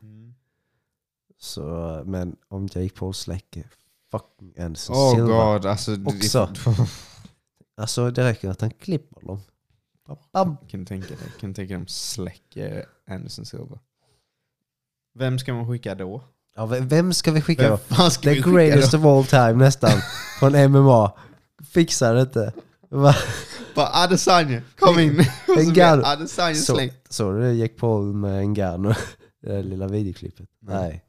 Så, 1.38 1.62
men 2.06 2.37
om 2.48 2.62
Jake 2.72 2.88
Paul 2.94 3.14
släcker 3.14 3.66
fucking 4.11 4.54
Anderson 4.59 4.96
Oh 4.96 5.14
Silva. 5.14 5.52
god, 5.52 5.66
alltså. 5.66 5.96
det- 5.96 6.16
Också. 6.16 6.48
Alltså 7.78 8.11
det 8.11 8.24
räcker 8.24 8.50
att 8.50 8.61
han 8.61 8.70
klipper 8.70 9.20
dem. 9.26 9.40
Bam. 10.32 10.56
kan 10.68 10.87
tänka 10.87 11.09
dig? 11.09 11.32
Kan 11.40 11.54
tänka 11.54 11.74
dig 11.74 11.80
om 11.80 11.87
släcker 11.87 12.87
Anderson 13.06 13.46
Silva? 13.46 13.78
Vem 15.19 15.38
ska 15.38 15.54
man 15.54 15.69
skicka 15.69 15.94
då? 15.94 16.23
Ja, 16.56 16.67
v- 16.67 16.81
vem 16.81 17.12
ska 17.12 17.33
vi 17.33 17.40
skicka 17.40 17.62
Vem 17.62 17.71
då? 17.71 17.77
fan 17.77 18.10
ska 18.10 18.23
The 18.23 18.31
vi 18.31 18.42
skicka 18.42 18.50
greatest 18.56 18.92
då? 18.92 18.98
of 18.98 19.04
all 19.04 19.25
time 19.25 19.52
nästan. 19.64 19.90
Från 20.40 20.52
MMA. 20.73 21.12
Fixar 21.64 22.14
det 22.14 22.21
inte. 22.21 22.52
Va? 22.90 23.14
Bara 23.75 23.88
Adesanya, 24.04 24.62
kom 24.79 24.98
in! 24.98 25.19
Och 25.21 25.25
så 25.46 25.54
blir 25.54 25.73
Ngannou. 25.73 26.02
Adesanya 26.04 26.54
Så, 26.54 26.81
såg 27.08 27.35
du 27.35 27.40
det 27.40 27.52
Jake 27.52 27.75
Paul 27.75 28.12
med 28.14 28.48
Ngannou? 28.48 28.92
Det 29.42 29.52
där 29.52 29.62
lilla 29.62 29.87
videoklippet? 29.88 30.48
Nej. 30.60 30.77
Nej. 30.79 31.02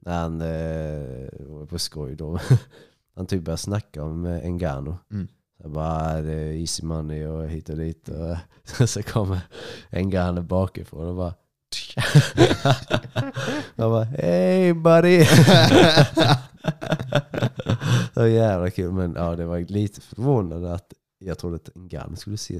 Nej. 0.00 0.14
Han 0.14 0.40
eh, 0.40 1.28
var 1.46 1.66
på 1.66 1.78
skoj 1.78 2.16
då. 2.16 2.38
Han 3.16 3.26
typ 3.26 3.42
började 3.42 3.60
snacka 3.62 4.02
om 4.04 4.26
eh, 4.26 4.50
Ngannou. 4.50 4.96
Mm. 5.12 5.28
Så 5.62 5.68
bara, 5.68 6.20
det 6.20 6.32
är 6.32 6.52
easy 6.52 6.82
money 6.86 7.26
och 7.26 7.48
hit 7.48 7.68
och 7.68 7.76
dit. 7.76 8.08
Och 8.80 8.88
så 8.90 9.02
kommer 9.02 9.40
Ngannou 9.92 10.42
bakifrån 10.42 11.06
och 11.08 11.14
bara 11.16 11.34
Han 13.76 13.90
bara 13.90 14.04
hey 14.04 14.72
buddy! 14.72 15.18
det 18.14 18.20
var 18.20 18.26
jävla 18.26 18.70
kul 18.70 18.92
men 18.92 19.14
ja, 19.16 19.36
det 19.36 19.44
var 19.44 19.58
lite 19.58 20.00
förvånande 20.00 20.72
att 20.74 20.92
jag 21.18 21.38
trodde 21.38 21.56
att 21.56 21.70
Ngannou 21.74 22.16
skulle 22.16 22.36
se 22.36 22.58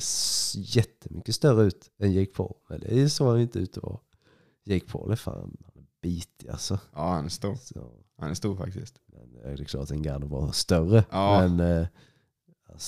jättemycket 0.54 1.34
större 1.34 1.62
ut 1.64 1.90
än 1.98 2.12
Jake 2.12 2.32
Paul. 2.32 2.54
Men 2.68 2.80
det 2.80 3.00
är 3.00 3.08
så 3.08 3.30
han 3.30 3.40
inte 3.40 3.58
ut 3.58 3.76
att 3.76 3.82
vara. 3.82 3.98
Jake 4.64 4.86
Paul 4.86 5.12
är 5.12 5.16
fan 5.16 5.56
bitig 6.02 6.48
alltså. 6.48 6.78
Ja, 6.94 7.08
han 7.12 7.24
är 7.24 7.28
stor. 7.28 7.54
Så, 7.54 7.90
Han 8.18 8.30
är 8.30 8.34
stor 8.34 8.56
faktiskt. 8.56 8.94
men 9.06 9.32
det 9.56 9.62
är 9.62 9.64
klart 9.64 9.90
att 9.90 9.96
Ngannou 9.96 10.26
var 10.28 10.52
större. 10.52 11.04
Ja. 11.10 11.48
Men 11.48 11.86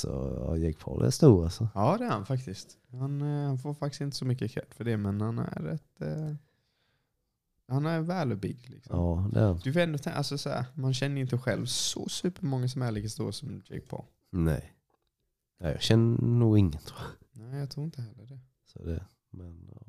ja, 0.02 0.56
Jake 0.56 0.78
Paul 0.84 1.02
är 1.04 1.10
stor 1.10 1.44
alltså. 1.44 1.68
Ja, 1.74 1.96
det 1.98 2.04
är 2.04 2.10
han 2.10 2.26
faktiskt. 2.26 2.78
Han, 2.92 3.22
eh, 3.22 3.46
han 3.46 3.58
får 3.58 3.74
faktiskt 3.74 4.00
inte 4.00 4.16
så 4.16 4.24
mycket 4.24 4.50
cred 4.52 4.66
för 4.70 4.84
det, 4.84 4.96
men 4.96 5.20
han 5.20 5.38
är 5.38 5.62
rätt... 5.62 6.00
Eh, 6.00 6.34
Han 7.70 7.86
är 7.86 8.00
väluppbyggd. 8.00 8.68
Liksom. 8.68 8.96
Ja, 8.96 9.28
det 9.32 9.40
är 9.40 9.44
han. 9.46 9.60
Du 9.64 9.72
får 9.72 9.80
ändå 9.80 9.98
tänka, 9.98 10.16
alltså, 10.18 10.38
så 10.38 10.50
här, 10.50 10.64
man 10.74 10.94
känner 10.94 11.20
inte 11.20 11.38
själv 11.38 11.66
så 11.66 12.08
supermånga 12.08 12.68
som 12.68 12.82
är 12.82 12.92
lika 12.92 13.08
stora 13.08 13.32
som 13.32 13.62
Jake 13.66 13.86
Paul. 13.86 14.04
Nej. 14.30 14.72
Nej, 15.60 15.72
jag 15.72 15.82
känner 15.82 16.22
nog 16.22 16.58
ingen 16.58 16.72
tror 16.80 16.98
jag. 17.00 17.42
Nej, 17.46 17.60
jag 17.60 17.70
tror 17.70 17.84
inte 17.84 18.02
heller 18.02 18.26
det. 18.26 18.38
Så 18.72 18.82
det, 18.82 19.04
men, 19.30 19.68
ja. 19.74 19.82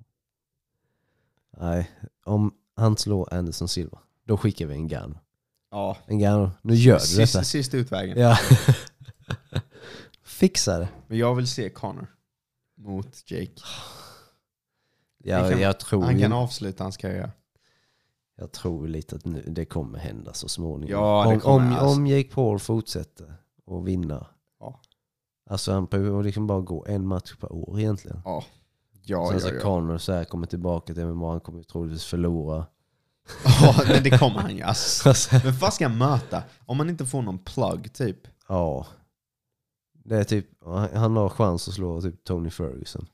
Nej, 1.60 1.92
om 2.26 2.54
han 2.76 2.98
slår 2.98 3.34
Anderson 3.34 3.68
Silva, 3.68 4.00
då 4.24 4.38
skickar 4.38 4.66
vi 4.66 4.74
en 4.74 4.88
Gano. 4.88 5.20
Ja, 5.72 5.98
En 6.08 6.20
Gano, 6.20 6.52
nu 6.62 6.74
gör 6.76 6.94
du 6.96 7.00
sista, 7.00 7.22
detta. 7.22 7.44
sista 7.44 7.78
utvägen. 7.78 8.20
Ja. 8.20 8.38
Fixa 10.40 10.80
det. 10.80 10.90
Men 11.08 11.18
jag 11.18 11.36
vill 11.36 11.48
se 11.48 11.70
Connor 11.70 12.08
mot 12.78 13.32
Jake. 13.32 13.52
Ja, 15.24 15.44
Det 15.44 15.50
kan- 15.52 15.62
jag, 15.62 15.80
tror 15.80 16.04
Han 16.04 16.16
ju, 16.16 16.22
kan 16.22 16.34
avsluta 16.34 16.84
hans 16.84 16.98
karriär. 16.98 17.32
jag 18.38 18.52
tror 18.52 18.88
lite 18.88 19.16
att 19.16 19.26
nu, 19.26 19.44
det 19.48 19.66
kommer 19.66 20.00
hända 20.00 20.34
så 20.34 20.48
småningom. 20.50 20.92
Ja, 20.92 21.28
om, 21.28 21.42
om, 21.44 21.68
alltså. 21.74 21.86
om 21.86 22.08
Jake 22.08 22.30
Paul 22.30 22.60
fortsätter 22.60 23.34
och 23.66 23.88
vinna. 23.88 24.28
Ja. 24.60 24.82
Alltså 25.50 25.72
han 25.74 25.86
behöver 25.86 26.24
liksom 26.24 26.48
bara 26.48 26.62
gå 26.62 26.86
en 26.88 27.08
match 27.08 27.36
per 27.40 27.52
år 27.54 27.80
egentligen. 27.80 28.22
Ja, 28.26 28.44
ja, 29.04 29.26
Sen 29.28 29.34
ja. 29.36 29.40
så 29.40 29.56
ja. 29.56 29.62
Connor 29.62 29.98
så 29.98 30.14
här 30.14 30.24
kommer 30.24 30.48
tillbaka 30.48 30.94
till 30.94 31.06
MMA, 31.06 31.32
han 31.32 31.40
kommer 31.40 31.64
troligtvis 31.64 32.06
förlora. 32.06 32.66
ja 33.62 33.76
men 33.88 34.04
det 34.04 34.20
kommer 34.20 34.40
han 34.40 34.56
ju. 34.56 34.62
Alltså. 34.62 35.10
Alltså, 35.10 35.36
Men 35.44 35.58
vad 35.58 35.74
ska 35.74 35.88
han 35.88 35.98
möta? 35.98 36.44
Om 36.66 36.78
man 36.78 36.90
inte 36.90 37.06
får 37.06 37.22
någon 37.22 37.40
plug 37.40 37.94
typ. 37.94 38.18
ja. 38.48 38.88
Det 40.10 40.18
är 40.18 40.24
typ, 40.24 40.46
han 40.94 41.16
har 41.16 41.30
chans 41.30 41.68
att 41.68 41.74
slå 41.74 42.02
typ 42.02 42.24
Tony 42.24 42.50
Ferguson. 42.50 43.08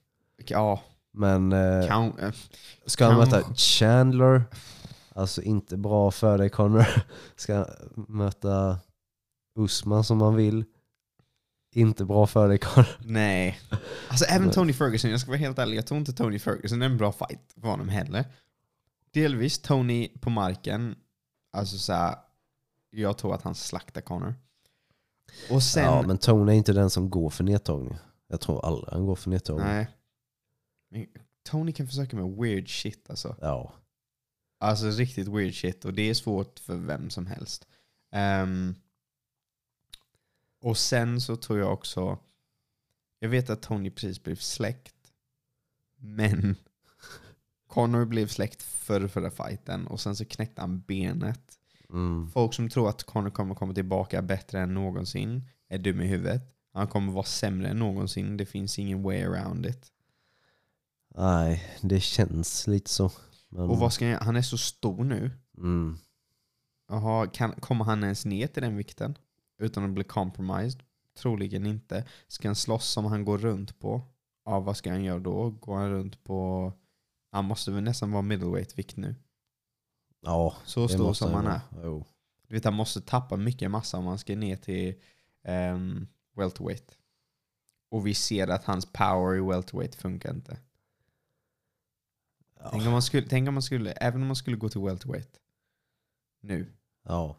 Ja, 0.46 0.82
Men 1.12 1.52
eh, 1.52 1.86
kan, 1.86 2.18
eh, 2.18 2.32
ska 2.86 3.06
han 3.06 3.18
möta 3.18 3.54
Chandler, 3.54 4.44
alltså 5.14 5.42
inte 5.42 5.76
bra 5.76 6.10
för 6.10 6.38
dig 6.38 6.50
Connor. 6.50 6.86
Ska 7.36 7.54
han 7.54 7.66
möta 8.08 8.78
Usman 9.58 10.04
som 10.04 10.18
man 10.18 10.36
vill, 10.36 10.64
inte 11.74 12.04
bra 12.04 12.26
för 12.26 12.48
dig 12.48 12.58
Connor. 12.58 12.88
nej. 13.04 13.60
Alltså 14.08 14.24
även. 14.24 14.50
Tony 14.50 14.72
Ferguson, 14.72 15.10
jag 15.10 15.20
ska 15.20 15.30
vara 15.30 15.38
helt 15.38 15.58
ärlig, 15.58 15.76
jag 15.76 15.86
tror 15.86 15.98
inte 15.98 16.12
Tony 16.12 16.38
Ferguson 16.38 16.82
är 16.82 16.86
en 16.86 16.96
bra 16.96 17.12
fight 17.12 17.54
för 17.60 17.68
honom 17.68 17.88
heller. 17.88 18.24
Delvis 19.12 19.58
Tony 19.58 20.08
på 20.20 20.30
marken, 20.30 20.94
alltså 21.52 21.78
så 21.78 21.92
här, 21.92 22.14
jag 22.90 23.18
tror 23.18 23.34
att 23.34 23.42
han 23.42 23.54
slaktar 23.54 24.00
Connor. 24.00 24.34
Och 25.50 25.62
sen, 25.62 25.84
Ja 25.84 26.02
men 26.02 26.18
Tony 26.18 26.52
är 26.52 26.56
inte 26.56 26.72
den 26.72 26.90
som 26.90 27.10
går 27.10 27.30
för 27.30 27.44
nedtagning. 27.44 27.96
Jag 28.28 28.40
tror 28.40 28.64
aldrig 28.66 28.92
han 28.92 29.06
går 29.06 29.16
för 29.16 29.30
nedtagning. 29.30 29.66
nej. 29.66 29.88
Men 30.90 31.06
Tony 31.42 31.72
kan 31.72 31.86
försöka 31.86 32.16
med 32.16 32.36
weird 32.36 32.68
shit 32.82 33.10
alltså. 33.10 33.36
Ja. 33.40 33.74
Alltså 34.58 34.90
riktigt 34.90 35.28
weird 35.28 35.54
shit 35.54 35.84
och 35.84 35.94
det 35.94 36.02
är 36.02 36.14
svårt 36.14 36.58
för 36.58 36.76
vem 36.76 37.10
som 37.10 37.26
helst. 37.26 37.66
Ehm, 38.12 38.74
och 40.60 40.78
sen 40.78 41.20
så 41.20 41.36
tror 41.36 41.58
jag 41.58 41.72
också, 41.72 42.18
jag 43.18 43.28
vet 43.28 43.50
att 43.50 43.62
Tony 43.62 43.90
precis 43.90 44.22
blev 44.22 44.36
släkt, 44.36 45.12
men 45.96 46.56
Connor 47.66 48.04
blev 48.04 48.26
släkt 48.26 48.62
för 48.62 49.08
förra 49.08 49.30
fighten 49.30 49.86
och 49.86 50.00
sen 50.00 50.16
så 50.16 50.24
knäckte 50.24 50.60
han 50.60 50.80
benet. 50.80 51.55
Mm. 51.90 52.30
Folk 52.30 52.54
som 52.54 52.68
tror 52.68 52.88
att 52.88 53.02
Connor 53.02 53.30
kommer 53.30 53.54
komma 53.54 53.74
tillbaka 53.74 54.22
bättre 54.22 54.60
än 54.60 54.74
någonsin 54.74 55.48
är 55.68 55.78
dum 55.78 56.00
i 56.00 56.06
huvudet. 56.06 56.42
Han 56.72 56.88
kommer 56.88 57.12
vara 57.12 57.24
sämre 57.24 57.68
än 57.68 57.78
någonsin, 57.78 58.36
det 58.36 58.46
finns 58.46 58.78
ingen 58.78 59.02
way 59.02 59.22
around 59.22 59.66
it. 59.66 59.92
Nej, 61.14 61.64
det 61.80 62.00
känns 62.00 62.66
lite 62.66 62.90
så. 62.90 63.10
Men, 63.48 63.70
Och 63.70 63.78
vad 63.78 63.92
ska 63.92 64.04
han 64.04 64.12
göra? 64.12 64.24
Han 64.24 64.36
är 64.36 64.42
så 64.42 64.58
stor 64.58 65.04
nu. 65.04 65.30
mm. 65.58 65.98
Jaha, 66.88 67.26
kan, 67.26 67.52
kommer 67.52 67.84
han 67.84 68.04
ens 68.04 68.24
ner 68.24 68.46
till 68.46 68.62
den 68.62 68.76
vikten? 68.76 69.18
Utan 69.58 69.84
att 69.84 69.90
bli 69.90 70.04
compromised? 70.04 70.82
Troligen 71.18 71.66
inte. 71.66 72.04
Ska 72.28 72.48
han 72.48 72.54
slåss 72.54 72.88
som 72.88 73.04
han 73.04 73.24
går 73.24 73.38
runt 73.38 73.78
på? 73.78 74.02
Ja, 74.44 74.60
vad 74.60 74.76
ska 74.76 74.90
han 74.90 75.04
göra 75.04 75.18
då? 75.18 75.50
Går 75.50 75.76
han 75.76 75.90
runt 75.90 76.24
på... 76.24 76.72
Han 77.32 77.44
måste 77.44 77.70
väl 77.70 77.82
nästan 77.82 78.10
vara 78.12 78.22
middleweight-vikt 78.22 78.96
nu. 78.96 79.14
Ja, 80.26 80.56
Så 80.64 80.88
stor 80.88 81.12
som 81.12 81.34
han 81.34 81.46
är. 81.46 81.60
Jo. 81.82 82.04
Du 82.48 82.54
vet, 82.54 82.64
han 82.64 82.74
måste 82.74 83.00
tappa 83.00 83.36
mycket 83.36 83.70
massa 83.70 83.98
om 83.98 84.06
han 84.06 84.18
ska 84.18 84.36
ner 84.36 84.56
till 84.56 84.94
um, 85.44 86.08
welterweight. 86.36 86.98
Och 87.88 88.06
vi 88.06 88.14
ser 88.14 88.48
att 88.48 88.64
hans 88.64 88.86
power 88.92 89.36
i 89.36 89.40
welterweight 89.40 89.94
funkar 89.94 90.34
inte. 90.34 90.58
Ja. 92.58 92.68
Tänk, 92.70 92.86
om 92.86 92.92
man 92.92 93.02
skulle, 93.02 93.28
tänk 93.28 93.48
om 93.48 93.54
man 93.54 93.62
skulle, 93.62 93.92
även 93.92 94.20
om 94.20 94.26
man 94.26 94.36
skulle 94.36 94.56
gå 94.56 94.68
till 94.68 94.80
welterweight 94.80 95.40
nu. 96.40 96.72
ja. 97.02 97.36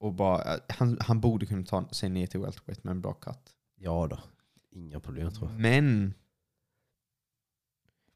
Och 0.00 0.12
bara, 0.14 0.60
han, 0.68 0.98
han 1.00 1.20
borde 1.20 1.46
kunna 1.46 1.64
ta 1.64 1.88
sig 1.88 2.08
ner 2.08 2.26
till 2.26 2.40
welterweight 2.40 2.84
med 2.84 2.90
en 2.90 3.00
bra 3.00 3.14
cut. 3.14 3.54
Ja 3.74 4.06
då. 4.06 4.18
Inga 4.70 5.00
problem 5.00 5.32
tror 5.32 5.50
jag. 5.50 5.60
Men... 5.60 6.14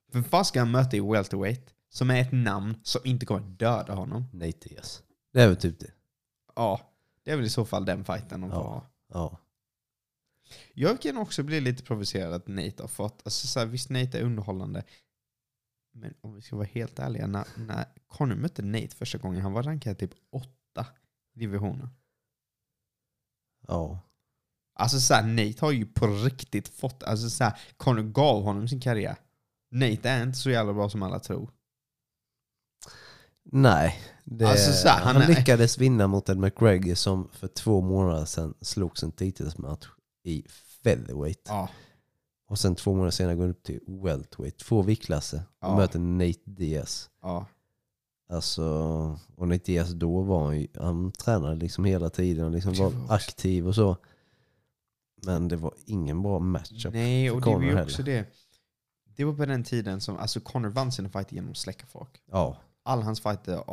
Vem 0.06 0.24
fan 0.24 0.44
ska 0.44 0.58
han 0.60 0.70
möta 0.70 0.96
i 0.96 1.00
welterweight? 1.00 1.74
Som 1.92 2.10
är 2.10 2.20
ett 2.20 2.32
namn 2.32 2.80
som 2.82 3.00
inte 3.04 3.26
kommer 3.26 3.40
döda 3.40 3.94
honom. 3.94 4.24
Nej 4.32 4.52
Diaz. 4.60 5.02
Det 5.32 5.42
är 5.42 5.48
väl 5.48 5.56
typ 5.56 5.80
det. 5.80 5.90
Ja, 6.56 6.80
det 7.24 7.30
är 7.30 7.36
väl 7.36 7.46
i 7.46 7.50
så 7.50 7.64
fall 7.64 7.84
den 7.84 8.04
fighten 8.04 8.40
de 8.40 8.50
får 8.50 8.58
Ja. 8.58 8.62
ha. 8.62 8.86
Ja. 9.08 9.38
Jag 10.74 11.00
kan 11.02 11.16
också 11.16 11.42
bli 11.42 11.60
lite 11.60 11.82
provocerad 11.82 12.32
att 12.34 12.46
Nate 12.48 12.82
har 12.82 12.88
fått... 12.88 13.22
Alltså 13.24 13.46
så 13.46 13.58
här, 13.58 13.66
visst, 13.66 13.90
Nate 13.90 14.18
är 14.18 14.22
underhållande. 14.22 14.84
Men 15.92 16.14
om 16.20 16.34
vi 16.34 16.42
ska 16.42 16.56
vara 16.56 16.66
helt 16.66 16.98
ärliga, 16.98 17.26
när, 17.26 17.46
när 17.56 17.84
Conor 18.06 18.34
mötte 18.34 18.62
Nate 18.62 18.96
första 18.96 19.18
gången, 19.18 19.42
han 19.42 19.52
var 19.52 19.62
rankad 19.62 19.98
typ 19.98 20.10
åtta 20.32 20.86
divisioner. 21.34 21.88
Ja. 23.68 24.00
Alltså 24.74 25.00
så 25.00 25.14
här, 25.14 25.22
Nate 25.22 25.64
har 25.64 25.72
ju 25.72 25.86
på 25.86 26.06
riktigt 26.06 26.68
fått... 26.68 27.02
Alltså 27.02 27.30
så 27.30 27.44
här, 27.44 27.60
Conor 27.76 28.02
gav 28.02 28.42
honom 28.42 28.68
sin 28.68 28.80
karriär. 28.80 29.16
Nate 29.70 30.10
är 30.10 30.22
inte 30.22 30.38
så 30.38 30.50
jävla 30.50 30.72
bra 30.72 30.88
som 30.88 31.02
alla 31.02 31.18
tror. 31.18 31.50
Nej. 33.44 34.00
Det, 34.24 34.44
Alltså, 34.44 34.72
så 34.72 34.88
han 34.88 35.16
han 35.16 35.30
lyckades 35.30 35.78
vinna 35.78 36.06
mot 36.06 36.28
en 36.28 36.40
McGregor 36.40 36.94
som 36.94 37.28
för 37.32 37.48
två 37.48 37.80
månader 37.80 38.24
sedan 38.24 38.54
slogs 38.60 39.02
en 39.02 39.12
titelsmatch 39.12 39.86
i 40.24 40.44
featherweight. 40.82 41.42
Ja. 41.48 41.68
Och 42.48 42.58
sen 42.58 42.74
två 42.74 42.92
månader 42.92 43.10
senare 43.10 43.34
går 43.34 43.42
han 43.42 43.50
upp 43.50 43.62
till 43.62 43.80
welterweight. 43.86 44.58
Två 44.58 44.82
viktklasser. 44.82 45.38
Och 45.38 45.68
Ja. 45.68 45.76
möter 45.76 45.98
Nate 45.98 46.40
Diaz. 46.44 47.10
ja. 47.22 47.46
Alltså, 48.32 48.64
och 49.36 49.48
Nate 49.48 49.64
Diaz 49.64 49.90
då 49.90 50.22
var 50.22 50.44
han 50.44 50.60
ju, 50.60 50.66
han 50.80 51.12
tränade 51.12 51.56
liksom 51.56 51.84
hela 51.84 52.10
tiden 52.10 52.44
och 52.44 52.50
liksom 52.50 52.74
var 52.74 52.92
aktiv 53.08 53.68
och 53.68 53.74
så. 53.74 53.96
Men 55.26 55.48
det 55.48 55.56
var 55.56 55.74
ingen 55.86 56.22
bra 56.22 56.38
matchup. 56.38 56.92
Nej, 56.94 57.30
och 57.30 57.40
det 57.40 57.46
var 57.46 57.52
Conor 57.52 57.64
ju 57.64 57.68
heller. 57.70 57.82
också 57.84 58.02
det. 58.02 58.26
Det 59.16 59.24
var 59.24 59.32
på 59.34 59.46
den 59.46 59.64
tiden 59.64 60.00
som 60.00 60.16
alltså 60.18 60.40
Conor 60.40 60.68
vann 60.68 60.92
sina 60.92 61.08
fighter 61.08 61.34
genom 61.34 61.50
att 61.50 61.56
släcka 61.56 61.86
folk. 61.86 62.22
Ja. 62.30 62.56
Alla 62.84 63.02
hans 63.04 63.20
fighter 63.20 63.64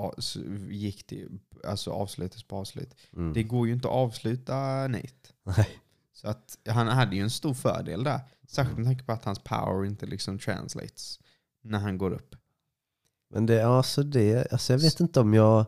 gick 0.71 1.07
till, 1.07 1.39
alltså 1.67 1.91
avslutades 1.91 2.43
på 2.43 2.55
avslut. 2.55 2.95
Mm. 3.15 3.33
Det 3.33 3.43
går 3.43 3.67
ju 3.67 3.73
inte 3.73 3.87
att 3.87 3.93
avsluta 3.93 4.87
Nate. 4.87 5.65
Så 6.13 6.27
att 6.27 6.57
han 6.69 6.87
hade 6.87 7.15
ju 7.15 7.21
en 7.21 7.29
stor 7.29 7.53
fördel 7.53 8.03
där. 8.03 8.19
Särskilt 8.47 8.77
med 8.77 8.85
tanke 8.87 9.03
på 9.03 9.11
att 9.11 9.25
hans 9.25 9.39
power 9.39 9.85
inte 9.85 10.05
liksom 10.05 10.39
translates 10.39 11.19
när 11.63 11.79
han 11.79 11.97
går 11.97 12.11
upp. 12.11 12.35
Men 13.33 13.45
det, 13.45 13.63
alltså 13.67 14.03
det, 14.03 14.51
alltså 14.51 14.73
jag 14.73 14.79
vet 14.79 14.99
inte 14.99 15.19
om 15.19 15.33
jag, 15.33 15.65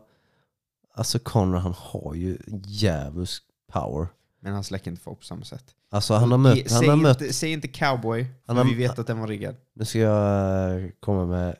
alltså 0.94 1.18
Conor 1.18 1.58
han 1.58 1.74
har 1.78 2.14
ju 2.14 2.38
djävulsk 2.66 3.44
power. 3.72 4.08
Men 4.40 4.52
han 4.52 4.64
släcker 4.64 4.90
inte 4.90 5.02
folk 5.02 5.18
på 5.18 5.24
samma 5.24 5.44
sätt. 5.44 5.74
Alltså 5.90 6.14
han 6.14 6.30
har 6.30 6.38
mött, 6.38 6.70
han 6.70 6.78
säg, 6.80 6.88
har 6.88 6.96
mött, 6.96 7.20
inte, 7.20 7.34
säg 7.34 7.52
inte 7.52 7.68
cowboy, 7.68 8.24
för 8.24 8.32
Han 8.46 8.56
har- 8.56 8.64
vi 8.64 8.74
vet 8.74 8.98
att 8.98 9.06
den 9.06 9.18
var 9.20 9.26
riggad. 9.28 9.56
nu 9.74 9.84
ska 9.84 9.98
jag 9.98 10.92
komma 11.00 11.26
med, 11.26 11.56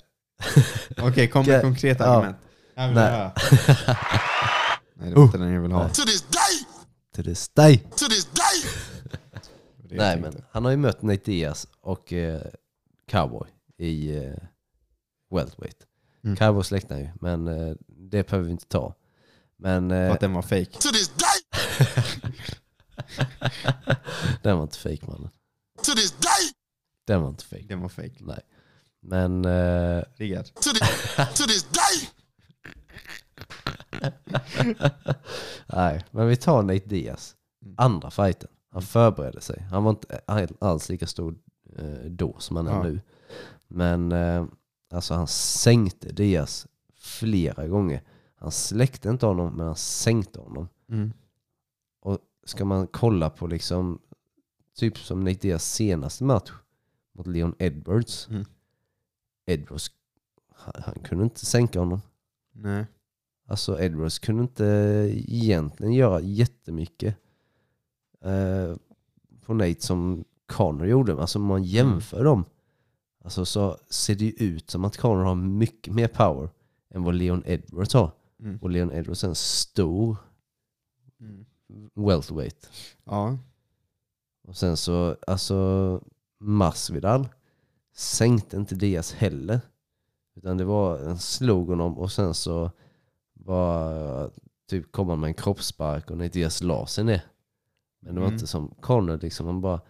Okej, 1.02 1.28
kom 1.28 1.46
med 1.46 1.62
konkreta 1.62 2.04
argument. 2.06 2.36
Jag 2.74 2.86
vill 2.86 2.94
Nej. 2.94 3.10
höra. 3.10 3.32
Nej, 4.94 5.10
det 5.10 5.14
var 5.14 5.22
inte 5.22 5.38
den 5.38 5.52
jag 5.52 5.60
vill 5.60 5.72
ha. 5.72 5.88
To 5.88 6.02
this 6.02 6.22
day, 6.22 6.66
till 7.14 7.24
this 7.24 7.48
day. 7.48 7.78
to 7.78 8.08
this 8.08 8.24
day. 8.24 8.70
Det 9.88 9.96
Nej 9.98 10.20
men 10.20 10.42
han 10.50 10.64
har 10.64 10.70
ju 10.70 10.76
mött 10.76 11.02
Nate 11.02 11.22
Diaz 11.24 11.66
och 11.80 12.12
eh, 12.12 12.40
Cowboy 13.10 13.48
i 13.78 14.16
eh, 14.16 14.32
welterweight. 15.30 15.86
Mm. 16.24 16.36
Cowboy 16.36 16.64
släckte 16.64 16.94
ju, 16.94 17.08
men 17.20 17.48
eh, 17.48 17.74
det 17.86 18.26
behöver 18.26 18.46
vi 18.46 18.52
inte 18.52 18.66
ta. 18.66 18.94
Men 19.56 19.88
För 19.88 20.06
eh, 20.06 20.12
att 20.12 20.20
den 20.20 20.32
var 20.32 20.42
fake. 20.42 20.64
To 20.64 20.88
this 20.88 21.08
day, 21.08 21.62
den 24.42 24.56
var 24.56 24.62
inte 24.62 24.78
fake 24.78 25.06
mannen. 25.06 25.30
to 25.82 25.92
this 25.92 26.10
day, 26.12 26.52
Den 27.06 27.22
var 27.22 27.28
inte 27.28 27.44
fake. 27.44 27.64
Den 27.68 27.80
var 27.80 27.88
fake. 27.88 28.16
Nej. 28.20 28.40
Men 29.02 29.44
eh, 29.44 30.02
to 30.54 30.70
this, 30.72 31.16
to 31.34 31.44
this 31.46 31.66
day. 31.72 32.08
Nej, 35.66 36.04
men 36.10 36.26
vi 36.28 36.36
tar 36.36 36.62
Nate 36.62 36.88
Diaz. 36.88 37.36
Mm. 37.64 37.74
Andra 37.78 38.10
fighten. 38.10 38.48
Han 38.70 38.82
förberedde 38.82 39.40
sig. 39.40 39.62
Han 39.70 39.84
var 39.84 39.90
inte 39.90 40.20
alls 40.60 40.88
lika 40.88 41.06
stor 41.06 41.34
eh, 41.78 41.84
då 42.10 42.36
som 42.38 42.56
han 42.56 42.66
är 42.66 42.72
Ja. 42.72 42.82
nu. 42.82 43.00
Men 43.68 44.12
eh, 44.12 44.44
alltså 44.92 45.14
han 45.14 45.26
sänkte 45.26 46.12
Diaz 46.12 46.66
flera 46.94 47.66
gånger. 47.66 48.02
Han 48.34 48.50
släckte 48.52 49.08
inte 49.08 49.26
honom, 49.26 49.54
men 49.56 49.66
han 49.66 49.76
sänkte 49.76 50.40
honom. 50.40 50.68
Mm. 50.90 51.12
Och 52.00 52.18
ska 52.44 52.64
man 52.64 52.86
kolla 52.86 53.30
på 53.30 53.46
liksom, 53.46 53.98
typ 54.76 54.98
som 54.98 55.20
Nate 55.24 55.38
Diaz 55.40 55.72
senaste 55.72 56.24
match 56.24 56.50
mot 57.14 57.26
Leon 57.26 57.54
Edwards. 57.58 58.28
Mm. 58.28 58.44
Edwards, 59.46 59.90
han, 60.54 60.74
han 60.84 60.94
kunde 60.94 61.24
inte 61.24 61.46
sänka 61.46 61.78
honom. 61.78 62.00
Nej. 62.52 62.86
Alltså 63.46 63.80
Edwards 63.80 64.18
kunde 64.18 64.42
inte 64.42 64.64
egentligen 65.28 65.92
göra 65.92 66.20
jättemycket 66.20 67.16
eh, 68.24 68.76
på 69.40 69.54
Nate 69.54 69.80
som 69.80 70.24
Connor 70.46 70.86
gjorde. 70.86 71.20
Alltså 71.20 71.38
om 71.38 71.44
man 71.44 71.64
jämför 71.64 72.24
dem 72.24 72.44
alltså, 73.24 73.44
så 73.44 73.78
ser 73.90 74.14
det 74.14 74.24
ju 74.24 74.30
ut 74.32 74.70
som 74.70 74.84
att 74.84 74.96
Connor 74.96 75.24
har 75.24 75.34
mycket 75.34 75.94
mer 75.94 76.08
power 76.08 76.50
än 76.90 77.02
vad 77.02 77.14
Leon 77.14 77.42
Edwards 77.46 77.94
har. 77.94 78.10
Mm. 78.40 78.58
Och 78.62 78.70
Leon 78.70 78.92
Edwards 78.92 79.24
är 79.24 79.28
en 79.28 79.34
stor 79.34 80.16
Mm. 81.20 81.44
welterweight. 81.94 82.70
Ja. 83.04 83.38
Och 84.42 84.56
sen 84.56 84.76
så, 84.76 85.16
alltså 85.26 86.00
Masvidal 86.40 87.28
sänkte 87.94 88.56
inte 88.56 88.74
Diaz 88.74 89.12
heller. 89.12 89.60
Utan 90.36 90.56
det 90.58 90.64
var, 90.64 90.98
en 90.98 91.18
slog 91.18 91.68
honom 91.68 91.98
och 91.98 92.12
sen 92.12 92.34
så 92.34 92.70
var 93.32 94.30
typ 94.68 94.92
kom 94.92 95.08
han 95.08 95.20
med 95.20 95.28
en 95.28 95.34
kroppsspark 95.34 96.10
och 96.10 96.18
Nate 96.18 96.28
Diaz 96.28 96.62
la 96.62 96.86
sig 96.86 97.04
ner. 97.04 97.24
Men 98.00 98.14
det 98.14 98.20
var 98.20 98.26
Mm. 98.26 98.34
inte 98.34 98.46
som 98.46 98.74
Conor 98.80 99.18
liksom, 99.22 99.46
han 99.46 99.60
bara 99.60 99.80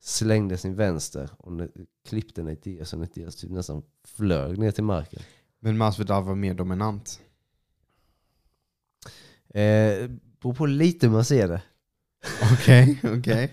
slängde 0.00 0.56
sin 0.58 0.74
vänster 0.74 1.30
och 1.38 1.52
klippte 2.08 2.42
Nate 2.42 2.60
Diaz 2.70 2.92
och 2.92 3.06
Diaz 3.14 3.36
typ 3.36 3.50
nästan 3.50 3.82
flög 4.04 4.58
ner 4.58 4.70
till 4.70 4.84
marken. 4.84 5.22
Men 5.60 5.78
Masvidal 5.78 6.24
var 6.24 6.34
mer 6.34 6.54
dominant. 6.54 7.20
Eh, 9.48 10.10
beror 10.40 10.54
på 10.54 10.66
lite 10.66 11.06
hur 11.06 11.12
man 11.14 11.24
ser 11.24 11.48
det. 11.48 11.62
Okej, 12.52 13.00
okej. 13.18 13.52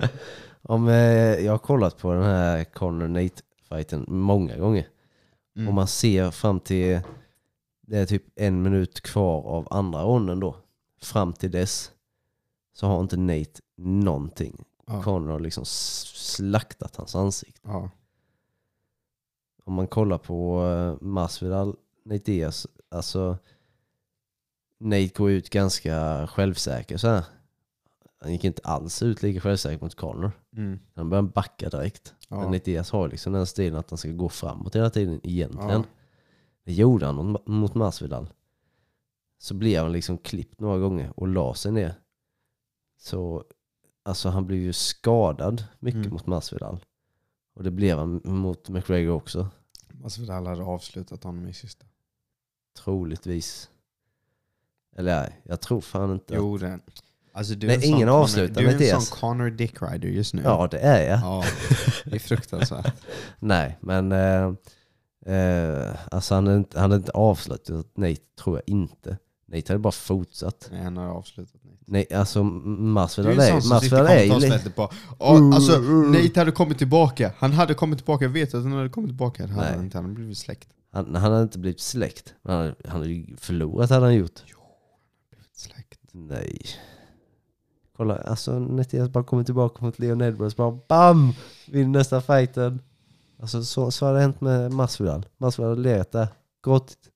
Om, 0.62 0.88
eh, 0.88 0.96
jag 1.46 1.52
har 1.52 1.58
kollat 1.58 1.98
på 1.98 2.14
den 2.14 2.24
här 2.24 2.64
Conor 2.64 3.08
Nate 3.08 3.42
fighten 3.72 4.06
många 4.08 4.58
gånger. 4.58 4.88
Mm. 5.56 5.70
Om 5.70 5.76
man 5.76 5.88
ser 5.88 6.32
fram 6.32 6.60
till, 6.60 7.00
det 7.82 7.98
är 7.98 8.06
typ 8.06 8.24
en 8.36 8.62
minut 8.62 9.02
kvar 9.02 9.44
av 9.44 9.68
andra 9.72 10.04
ronden 10.04 10.40
då. 10.40 10.56
Fram 11.02 11.34
till 11.34 11.52
dess 11.52 11.92
så 12.74 12.88
har 12.88 13.02
inte 13.02 13.18
Nate 13.18 13.62
någonting. 13.78 14.66
Ja. 14.88 15.04
Conor 15.04 15.32
har 15.32 15.40
liksom 15.40 15.66
slaktat 15.66 16.96
hans 16.96 17.16
ansikte. 17.16 17.62
Ja. 17.64 17.90
Om 19.64 19.74
man 19.74 19.88
kollar 19.88 20.18
på 20.18 20.64
uh, 20.64 20.98
Masvidal, 21.02 21.76
Nate 22.06 22.24
Diaz, 22.24 22.68
alltså 22.90 23.38
Nate 24.80 25.08
går 25.08 25.32
ut 25.32 25.50
ganska 25.50 26.28
självsäker 26.28 26.98
så 26.98 27.08
här. 27.08 27.24
Han 28.22 28.32
gick 28.32 28.44
inte 28.44 28.62
alls 28.64 29.02
ut 29.04 29.22
lika 29.24 29.40
självsäker 29.40 29.84
mot 29.86 29.96
Conor. 29.96 30.32
Mm. 30.58 30.80
Han 30.96 31.10
började 31.10 31.28
backa 31.28 31.70
direkt. 31.70 32.14
Ja. 32.30 32.36
Men 32.40 32.52
Nate 32.52 32.64
Diaz 32.72 32.92
har 32.92 33.08
liksom 33.08 33.34
den 33.34 33.46
stilen 33.46 33.80
att 33.80 33.90
han 33.90 33.98
ska 33.98 34.10
gå 34.12 34.30
framåt 34.30 34.76
hela 34.76 34.90
tiden 34.90 35.20
egentligen. 35.24 35.70
Ja. 35.82 35.84
Det 36.64 36.74
gjorde 36.74 37.06
han 37.06 37.16
mot, 37.16 37.48
mot 37.48 37.76
Masvidal. 37.76 38.34
Så 39.38 39.54
blev 39.54 39.84
han 39.84 39.92
liksom 39.92 40.18
klippt 40.18 40.60
några 40.60 40.78
gånger 40.78 41.20
och 41.20 41.28
la 41.28 41.54
sig 41.54 41.72
ner. 41.72 41.94
Så 42.98 43.44
alltså 44.04 44.30
han 44.30 44.48
blev 44.48 44.60
ju 44.60 44.74
skadad 44.74 45.64
mycket 45.80 46.00
Mm. 46.00 46.12
mot 46.14 46.26
Masvidal. 46.28 46.86
Och 47.54 47.64
det 47.64 47.72
blev 47.72 47.98
han 47.98 48.22
mot 48.24 48.70
McGregor 48.70 49.14
också. 49.16 49.48
Masvidal 49.90 50.48
hade 50.48 50.64
avslutat 50.64 51.24
honom 51.24 51.48
i 51.48 51.54
sista. 51.54 51.86
Troligtvis. 52.78 53.70
Eller 54.96 55.22
nej, 55.22 55.42
jag 55.44 55.62
tror 55.62 55.82
fan 55.82 56.12
inte. 56.12 56.34
Jo, 56.36 56.58
det. 56.58 56.80
Alltså, 57.34 57.56
du 57.56 57.68
Nej, 57.68 57.76
är 57.76 57.78
en 57.78 57.82
sån 57.82 57.96
ingen 57.96 58.08
Conor- 58.10 58.12
avslutar 58.24 58.62
du 58.62 58.68
är 58.68 58.72
med 58.78 58.82
en 58.82 59.02
sån 59.02 59.18
Connor 59.20 59.50
Dick 59.50 59.82
Rider 59.82 60.08
just 60.10 60.34
nu. 60.34 60.42
Ja, 60.46 60.68
det 60.72 60.80
är 60.80 61.10
jag. 61.10 61.20
Ja, 61.20 61.44
det 62.06 62.16
är 62.16 62.20
fruktansvärt. 62.20 62.94
Nej, 63.40 63.78
men 63.82 64.12
eh, 64.12 64.54
eh, 65.36 65.96
alltså 66.12 66.36
han 66.36 66.48
hade 66.48 66.58
inte, 66.58 66.80
han 66.80 66.92
hade 66.92 67.00
inte 67.02 67.12
avslutat 67.12 67.98
Nate, 67.98 68.16
tror 68.44 68.58
jag 68.58 68.64
inte. 68.76 69.18
Nate 69.48 69.64
hade 69.74 69.80
bara 69.80 69.92
fortsatt. 69.92 70.68
Nej, 70.72 70.84
han 70.84 70.98
har 70.98 71.08
avslutat 71.08 71.64
Nate. 71.64 71.78
Nej, 71.86 72.08
alltså 72.14 72.40
Du 72.44 72.50
Masvidal 72.50 73.40
är 73.40 73.42
är, 73.52 73.56
en 73.56 73.62
sån 73.62 73.70
som 73.70 73.80
sitter 73.80 74.18
i 74.20 74.24
ju 74.24 74.30
kommentarsfältet 74.30 74.74
"Ja, 75.20 75.56
Alltså, 75.56 75.80
Nate 75.80 76.40
hade 76.40 76.52
kommit 76.52 76.78
tillbaka. 76.78 77.34
Han 77.38 77.52
hade 77.54 77.74
kommit 77.74 77.98
tillbaka. 78.00 78.26
Jag 78.26 78.30
vet 78.30 78.54
att 78.54 78.64
han 78.64 78.72
hade 78.72 78.90
kommit 78.90 79.10
tillbaka. 79.10 79.44
Det 79.48 79.54
hade 79.54 79.66
Nej. 79.66 79.76
han 79.76 79.84
inte. 79.86 79.98
Han 79.98 80.06
hade 80.06 80.16
blivit 80.16 80.38
släkt. 80.38 80.68
han, 80.94 81.16
han 81.16 81.32
hade 81.32 81.44
inte 81.44 81.60
blivit 81.60 81.80
släkt. 81.80 82.34
Men 82.42 82.56
han, 82.56 82.76
han 82.88 83.02
hade 83.02 83.10
ju 83.14 83.38
förlorat 83.38 83.90
hade 83.90 84.06
han 84.06 84.16
gjort. 84.16 84.40
Blivit 85.32 85.58
släkt. 85.58 86.00
Nej. 86.12 86.62
Kolla, 87.98 88.18
alltså 88.18 88.60
Nate 88.60 89.10
bara 89.10 89.24
kommer 89.24 89.44
tillbaka 89.44 89.86
mot 89.86 90.00
Leon 90.00 90.22
Edwards, 90.22 90.56
bara 90.56 90.80
BAM! 90.88 91.34
Vinner 91.68 92.00
nästa 92.00 92.22
fighten. 92.22 92.82
Alltså 93.40 93.64
så, 93.64 93.92
så 93.92 94.06
hade 94.06 94.18
det 94.18 94.22
hänt 94.22 94.42
med 94.42 94.72
Masvidal. 94.72 95.26
Masvidal 95.38 95.70
hade 95.70 95.82
legat 95.82 96.12
där, 96.12 96.28
gråtit. 96.64 97.12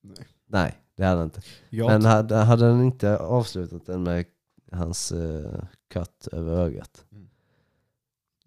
Nej. 0.00 0.26
Nej, 0.46 0.78
det 0.96 1.04
hade 1.04 1.16
han 1.16 1.24
inte. 1.24 1.42
Jag, 1.70 1.86
Men 1.86 2.04
hade, 2.04 2.36
hade 2.36 2.64
han 2.64 2.82
inte 2.82 3.18
avslutat 3.18 3.86
den 3.86 4.02
med 4.02 4.24
hans 4.72 5.12
uh, 5.12 5.62
cut 5.90 6.28
över 6.32 6.56
ögat. 6.56 7.04
Mm. 7.12 7.28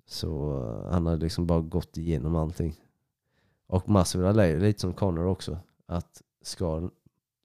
Så 0.05 0.61
eh, 0.61 0.91
han 0.91 1.05
hade 1.05 1.23
liksom 1.23 1.47
bara 1.47 1.61
gått 1.61 1.97
igenom 1.97 2.35
allting. 2.35 2.75
Och 3.67 3.89
Masvidal 3.89 4.39
är 4.39 4.45
ju 4.45 4.59
lite 4.59 4.81
som 4.81 4.93
Conor 4.93 5.25
också. 5.25 5.57
Att 5.85 6.21
ska 6.41 6.89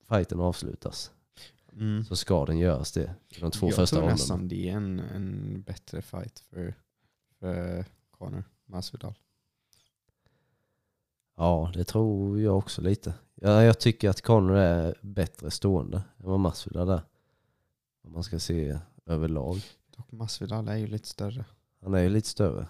fighten 0.09 0.41
avslutas 0.41 1.13
mm. 1.73 2.05
så 2.05 2.17
ska 2.17 2.47
den 2.47 2.59
göras 2.59 2.93
det. 2.93 3.15
De 3.41 3.51
två 3.51 3.67
jag 3.67 3.75
första 3.75 3.97
tror 3.97 4.09
nästan 4.09 4.49
det 4.49 4.69
är 4.69 4.73
en, 4.73 4.99
en 4.99 5.63
bättre 5.63 6.03
fight 6.03 6.39
för, 6.39 6.75
för 7.39 7.85
Connor 8.11 8.45
Masvidal. 8.67 9.15
Ja, 11.37 11.71
det 11.75 11.85
tror 11.85 12.41
jag 12.41 12.59
också 12.59 12.83
lite. 12.83 13.15
Ja, 13.35 13.63
jag 13.63 13.81
tycker 13.81 14.11
att 14.11 14.23
Conor 14.23 14.57
är 14.57 14.95
bättre 15.03 15.51
stående 15.51 15.97
än 15.97 16.31
vad 16.31 16.41
Masvidal 16.41 16.89
är. 16.89 17.03
Om 18.03 18.13
man 18.13 18.23
ska 18.25 18.39
se 18.39 18.79
överlag. 19.07 19.63
Dock 19.97 20.13
Masvidal 20.13 20.69
är 20.69 20.77
ju 20.77 20.87
lite 20.87 21.09
större. 21.09 21.45
Han 21.83 21.95
är 21.95 22.03
ju 22.03 22.09
lite 22.09 22.29
större. 22.29 22.67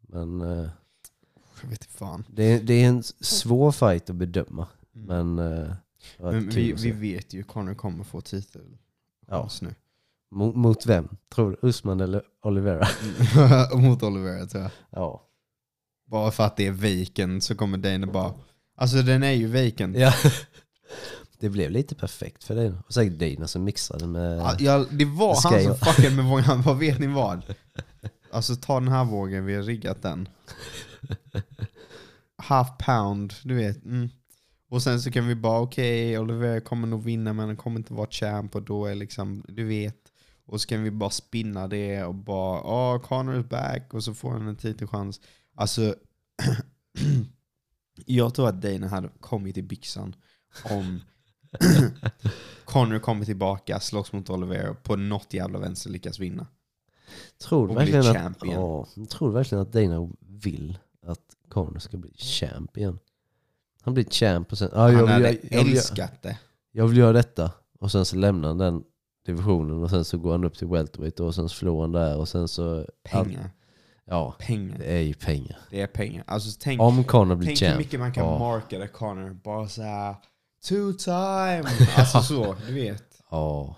Men 0.00 0.40
eh, 0.40 0.68
Jag 1.62 1.68
vet 1.68 1.84
inte 1.84 1.94
fan. 1.94 2.24
det, 2.28 2.58
det 2.58 2.74
är 2.74 2.88
en 2.88 3.02
svår 3.02 3.72
fight 3.72 4.10
att 4.10 4.16
bedöma. 4.16 4.68
Mm. 4.94 5.34
Men, 5.34 5.52
eh, 5.52 5.74
Men 6.18 6.48
vi, 6.48 6.74
att 6.74 6.80
vi 6.80 6.90
vet 6.90 7.34
ju 7.34 7.42
Connor 7.42 7.74
kommer 7.74 8.04
få 8.04 8.20
titel. 8.20 8.78
Ja. 9.26 9.48
Nu. 9.60 9.74
Mot, 10.30 10.56
mot 10.56 10.86
vem? 10.86 11.08
Tror 11.34 11.50
du 11.50 11.68
Usman 11.68 12.00
eller 12.00 12.22
Olivera? 12.42 12.86
Mot 13.74 14.02
Oliver 14.02 14.46
tror 14.46 14.62
jag. 14.62 14.72
Ja. 14.90 15.22
Bara 16.06 16.30
för 16.30 16.44
att 16.44 16.56
det 16.56 16.66
är 16.66 17.00
vacant 17.04 17.44
så 17.44 17.54
kommer 17.54 17.78
Dana 17.78 18.06
bara... 18.06 18.34
Alltså 18.76 19.02
den 19.02 19.22
är 19.22 19.32
ju 19.32 19.46
vacant. 19.46 19.96
ja. 19.96 20.12
Det 21.38 21.48
blev 21.48 21.70
lite 21.70 21.94
perfekt 21.94 22.44
för 22.44 22.54
dig. 22.54 22.72
Och 22.86 22.94
säkert 22.94 23.18
Dina 23.18 23.46
som 23.46 23.64
mixade 23.64 24.06
med... 24.06 24.56
Ja, 24.58 24.84
det 24.90 25.04
var 25.04 25.34
Ska 25.34 25.48
han 25.48 25.62
som 25.62 25.76
fuckade 25.76 26.16
med 26.16 26.24
vågen. 26.24 26.62
Bara, 26.64 26.74
vet 26.74 26.98
ni 26.98 27.06
vad? 27.06 27.42
Alltså 28.30 28.56
ta 28.56 28.80
den 28.80 28.88
här 28.88 29.04
vågen, 29.04 29.44
vi 29.44 29.54
har 29.54 29.62
riggat 29.62 30.02
den. 30.02 30.28
Half 32.36 32.68
pound, 32.78 33.34
du 33.42 33.54
vet. 33.54 33.84
Mm. 33.84 34.08
Och 34.76 34.82
sen 34.82 35.00
så 35.00 35.10
kan 35.10 35.26
vi 35.26 35.34
bara, 35.34 35.60
okej, 35.60 36.18
Oliver 36.18 36.60
kommer 36.60 36.88
nog 36.88 37.02
vinna 37.02 37.32
men 37.32 37.46
han 37.46 37.56
kommer 37.56 37.78
inte 37.78 37.94
vara 37.94 38.10
champ 38.10 38.54
och 38.54 38.62
då 38.62 38.86
är 38.86 38.94
liksom, 38.94 39.44
du 39.48 39.64
vet. 39.64 40.12
Och 40.46 40.60
så 40.60 40.68
kan 40.68 40.82
vi 40.82 40.90
bara 40.90 41.10
spinna 41.10 41.66
det 41.66 42.04
och 42.04 42.14
bara, 42.14 42.60
oh, 42.60 43.00
Connor 43.00 43.40
is 43.40 43.48
back 43.48 43.94
och 43.94 44.04
så 44.04 44.14
får 44.14 44.30
han 44.30 44.48
en 44.48 44.56
titelchans. 44.56 45.20
Alltså, 45.54 45.94
jag 48.06 48.34
tror 48.34 48.48
att 48.48 48.62
Dana 48.62 48.88
hade 48.88 49.08
kommit 49.20 49.56
i 49.56 49.62
byxan 49.62 50.16
om 50.70 51.00
Connor 52.64 52.98
kommer 52.98 53.24
tillbaka, 53.24 53.80
slåss 53.80 54.12
mot 54.12 54.30
Oliver 54.30 54.74
på 54.74 54.96
något 54.96 55.34
jävla 55.34 55.58
vänster 55.58 55.90
lyckas 55.90 56.18
vinna. 56.18 56.46
tror, 57.38 57.68
du 57.68 57.74
och 57.74 57.80
verkligen 57.80 58.26
att, 58.26 58.36
ja, 58.42 58.86
tror 59.10 59.28
du 59.28 59.34
verkligen 59.34 59.62
att 59.62 59.72
Dana 59.72 60.10
vill 60.20 60.78
att 61.02 61.36
Conor 61.48 61.78
ska 61.78 61.96
bli 61.96 62.12
champ 62.16 62.76
igen? 62.76 62.98
Han 63.86 63.94
blir 63.94 64.04
champ 64.04 64.52
och 64.52 64.58
sen... 64.58 64.70
Han 64.74 64.92
jag, 64.92 65.06
hade 65.06 65.28
vill, 65.28 65.38
jag, 65.50 65.60
jag, 65.60 65.70
älskat 65.70 66.22
det. 66.22 66.38
jag 66.72 66.86
vill 66.88 66.98
göra 66.98 67.12
detta. 67.12 67.50
Och 67.78 67.92
sen 67.92 68.04
så 68.04 68.16
lämnar 68.16 68.48
han 68.48 68.58
den 68.58 68.82
divisionen 69.26 69.82
och 69.82 69.90
sen 69.90 70.04
så 70.04 70.18
går 70.18 70.32
han 70.32 70.44
upp 70.44 70.58
till 70.58 70.66
welterweight 70.66 71.20
och 71.20 71.34
sen 71.34 71.48
så 71.48 71.54
förlorar 71.56 71.80
han 71.80 71.92
där 71.92 72.16
och 72.16 72.28
sen 72.28 72.48
så... 72.48 72.86
Pengar. 73.04 73.50
Ja, 74.04 74.34
Pengar. 74.38 74.78
det 74.78 74.84
är 74.84 75.00
ju 75.00 75.14
pengar. 75.14 75.58
Det 75.70 75.80
är 75.80 75.86
pengar. 75.86 76.24
Alltså 76.26 76.58
tänk, 76.62 76.80
Om 76.80 77.04
Conor 77.04 77.36
blir 77.36 77.46
tänk 77.46 77.62
hur 77.62 77.68
champ. 77.68 77.78
mycket 77.78 78.00
man 78.00 78.12
kan 78.12 78.24
ja. 78.24 78.38
marketa 78.38 78.88
Connor. 78.88 79.30
Bara 79.30 79.68
såhär, 79.68 80.14
two 80.68 80.92
time. 80.92 81.64
Alltså 81.96 82.20
så, 82.22 82.56
du 82.66 82.74
vet. 82.74 83.22
Ja. 83.30 83.76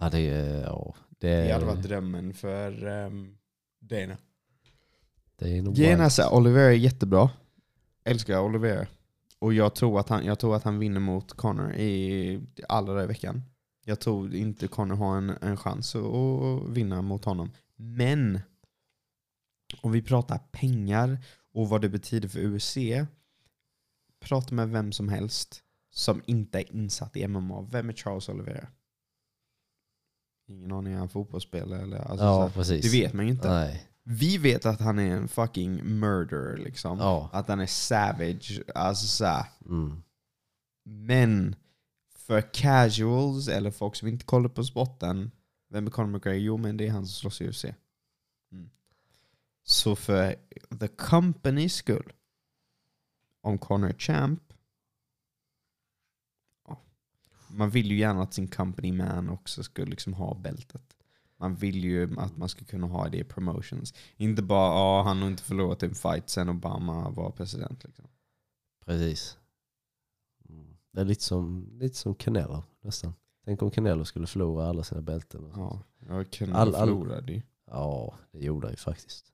Ja, 0.00 0.10
det 0.10 0.18
är... 0.20 0.62
Ja, 0.62 0.94
det, 1.18 1.28
Det 1.28 1.52
hade 1.52 1.64
är, 1.64 1.68
varit 1.68 1.82
drömmen 1.82 2.34
för 2.34 2.86
um, 2.86 3.38
Dana. 3.80 4.16
wild. 5.98 6.12
såhär, 6.12 6.34
Oliver 6.34 6.60
är 6.60 6.70
jättebra. 6.70 7.30
Älskar 8.06 8.40
Oliver. 8.40 8.88
Och 9.38 9.54
jag 9.54 9.74
tror, 9.74 10.00
att 10.00 10.08
han, 10.08 10.24
jag 10.24 10.38
tror 10.38 10.56
att 10.56 10.62
han 10.62 10.78
vinner 10.78 11.00
mot 11.00 11.32
Connor 11.32 11.72
i 11.72 12.40
alla 12.68 12.86
dagar 12.86 13.04
i 13.04 13.06
veckan. 13.06 13.42
Jag 13.84 14.00
tror 14.00 14.34
inte 14.34 14.68
Connor 14.68 14.96
har 14.96 15.16
en, 15.16 15.30
en 15.30 15.56
chans 15.56 15.96
att, 15.96 16.68
vinna 16.68 17.02
mot 17.02 17.24
honom. 17.24 17.50
Men 17.76 18.40
om 19.80 19.92
vi 19.92 20.02
pratar 20.02 20.38
pengar 20.38 21.18
och 21.54 21.68
vad 21.68 21.80
det 21.80 21.88
betyder 21.88 22.28
för 22.28 22.40
UFC. 22.44 22.76
Prata 24.20 24.54
med 24.54 24.68
vem 24.68 24.92
som 24.92 25.08
helst 25.08 25.62
som 25.90 26.22
inte 26.26 26.58
är 26.58 26.72
insatt 26.76 27.16
i 27.16 27.28
MMA. 27.28 27.62
Vem 27.70 27.88
är 27.88 27.92
Charles 27.92 28.28
Oliveira? 28.28 28.68
Ingen 30.48 30.72
aning, 30.72 30.92
är 30.92 30.98
han 30.98 31.08
fotbollsspelare? 31.08 31.82
Eller, 31.82 31.96
alltså, 31.98 32.16
så 32.16 32.24
Ja, 32.24 32.42
här, 32.42 32.50
precis. 32.50 32.92
det 32.92 32.98
vet 33.00 33.12
man 33.12 33.24
ju 33.24 33.30
inte. 33.30 33.48
Nej. 33.50 33.88
Vi 34.08 34.38
vet 34.38 34.66
att 34.66 34.80
han 34.80 34.98
är 34.98 35.16
en 35.16 35.28
fucking 35.28 35.98
murderer 35.98 36.56
liksom. 36.56 36.98
Ja. 36.98 37.30
Att 37.32 37.48
han 37.48 37.60
är 37.60 37.66
savage. 37.66 38.60
Alltså 38.74 39.06
så. 39.06 39.46
Mm. 39.68 40.02
Men 40.84 41.56
för 42.14 42.40
casuals 42.40 43.48
eller 43.48 43.70
folk 43.70 43.96
som 43.96 44.08
inte 44.08 44.24
kollar 44.24 44.48
på 44.48 44.64
sporten, 44.64 45.30
vem 45.68 45.86
är 45.86 45.90
Conor 45.90 46.08
McGregor? 46.08 46.40
Jo 46.40 46.56
men 46.56 46.76
det 46.76 46.86
är 46.86 46.90
han 46.90 47.06
som 47.06 47.12
slåss 47.12 47.40
i 47.40 47.48
UFC. 47.48 47.64
Mm. 48.52 48.70
Så 49.62 49.96
för 49.96 50.36
the 50.80 50.88
company 50.88 51.68
skull, 51.68 52.12
om 53.40 53.58
Conor 53.58 53.88
är 53.88 53.98
champ, 53.98 54.52
man 57.48 57.70
vill 57.70 57.90
ju 57.90 57.98
gärna 57.98 58.22
att 58.22 58.34
sin 58.34 58.48
company 58.48 58.92
man 58.92 59.28
också 59.28 59.62
ska 59.62 59.84
liksom 59.84 60.14
ha 60.14 60.34
bältet. 60.34 60.95
Man 61.40 61.54
vill 61.54 61.84
ju 61.84 62.20
att 62.20 62.36
man 62.36 62.48
ska 62.48 62.64
kunna 62.64 62.86
ha 62.86 63.08
det 63.08 63.18
i 63.18 63.24
promotions. 63.24 63.94
Inte 64.16 64.42
bara 64.42 64.74
ja 64.74 65.02
han 65.02 65.22
har 65.22 65.28
inte 65.28 65.42
förlorat 65.42 65.82
en 65.82 65.94
fight 65.94 66.30
sen 66.30 66.48
Obama 66.48 67.10
var 67.10 67.30
president. 67.30 67.84
Liksom. 67.84 68.04
Precis. 68.86 69.38
Det 70.92 71.00
är 71.00 71.04
lite 71.04 71.22
som, 71.24 71.68
lite 71.80 71.96
som 71.96 72.14
Canelo 72.14 72.62
nästan. 72.82 73.14
Tänk 73.44 73.62
om 73.62 73.70
Canelo 73.70 74.04
skulle 74.04 74.26
förlora 74.26 74.68
alla 74.68 74.84
sina 74.84 75.00
bälten. 75.02 75.52
Ja, 75.56 75.80
jag 76.08 76.30
kunde 76.30 76.56
All- 76.56 76.74
all- 76.74 76.88
förlorade 76.88 77.32
ju. 77.32 77.42
Ja, 77.70 78.14
det 78.32 78.38
gjorde 78.38 78.66
han 78.66 78.72
ju 78.72 78.76
faktiskt. 78.76 79.32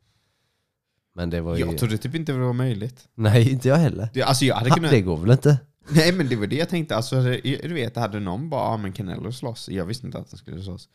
Men 1.14 1.30
det 1.30 1.40
var 1.40 1.56
ju... 1.56 1.60
Jag 1.64 1.78
trodde 1.78 1.98
typ 1.98 2.14
inte 2.14 2.32
det 2.32 2.38
var 2.38 2.52
möjligt. 2.52 3.08
Nej, 3.14 3.50
inte 3.52 3.68
jag 3.68 3.76
heller. 3.76 4.08
Det, 4.14 4.22
alltså 4.22 4.44
jag 4.44 4.54
hade 4.54 4.70
Ha, 4.70 4.76
kunnat... 4.76 4.90
det 4.90 5.00
går 5.00 5.16
väl 5.16 5.30
inte? 5.30 5.58
Nej 5.88 6.12
men 6.12 6.28
det 6.28 6.36
var 6.36 6.46
det 6.46 6.56
jag 6.56 6.68
tänkte. 6.68 6.96
Alltså, 6.96 7.20
du 7.42 7.74
vet, 7.74 7.96
hade 7.96 8.20
någon 8.20 8.50
bara 8.50 8.60
ah, 8.62 8.76
men 8.76 8.92
Canelo 8.92 9.32
slåss. 9.32 9.68
Jag 9.68 9.84
visste 9.86 10.06
inte 10.06 10.18
att 10.18 10.30
han 10.30 10.38
skulle 10.38 10.62
slåss. 10.62 10.88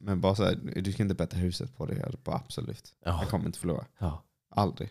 Men 0.00 0.20
bara 0.20 0.34
såhär, 0.34 0.54
du 0.82 0.92
ska 0.92 1.02
inte 1.02 1.14
betta 1.14 1.36
huset 1.36 1.76
på 1.76 1.86
det. 1.86 1.94
Jag 1.96 2.14
bara 2.24 2.36
absolut. 2.36 2.94
Ja. 3.04 3.10
Han 3.10 3.26
kommer 3.26 3.46
inte 3.46 3.58
förlora. 3.58 3.86
ja. 3.98 4.24
Aldrig. 4.50 4.90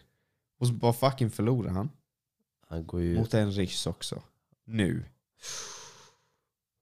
Och 0.60 0.68
så 0.68 0.74
bara 0.74 0.94
fucking 0.94 1.30
förlorar 1.32 1.70
han. 1.72 1.90
Han 2.68 2.88
går 2.88 3.02
ju... 3.02 3.18
Mot 3.18 3.34
en 3.34 3.52
riss 3.52 3.88
också. 3.88 4.24
Nu. 4.66 5.06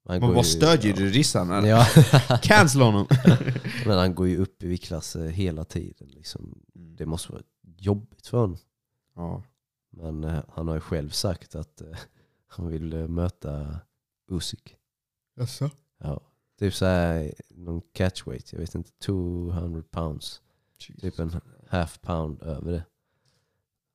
Han 0.06 0.20
Men 0.20 0.30
går 0.30 0.36
vad 0.36 0.46
ju- 0.46 0.52
stödjer 0.52 0.94
du 0.94 1.10
rissan? 1.10 1.52
eller? 1.52 1.68
Ja. 1.70 1.86
Cancel 2.42 2.82
honom! 2.82 3.08
Men 3.86 3.98
han 3.98 4.16
går 4.16 4.28
ju 4.28 4.38
upp 4.38 4.64
i 4.64 4.68
viktklass 4.68 5.16
eh, 5.16 5.24
hela 5.30 5.64
tiden. 5.64 6.08
Liksom. 6.08 6.62
Det 6.74 7.06
måste 7.06 7.32
vara 7.32 7.42
jobbigt 7.78 8.28
för 8.28 8.38
honom. 8.38 8.58
ja. 9.16 9.44
Men 9.90 10.24
eh, 10.24 10.44
han 10.50 10.68
har 10.68 10.76
ju 10.76 10.82
själv 10.82 11.10
sagt 11.10 11.56
att 11.56 11.82
eh, 11.82 11.88
han 12.48 12.68
vill 12.68 12.94
eh, 12.94 13.08
möta 13.08 13.80
Usyk. 14.32 14.76
Jaså? 15.36 15.70
Ja. 15.98 16.22
Typ 16.60 16.74
såhär, 16.74 17.34
någon 17.50 17.82
catchweight, 17.94 18.54
jag 18.54 18.60
vet 18.60 18.76
inte, 18.76 18.92
200 18.92 19.84
pounds. 19.92 20.42
Typ 21.02 21.20
en 21.20 21.42
half 21.68 22.02
pound 22.02 22.42
över 22.42 22.72
det. 22.72 22.86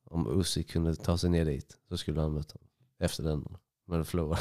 Om 0.04 0.40
Usyk 0.40 0.70
kunde 0.70 0.96
ta 0.96 1.18
sig 1.18 1.30
ner 1.30 1.44
dit 1.44 1.78
så 1.88 1.96
skulle 1.96 2.20
han 2.20 2.34
möta 2.34 2.54
honom. 2.54 2.68
Efter 2.98 3.22
den. 3.22 3.56
Men 3.86 4.04
förlora. 4.04 4.38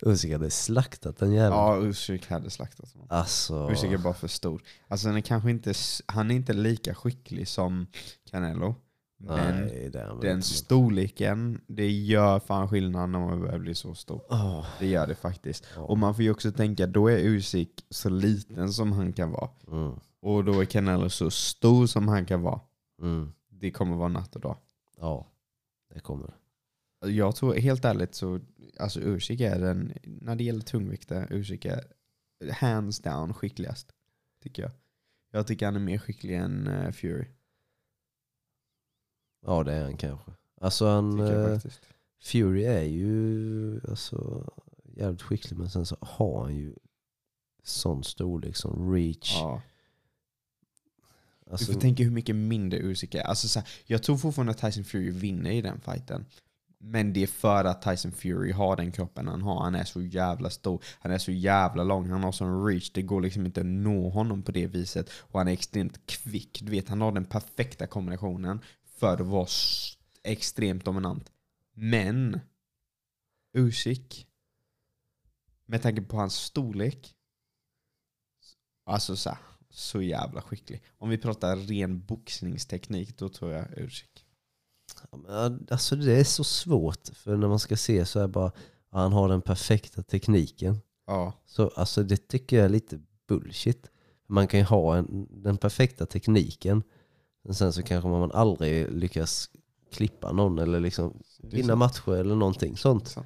Usyk 0.00 0.32
hade 0.32 0.50
slaktat 0.50 1.16
den 1.16 1.32
jäveln. 1.32 1.54
Ja, 1.54 1.78
Usyk 1.82 2.26
hade 2.26 2.50
slaktat 2.50 2.92
honom. 2.92 3.06
Alltså. 3.10 3.70
Usyk 3.72 3.92
är 3.92 3.98
bara 3.98 4.14
för 4.14 4.28
stor. 4.28 4.62
Alltså 4.88 5.08
han 5.08 5.16
är 5.16 5.20
kanske 5.20 5.50
inte, 5.50 5.74
han 6.06 6.30
är 6.30 6.34
inte 6.34 6.52
lika 6.52 6.94
skicklig 6.94 7.48
som 7.48 7.86
Canelo. 8.30 8.74
Men 9.24 9.64
Nej, 9.66 9.90
den 10.22 10.42
storleken, 10.42 11.60
det 11.66 11.90
gör 11.90 12.40
fan 12.40 12.68
skillnad 12.68 13.10
när 13.10 13.18
man 13.18 13.40
börjar 13.40 13.58
bli 13.58 13.74
så 13.74 13.94
stor. 13.94 14.20
Åh, 14.30 14.66
Det 14.78 14.86
gör 14.86 15.06
det 15.06 15.14
faktiskt. 15.14 15.66
ja. 15.76 15.82
Och 15.82 15.98
man 15.98 16.14
får 16.14 16.24
ju 16.24 16.30
också 16.30 16.52
tänka, 16.52 16.86
då 16.86 17.08
är 17.08 17.18
Usyk 17.18 17.84
så 17.90 18.08
liten 18.08 18.72
som 18.72 18.92
han 18.92 19.12
kan 19.12 19.30
vara. 19.30 19.50
Mm, 19.70 19.92
Och 20.20 20.44
då 20.44 20.60
är 20.60 20.64
Canelo 20.64 21.08
så 21.10 21.30
stor 21.30 21.86
som 21.86 22.08
han 22.08 22.26
kan 22.26 22.42
vara. 22.42 22.60
mm. 23.02 23.32
Det 23.50 23.70
kommer 23.70 23.96
vara 23.96 24.08
natt 24.08 24.34
och 24.36 24.40
dag. 24.42 24.56
Ja, 25.00 25.26
det 25.94 26.00
kommer. 26.00 26.34
Jag 27.06 27.36
tror 27.36 27.54
helt 27.54 27.84
ärligt 27.84 28.14
så, 28.14 28.40
alltså 28.80 29.00
Usyk 29.00 29.40
är 29.40 29.58
den, 29.60 29.92
när 30.04 30.36
det 30.36 30.44
gäller 30.44 30.60
tungvikter, 30.60 31.26
Usyk 31.30 31.64
är 31.64 31.84
hands 32.52 32.98
down 32.98 33.34
skickligast. 33.34 33.92
Tycker 34.42 34.62
jag. 34.62 34.72
Jag 35.32 35.46
tycker 35.46 35.66
han 35.66 35.76
är 35.76 35.80
mer 35.80 35.98
skicklig 35.98 36.36
än 36.36 36.66
eh, 36.66 36.90
Fury. 36.92 37.24
Ja, 39.46 39.62
det 39.62 39.72
är 39.72 39.82
han 39.82 39.96
kanske. 39.96 40.30
Alltså 40.60 40.86
han, 40.86 41.20
eh. 41.20 41.58
Fury 42.22 42.64
är 42.64 42.82
ju 42.82 43.80
alltså, 43.88 44.50
jävligt 44.96 45.22
skicklig 45.22 45.58
men 45.58 45.70
sen 45.70 45.86
så 45.86 45.96
har 46.00 46.42
han 46.42 46.56
ju 46.56 46.74
sån 47.62 48.04
storlek 48.04 48.56
som 48.56 48.94
reach. 48.94 49.36
Ja. 49.40 49.62
Alltså, 51.50 51.66
Du 51.66 51.72
får 51.72 51.80
tänka 51.80 52.02
hur 52.02 52.10
mycket 52.10 52.36
mindre 52.36 52.78
Usyk 52.78 53.14
är. 53.14 53.22
Alltså, 53.22 53.48
så 53.48 53.58
här, 53.58 53.68
jag 53.86 54.02
tror 54.02 54.16
fortfarande 54.16 54.50
att 54.50 54.58
Tyson 54.58 54.84
Fury 54.84 55.10
vinner 55.10 55.50
i 55.50 55.62
den 55.62 55.80
fighten. 55.80 56.26
Men 56.84 57.12
det 57.12 57.22
är 57.22 57.26
för 57.26 57.64
att 57.64 57.82
Tyson 57.82 58.12
Fury 58.12 58.52
har 58.52 58.76
den 58.76 58.92
kroppen 58.92 59.28
han 59.28 59.42
har. 59.42 59.62
Han 59.62 59.74
är 59.74 59.84
så 59.84 60.02
jävla 60.02 60.50
stor. 60.50 60.82
Han 61.00 61.12
är 61.12 61.18
så 61.18 61.32
jävla 61.32 61.84
lång. 61.84 62.10
Han 62.10 62.22
har 62.22 62.32
sån 62.32 62.66
reach. 62.66 62.90
Det 62.90 63.02
går 63.02 63.20
liksom 63.20 63.46
inte 63.46 63.60
att 63.60 63.66
nå 63.66 64.08
honom 64.08 64.42
på 64.42 64.52
det 64.52 64.66
viset. 64.66 65.10
Och 65.12 65.40
han 65.40 65.48
är 65.48 65.52
extremt 65.52 66.06
kvick. 66.06 66.60
Du 66.62 66.70
vet, 66.70 66.88
han 66.88 67.00
har 67.00 67.12
den 67.12 67.24
perfekta 67.24 67.86
kombinationen 67.86 68.60
för 69.02 69.12
att 69.12 69.26
vara 69.26 69.46
extremt 70.22 70.84
dominant. 70.84 71.32
Men 71.74 72.40
Usyk, 73.52 74.26
med 75.66 75.82
tanke 75.82 76.02
på 76.02 76.16
hans 76.16 76.34
storlek, 76.34 77.14
alltså 78.84 79.16
så, 79.16 79.30
här, 79.30 79.38
så 79.70 80.02
jävla 80.02 80.42
skicklig. 80.42 80.82
Om 80.98 81.08
vi 81.08 81.18
pratar 81.18 81.56
ren 81.56 82.04
boxningsteknik, 82.04 83.18
då 83.18 83.28
tror 83.28 83.52
jag 83.52 83.78
Usyk. 83.78 84.26
Ja, 85.10 85.58
Alltså 85.70 85.96
det 85.96 86.20
är 86.20 86.24
så 86.24 86.44
svårt 86.44 87.08
för 87.08 87.36
när 87.36 87.48
man 87.48 87.58
ska 87.58 87.76
se 87.76 88.04
så 88.04 88.20
är 88.20 88.28
bara 88.28 88.52
han 88.90 89.12
har 89.12 89.28
den 89.28 89.42
perfekta 89.42 90.02
tekniken. 90.02 90.80
Ja. 91.06 91.32
Så 91.46 91.68
alltså 91.68 92.02
det 92.02 92.28
tycker 92.28 92.56
jag 92.56 92.64
är 92.64 92.68
lite 92.68 93.00
bullshit. 93.28 93.90
Man 94.26 94.46
kan 94.46 94.60
ju 94.60 94.66
ha 94.66 94.96
en, 94.96 95.28
den 95.42 95.56
perfekta 95.56 96.06
tekniken 96.06 96.82
men 97.44 97.54
sen 97.54 97.72
så 97.72 97.82
kanske 97.82 98.08
man 98.08 98.32
aldrig 98.32 98.92
lyckas 98.92 99.50
klippa 99.92 100.32
någon 100.32 100.58
eller 100.58 100.80
liksom 100.80 101.22
Det 101.38 101.56
vinna 101.56 101.68
sant. 101.68 101.78
matcher 101.78 102.12
eller 102.20 102.34
någonting 102.34 102.76
sånt. 102.76 103.16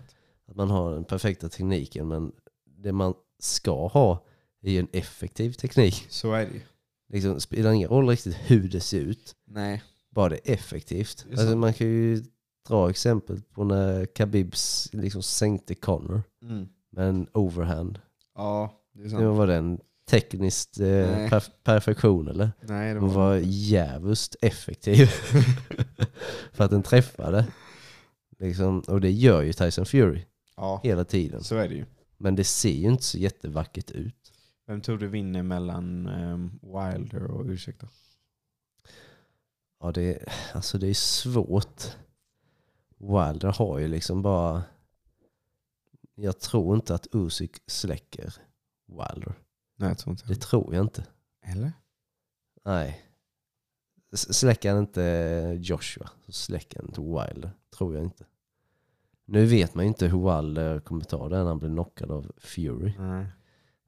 Att 0.49 0.57
man 0.57 0.71
har 0.71 0.93
den 0.93 1.05
perfekta 1.05 1.49
tekniken 1.49 2.09
men 2.09 2.33
det 2.65 2.93
man 2.93 3.15
ska 3.39 3.87
ha 3.89 4.25
är 4.63 4.71
ju 4.71 4.79
en 4.79 4.89
effektiv 4.93 5.53
teknik. 5.53 6.07
Så 6.09 6.33
är 6.33 6.47
det 6.47 6.53
ju. 6.53 6.61
Liksom, 7.09 7.35
det 7.35 7.41
spelar 7.41 7.73
ingen 7.73 7.89
roll 7.89 8.09
riktigt 8.09 8.37
hur 8.47 8.69
det 8.69 8.81
ser 8.81 9.01
ut, 9.01 9.35
Nej. 9.47 9.83
bara 10.11 10.29
det 10.29 10.49
är 10.49 10.55
effektivt. 10.55 11.25
Det 11.29 11.35
är 11.37 11.41
alltså, 11.41 11.57
man 11.57 11.75
kan 11.75 11.87
ju 11.87 12.25
dra 12.69 12.91
exempel 12.91 13.43
på 13.43 13.65
när 13.65 14.07
Khabibs 14.07 14.89
liksom 14.93 15.23
sänkte 15.23 15.75
Connor 15.75 16.23
Mm. 16.43 16.69
med 16.91 17.09
en 17.09 17.29
overhand. 17.33 17.99
Ja, 18.35 18.73
det 18.95 19.01
är 19.01 19.05
Det 19.05 19.11
sant. 19.11 19.37
var 19.39 19.47
den 19.47 19.81
tekniskt 20.07 20.81
eh, 20.81 20.87
perf- 21.29 21.51
perfektion 21.65 22.29
eller? 22.29 22.53
Nej, 22.61 22.89
det 22.95 23.01
Den 23.01 23.09
var... 23.09 23.15
var 23.15 23.41
jävligt 23.45 24.37
effektiv. 24.43 25.07
För 26.53 26.65
att 26.65 26.71
den 26.71 26.83
träffade. 26.83 27.47
Liksom, 28.39 28.81
och 28.81 29.01
det 29.01 29.11
gör 29.11 29.43
ju 29.43 29.53
Tyson 29.53 29.87
Fury 29.87 30.25
Ja, 30.57 30.81
hela 30.85 31.05
tiden. 31.05 31.43
så 31.45 31.57
är 31.57 31.69
det 31.69 31.75
ju. 31.75 31.85
Men 32.17 32.37
det 32.37 32.45
ser 32.45 32.73
ju 32.73 32.89
inte 32.89 33.05
så 33.05 33.19
jättevackert 33.19 33.91
ut. 33.91 34.33
Vem 34.67 34.81
tror 34.81 34.99
du 34.99 35.07
vinner 35.09 35.43
mellan 35.43 36.07
ehm, 36.07 36.51
Wilder 36.63 37.25
och 37.25 37.45
då? 37.47 37.89
Ja, 39.81 39.93
det, 39.93 40.19
alltså 40.55 40.79
det 40.79 40.87
är 40.89 40.95
svårt. 40.95 41.83
Wilder 42.99 43.53
har 43.53 43.79
ju 43.79 43.89
liksom 43.89 44.23
bara... 44.23 44.63
Jag 46.15 46.41
tror 46.41 46.77
inte 46.77 46.95
att 46.95 47.07
Usyk 47.13 47.57
släcker 47.67 48.35
Wilder. 48.87 49.35
Nej, 49.77 49.89
jag 49.89 49.99
tror 49.99 50.13
inte 50.13 50.27
Det 50.27 50.35
tror 50.41 50.75
jag 50.75 50.85
inte. 50.85 51.07
Eller? 51.43 51.73
Nej. 52.65 53.03
Släcker 54.13 54.71
han 54.71 54.79
inte 54.79 55.59
Joshua 55.61 56.11
så 56.27 56.33
släcker 56.33 56.79
han 56.79 56.87
inte 56.89 57.01
Wilder. 57.01 57.51
Tror 57.77 57.95
jag 57.95 58.05
inte. 58.05 58.25
Nu 59.25 59.47
vet 59.47 59.75
man 59.75 59.85
ju 59.85 59.89
inte 59.89 60.07
hur 60.07 60.37
Wilder 60.37 60.81
kommer 60.81 61.05
ta 61.05 61.29
det 61.29 61.37
när 61.37 61.45
han 61.45 61.59
blir 61.59 61.69
knockad 61.71 62.11
av 62.11 62.33
Fury. 62.39 62.93
Nej. 62.99 63.27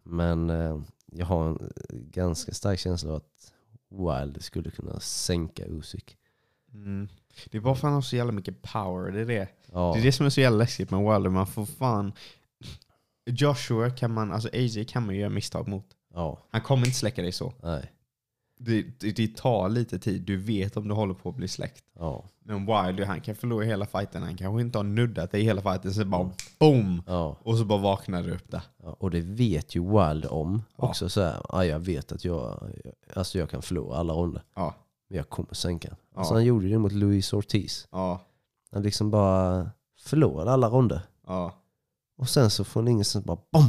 Men 0.02 0.50
eh, 0.50 0.80
jag 1.12 1.26
har 1.26 1.46
en 1.48 1.72
ganska 1.90 2.52
stark 2.52 2.78
känsla 2.78 3.10
av 3.10 3.16
att 3.16 3.52
Wilder 3.88 4.40
skulle 4.40 4.70
kunna 4.70 5.00
sänka 5.00 5.66
Usyk. 5.66 6.16
Mm. 6.74 7.08
Det 7.50 7.58
är 7.58 7.62
bara 7.62 7.74
för 7.74 7.78
att 7.78 7.82
han 7.82 7.92
har 7.92 8.00
så 8.00 8.16
jävla 8.16 8.32
mycket 8.32 8.62
power, 8.62 9.12
det 9.12 9.20
är 9.20 9.26
det. 9.26 9.48
Ja, 9.72 9.92
Det 9.94 10.00
är 10.00 10.04
det 10.04 10.12
som 10.12 10.26
är 10.26 10.30
så 10.30 10.40
jävla 10.40 10.58
läskigt 10.58 10.90
med 10.90 11.00
Wilder, 11.00 11.30
man 11.30 11.46
får 11.46 11.66
fan... 11.66 12.12
Joshua 13.28 13.90
kan 13.90 14.12
man, 14.14 14.32
alltså 14.32 14.48
AJ 14.52 14.84
kan 14.84 15.06
man 15.06 15.14
ju 15.14 15.20
göra 15.20 15.30
misstag 15.30 15.68
mot. 15.68 15.86
ja, 16.14 16.38
Han 16.50 16.60
kommer 16.60 16.86
inte 16.86 16.98
släcka 16.98 17.22
dig 17.22 17.32
så. 17.32 17.52
nej, 17.62 17.92
Det, 18.60 18.82
det, 19.00 19.12
det 19.16 19.36
tar 19.36 19.68
lite 19.68 19.98
tid, 19.98 20.22
du 20.22 20.36
vet 20.36 20.76
om 20.76 20.88
du 20.88 20.94
håller 20.94 21.14
på 21.14 21.28
att 21.28 21.36
bli 21.36 21.48
släckt. 21.48 21.84
ja, 21.98 22.24
Men 22.44 22.58
Wilder, 22.58 23.04
han 23.06 23.20
kan 23.20 23.34
förlora 23.34 23.64
hela 23.64 23.86
fighten, 23.86 24.22
han 24.22 24.36
kanske 24.36 24.60
inte 24.60 24.78
har 24.78 24.84
nuddat 24.84 25.30
dig 25.30 25.42
hela 25.42 25.62
fighten, 25.62 25.94
så 25.94 26.04
bara 26.04 26.30
boom! 26.58 27.02
ja. 27.06 27.36
Och 27.42 27.58
så 27.58 27.64
bara 27.64 27.78
vaknar 27.78 28.22
du 28.22 28.30
upp 28.34 28.50
där. 28.50 28.62
Ja, 28.82 28.96
och 29.00 29.10
det 29.10 29.20
vet 29.20 29.74
ju 29.74 29.80
Wilder 29.82 30.32
om 30.32 30.62
också. 30.76 31.08
Så 31.08 31.22
här, 31.22 31.42
ja, 31.48 31.64
jag 31.64 31.78
vet 31.80 32.12
att 32.12 32.24
jag, 32.24 32.70
alltså 33.14 33.38
jag 33.38 33.50
kan 33.50 33.62
förlora 33.62 33.96
alla 33.96 34.12
ronder. 34.12 34.42
Ja. 34.54 34.74
Men 35.08 35.16
jag 35.16 35.28
kommer 35.28 35.54
sänka. 35.54 35.88
Ja. 36.14 36.18
Alltså 36.18 36.34
han 36.34 36.44
gjorde 36.44 36.68
det 36.68 36.78
mot 36.78 36.92
Luis 36.92 37.32
Ortiz. 37.32 37.88
Han 37.90 38.82
liksom 38.82 39.10
bara 39.10 39.70
förlorade 40.00 40.50
alla 40.50 40.68
ronder. 40.68 41.00
Ja. 41.26 41.57
Och 42.18 42.28
sen 42.28 42.50
så 42.50 42.64
får 42.64 42.80
han 42.80 42.88
ingen 42.88 43.04
som 43.04 43.22
bara 43.22 43.38
BOM! 43.52 43.64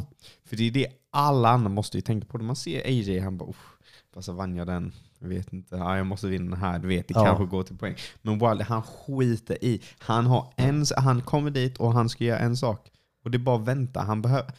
För 0.45 0.55
det 0.55 0.63
är 0.67 0.71
det 0.71 0.87
alla 1.11 1.49
andra 1.49 1.69
måste 1.69 1.97
ju 1.97 2.01
tänka 2.01 2.27
på. 2.27 2.37
När 2.37 2.45
man 2.45 2.55
ser 2.55 2.85
AJ, 2.87 3.19
han 3.19 3.37
bara 3.37 3.49
"Uff, 3.49 3.77
fast 4.13 4.25
så 4.25 4.33
vann 4.33 4.55
jag 4.55 4.67
den. 4.67 4.93
Jag 5.19 5.27
vet 5.27 5.53
inte, 5.53 5.75
ja, 5.75 5.97
jag 5.97 6.05
måste 6.05 6.27
vinna 6.27 6.49
den 6.51 6.59
här. 6.59 6.79
Du 6.79 6.87
vet, 6.87 7.07
det 7.07 7.13
Ja. 7.13 7.25
kanske 7.25 7.45
går 7.45 7.63
till 7.63 7.77
poäng. 7.77 7.95
Men 8.21 8.33
Wilder, 8.39 8.65
han 8.65 8.83
skiter 8.83 9.63
i. 9.65 9.81
Han, 9.99 10.25
har 10.25 10.53
en, 10.55 10.85
han 10.97 11.21
kommer 11.21 11.51
dit 11.51 11.77
och 11.77 11.93
han 11.93 12.09
ska 12.09 12.23
göra 12.23 12.39
en 12.39 12.57
sak. 12.57 12.91
Och 13.23 13.31
det 13.31 13.37
är 13.37 13.39
bara 13.39 13.55
att 13.55 13.67
vänta. 13.67 14.01
Han 14.01 14.21
behöver, 14.21 14.51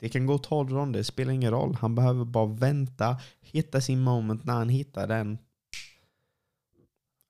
det 0.00 0.08
kan 0.08 0.26
gå 0.26 0.38
12 0.38 0.70
ronder, 0.72 0.98
det 1.00 1.04
spelar 1.04 1.32
ingen 1.32 1.50
roll. 1.50 1.76
Han 1.80 1.94
behöver 1.94 2.24
bara 2.24 2.46
vänta, 2.46 3.16
hitta 3.40 3.80
sin 3.80 4.00
moment. 4.00 4.44
När 4.44 4.54
han 4.54 4.68
hittar 4.68 5.06
den, 5.06 5.38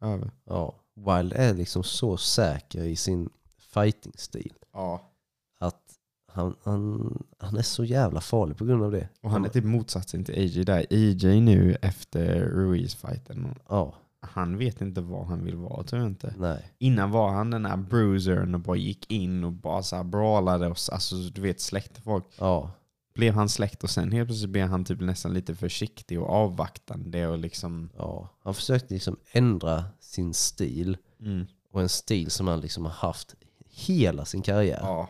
över. 0.01 0.31
Ja, 0.45 0.75
Wilder 0.97 1.37
är 1.37 1.55
liksom 1.55 1.85
så 1.85 2.17
säker 2.17 2.85
i 2.85 2.97
sin 2.97 3.29
fighting-stil. 3.59 4.53
Ja. 4.73 5.09
Han, 6.33 6.55
han, 6.63 7.23
han 7.39 7.57
är 7.57 7.63
så 7.63 7.85
jävla 7.85 8.21
farlig 8.21 8.57
på 8.57 8.65
grund 8.65 8.83
av 8.83 8.93
det. 8.93 9.09
Och 9.21 9.31
han 9.31 9.45
är 9.45 9.49
typ 9.49 9.65
motsatsen 9.65 10.25
till 10.25 10.35
AJ 10.35 10.65
där. 10.65 10.87
AJ 10.91 11.41
nu 11.41 11.77
efter 11.83 12.41
Ruiz-fighten, 12.41 13.55
Ja, 13.69 13.95
han 14.21 14.59
vet 14.59 14.81
inte 14.81 15.01
vad 15.01 15.27
han 15.27 15.45
vill 15.45 15.57
vara 15.57 15.83
tror 15.83 16.03
jag 16.03 16.11
inte. 16.11 16.35
nej. 16.39 16.73
Innan 16.79 17.11
var 17.11 17.31
han 17.33 17.51
den 17.51 17.67
här 17.67 17.77
bruisern 17.77 18.55
och 18.55 18.61
bara 18.61 18.77
gick 18.77 19.13
in 19.13 19.45
och 19.45 19.53
bara 19.53 19.83
så 19.83 19.97
här 19.97 20.05
brawlade 20.05 20.67
och 20.67 20.77
alltså, 20.93 21.17
du 21.17 21.41
vet 21.41 21.61
släckte 21.61 22.01
folk. 22.01 22.25
Ja, 22.39 22.71
Blev 23.15 23.35
han 23.35 23.49
släkt 23.49 23.85
och 23.85 23.91
sen 23.91 24.13
helt 24.13 24.29
plötsligt 24.29 24.51
blev 24.51 24.69
han 24.69 24.85
typ 24.85 25.01
nästan 25.01 25.35
lite 25.35 25.55
försiktig 25.55 26.21
och 26.21 26.31
avvaktande 26.31 27.27
och 27.27 27.39
liksom... 27.39 27.91
ja. 27.97 28.29
Han 28.45 28.55
försökte 28.55 28.95
liksom 28.95 29.17
ändra 29.33 29.85
sin 30.01 30.35
stil. 30.35 30.97
Mm. 31.21 31.47
Och 31.73 31.81
en 31.83 31.89
stil 31.89 32.31
som 32.31 32.47
han 32.49 32.61
liksom 32.61 32.85
har 32.85 32.93
haft 32.93 33.35
hela 33.71 34.25
sin 34.25 34.43
karriär. 34.43 34.81
Ja. 34.83 35.09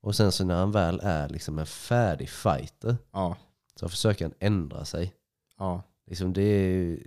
Och 0.00 0.14
sen 0.16 0.32
så 0.32 0.44
när 0.44 0.54
han 0.58 0.72
väl 0.72 1.00
är 1.02 1.28
liksom 1.28 1.58
en 1.58 1.66
färdig 1.66 2.28
fighter 2.30 2.96
Ja. 3.12 3.36
så 3.74 3.88
försöker 3.88 4.24
han 4.24 4.34
ändra 4.38 4.84
sig. 4.84 5.14
Ja. 5.58 5.82
Liksom 6.06 6.32
det 6.32 6.42
är 6.42 6.98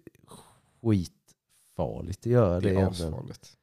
skitfarligt 0.82 2.20
att 2.20 2.26
göra 2.32 2.60
det, 2.60 2.70
Det 2.70 2.80
är 2.82 2.86
asfarligt. 2.88 3.58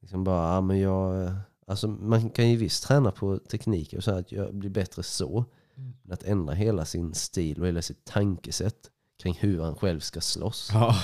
Liksom 0.00 0.24
bara, 0.24 0.54
ja, 0.54 0.60
men 0.60 0.78
jag, 0.80 1.32
alltså 1.66 1.88
man 1.88 2.30
kan 2.30 2.50
ju 2.50 2.56
visst 2.56 2.84
träna 2.84 3.10
på 3.10 3.38
tekniker 3.38 3.96
och 3.96 4.04
så 4.04 4.10
att 4.10 4.32
jag 4.32 4.54
blir 4.54 4.70
bättre 4.70 5.02
så. 5.02 5.44
Mm. 5.74 5.92
Men 6.02 6.12
att 6.12 6.22
ändra 6.22 6.54
hela 6.54 6.84
sin 6.84 7.14
stil 7.14 7.60
och 7.60 7.66
hela 7.66 7.82
sitt 7.82 8.04
tankesätt 8.04 8.90
kring 9.22 9.34
hur 9.34 9.62
han 9.62 9.74
själv 9.76 10.00
ska 10.00 10.20
slåss. 10.20 10.70
Ja. 10.72 10.94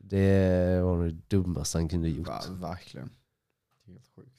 Det 0.00 0.80
var 0.82 1.04
det 1.04 1.10
dummaste 1.28 1.78
han 1.78 1.88
kunde 1.88 2.08
gjort. 2.08 2.26
Va, 2.28 2.40
verkligen. 2.50 3.10
Helt 3.86 4.06
sjukt. 4.16 4.35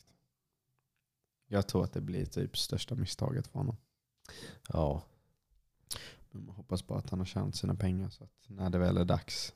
Jag 1.47 1.67
tror 1.67 1.83
att 1.83 1.93
det 1.93 2.01
blir 2.01 2.25
typ 2.25 2.57
största 2.57 2.95
misstaget 2.95 3.47
för 3.47 3.59
honom. 3.59 3.77
Ja, 4.73 5.01
Men 6.31 6.45
man 6.45 6.55
hoppas 6.55 6.87
bara 6.87 6.99
att 6.99 7.09
han 7.09 7.19
har 7.19 7.25
tjänat 7.25 7.55
sina 7.55 7.75
pengar 7.75 8.09
så 8.09 8.23
att 8.23 8.31
när 8.47 8.69
det 8.69 8.77
väl 8.77 8.97
är 8.97 9.05
dags 9.05 9.53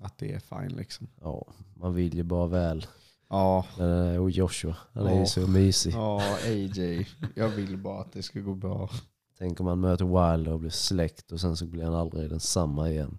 att 0.00 0.18
det 0.18 0.32
är 0.32 0.38
fine 0.40 0.76
liksom. 0.76 1.08
ja, 1.20 1.46
man 1.74 1.94
vill 1.94 2.14
ju 2.14 2.22
bara 2.22 2.46
väl. 2.46 2.86
Ja, 3.28 3.66
Eh, 3.78 4.16
Och 4.22 4.30
Joshua, 4.30 4.76
han 4.92 5.06
är 5.06 5.12
ju 5.14 5.18
Ja. 5.20 5.26
så 5.26 5.46
mysig. 5.46 5.92
ja 5.92 6.36
AJ. 6.44 7.08
Jag 7.34 7.48
vill 7.48 7.76
bara 7.76 8.00
att 8.00 8.12
det 8.12 8.22
ska 8.22 8.40
gå 8.40 8.54
bra. 8.54 8.90
Tänk 9.38 9.60
om 9.60 9.66
han 9.66 9.80
möter 9.80 10.04
Wilder 10.34 10.52
och 10.52 10.60
blir 10.60 10.70
släkt 10.70 11.32
och 11.32 11.40
sen 11.40 11.56
så 11.56 11.66
blir 11.66 11.84
han 11.84 11.94
aldrig 11.94 12.30
densamma 12.30 12.90
igen. 12.90 13.18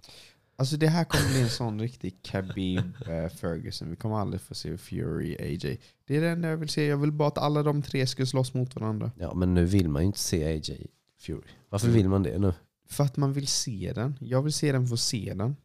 Alltså 0.59 0.77
det 0.77 0.87
här 0.87 1.03
kommer 1.03 1.29
bli 1.29 1.41
en 1.41 1.49
sån 1.49 1.79
riktig 1.81 2.23
Khabib 2.23 2.95
eh, 3.07 3.29
Ferguson. 3.29 3.89
Vi 3.89 3.95
kommer 3.95 4.19
aldrig 4.19 4.41
få 4.41 4.55
se 4.55 4.77
Fury 4.77 5.35
AJ. 5.39 5.79
Det 6.05 6.17
är 6.17 6.21
det 6.21 6.29
enda 6.29 6.49
jag 6.49 6.57
vill 6.57 6.69
se. 6.69 6.85
Jag 6.85 6.97
vill 6.97 7.11
bara 7.11 7.27
att 7.27 7.37
alla 7.37 7.63
de 7.63 7.81
tre 7.81 8.07
ska 8.07 8.25
slåss 8.25 8.53
mot 8.53 8.75
varandra. 8.75 9.11
Ja, 9.17 9.33
men 9.33 9.53
nu 9.53 9.65
vill 9.65 9.89
man 9.89 10.01
ju 10.01 10.05
inte 10.05 10.19
se 10.19 10.43
AJ 10.45 10.87
Fury. 11.19 11.41
Varför 11.69 11.87
vill 11.87 12.09
man 12.09 12.23
det 12.23 12.37
nu? 12.39 12.53
För 12.89 13.03
att 13.03 13.17
man 13.17 13.33
vill 13.33 13.47
se 13.47 13.91
den. 13.95 14.15
Jag 14.19 14.41
vill 14.41 14.53
se 14.53 14.71
den 14.71 14.87
för 14.87 14.93
att 14.93 14.99
se 14.99 15.33
den. 15.35 15.55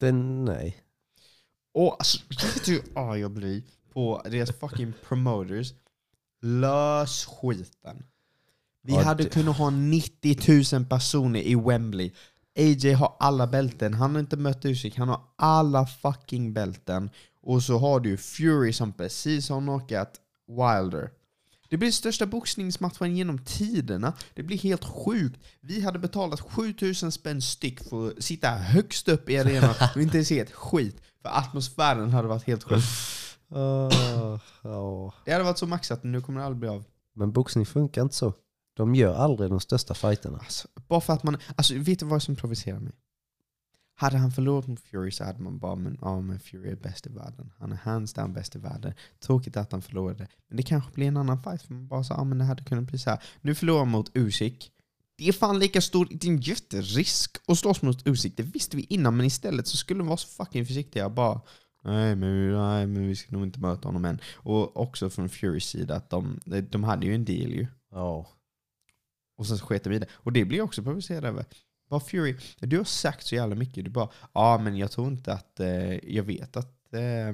Den, 0.00 0.44
nej. 0.44 0.76
Och 1.72 1.96
alltså, 1.98 2.18
vet 2.28 2.64
du 2.64 2.72
hur 2.72 2.82
arg 2.98 3.20
jag 3.20 3.30
blir 3.30 3.62
på 3.92 4.22
deras 4.24 4.52
fucking 4.52 4.92
promoters? 5.08 5.74
Lös 6.42 7.24
skiten. 7.24 8.02
Vi 8.82 8.92
Ja, 8.92 9.02
hade 9.02 9.22
det- 9.24 9.30
kunnat 9.30 9.56
ha 9.56 9.70
90 9.70 10.74
000 10.78 10.84
personer 10.84 11.40
i 11.40 11.54
Wembley. 11.54 12.12
AJ 12.56 12.92
har 12.92 13.16
alla 13.20 13.46
bälten, 13.46 13.94
han 13.94 14.12
har 14.12 14.20
inte 14.20 14.36
mött 14.36 14.64
Usyk, 14.64 14.96
han 14.96 15.08
har 15.08 15.20
alla 15.36 15.86
fucking 15.86 16.52
bälten. 16.52 17.10
Och 17.42 17.62
så 17.62 17.78
har 17.78 18.00
du 18.00 18.16
Fury 18.16 18.72
som 18.72 18.92
precis 18.92 19.48
har 19.48 19.60
knockat 19.60 20.20
Wilder. 20.48 21.10
Det 21.68 21.76
blir 21.76 21.90
största 21.90 22.26
boxningsmatchen 22.26 23.16
genom 23.16 23.38
tiderna. 23.38 24.12
Det 24.34 24.42
blir 24.42 24.58
helt 24.58 24.84
sjukt. 24.84 25.40
Vi 25.60 25.80
hade 25.80 25.98
betalat 25.98 26.40
7000 26.40 27.12
spänn 27.12 27.42
styck 27.42 27.88
för 27.88 28.08
att 28.08 28.24
sitta 28.24 28.48
högst 28.50 29.08
upp 29.08 29.30
i 29.30 29.38
arenan 29.38 29.74
och 29.94 30.02
inte 30.02 30.24
se 30.24 30.40
ett 30.40 30.52
skit. 30.52 31.00
För 31.22 31.28
atmosfären 31.28 32.10
hade 32.10 32.28
varit 32.28 32.46
helt 32.46 32.64
sjuk. 32.64 32.84
ja. 34.62 35.12
Det 35.24 35.32
hade 35.32 35.44
varit 35.44 35.58
så 35.58 35.66
maxat, 35.66 36.02
men 36.02 36.12
nu 36.12 36.20
kommer 36.20 36.40
det 36.40 36.46
aldrig 36.46 36.60
bli 36.60 36.68
av. 36.68 36.84
Men 37.14 37.32
boxning 37.32 37.66
funkar 37.66 38.02
inte 38.02 38.14
så. 38.14 38.32
De 38.76 38.94
gör 38.94 39.14
aldrig 39.14 39.50
de 39.50 39.60
största 39.60 39.94
fighterna. 39.94 40.38
Alltså, 40.38 40.68
bara 40.88 41.00
för 41.00 41.12
att 41.12 41.22
man... 41.22 41.36
Alltså, 41.56 41.74
vet 41.78 41.98
du 41.98 42.06
vad 42.06 42.22
som 42.22 42.36
provocerar 42.36 42.80
mig? 42.80 42.92
Hade 43.94 44.18
han 44.18 44.32
förlorat 44.32 44.66
mot 44.66 44.80
Fury 44.80 45.10
så 45.10 45.24
hade 45.24 45.42
man 45.42 45.58
bara, 45.58 45.74
men, 45.74 45.98
ja, 46.00 46.20
men 46.20 46.40
Fury 46.40 46.70
är 46.70 46.76
bäst 46.76 47.06
i 47.06 47.10
världen. 47.10 47.52
Han 47.58 47.72
är 47.72 47.76
hands 47.76 48.12
down 48.12 48.32
bäst 48.32 48.56
i 48.56 48.58
världen. 48.58 48.94
Tråkigt 49.20 49.56
att 49.56 49.72
han 49.72 49.82
förlorade. 49.82 50.28
Men 50.48 50.56
det 50.56 50.62
kanske 50.62 50.92
blir 50.92 51.06
en 51.06 51.16
annan 51.16 51.42
fight. 51.42 51.62
För 51.62 51.74
man 51.74 51.88
bara 51.88 52.04
så, 52.04 52.14
ja, 52.14 52.24
men 52.24 52.38
det 52.38 52.44
hade 52.44 52.64
kunnat 52.64 52.84
bli 52.84 52.98
så 52.98 53.10
här. 53.10 53.22
Nu 53.40 53.54
förlorar 53.54 53.78
han 53.78 53.88
mot 53.88 54.10
Usyk. 54.14 54.72
Det 55.18 55.28
är 55.28 55.32
fan 55.32 55.58
lika 55.58 55.80
stor, 55.80 56.08
det 56.10 56.26
är 56.26 56.30
en 56.30 56.40
jätterisk 56.40 57.36
att 57.46 57.58
slåss 57.58 57.82
mot 57.82 58.06
Usyk. 58.06 58.36
Det 58.36 58.42
visste 58.42 58.76
vi 58.76 58.86
innan, 58.88 59.16
men 59.16 59.26
istället 59.26 59.66
så 59.66 59.76
skulle 59.76 60.00
de 60.00 60.06
vara 60.06 60.16
så 60.16 60.28
fucking 60.28 60.66
försiktiga. 60.66 61.08
Bara, 61.08 61.40
nej 61.84 62.16
men, 62.16 62.52
nej, 62.52 62.86
men 62.86 63.08
vi 63.08 63.16
ska 63.16 63.32
nog 63.32 63.42
inte 63.42 63.60
möta 63.60 63.88
honom 63.88 64.04
än. 64.04 64.20
Och 64.34 64.76
också 64.76 65.10
från 65.10 65.28
Furys 65.28 65.64
sida, 65.64 65.96
att 65.96 66.10
de, 66.10 66.40
de 66.70 66.84
hade 66.84 67.06
ju 67.06 67.14
en 67.14 67.24
deal 67.24 67.50
ju. 67.50 67.66
Ja. 67.90 68.26
Och 69.36 69.46
sen 69.46 69.58
sket 69.58 69.84
de 69.84 69.92
i 69.92 69.98
det. 69.98 70.06
Och 70.12 70.32
det 70.32 70.44
blir 70.44 70.58
jag 70.58 70.64
också 70.64 70.82
provocerad 70.82 71.24
över. 71.24 71.44
Bara 71.88 72.00
Fury, 72.00 72.36
du 72.58 72.76
har 72.76 72.84
sagt 72.84 73.26
så 73.26 73.34
jävla 73.34 73.54
mycket. 73.54 73.84
Du 73.84 73.90
bara, 73.90 74.08
ja 74.22 74.28
ah, 74.32 74.58
men 74.58 74.76
jag 74.76 74.90
tror 74.90 75.08
inte 75.08 75.32
att, 75.32 75.60
eh, 75.60 76.14
jag 76.14 76.22
vet 76.22 76.56
att 76.56 76.94
eh, 76.94 77.32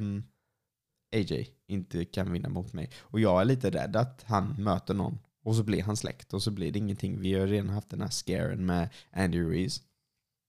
AJ 1.13 1.49
inte 1.67 2.05
kan 2.05 2.33
vinna 2.33 2.49
mot 2.49 2.73
mig. 2.73 2.91
Och 3.01 3.21
jag 3.21 3.41
är 3.41 3.45
lite 3.45 3.71
rädd 3.71 3.97
att 3.97 4.23
han 4.23 4.55
möter 4.59 4.95
någon 4.95 5.19
och 5.43 5.57
så 5.57 5.63
blir 5.63 5.83
han 5.83 5.97
släkt 5.97 6.35
och 6.35 6.43
så 6.43 6.51
blir 6.51 6.73
det 6.73 6.79
ingenting. 6.79 7.21
Vi 7.21 7.35
har 7.35 7.47
redan 7.47 7.69
haft 7.69 7.91
den 7.91 8.01
här 8.01 8.11
scaren 8.11 8.67
med 8.67 8.89
Andy 9.13 9.41
Ruiz. 9.41 9.83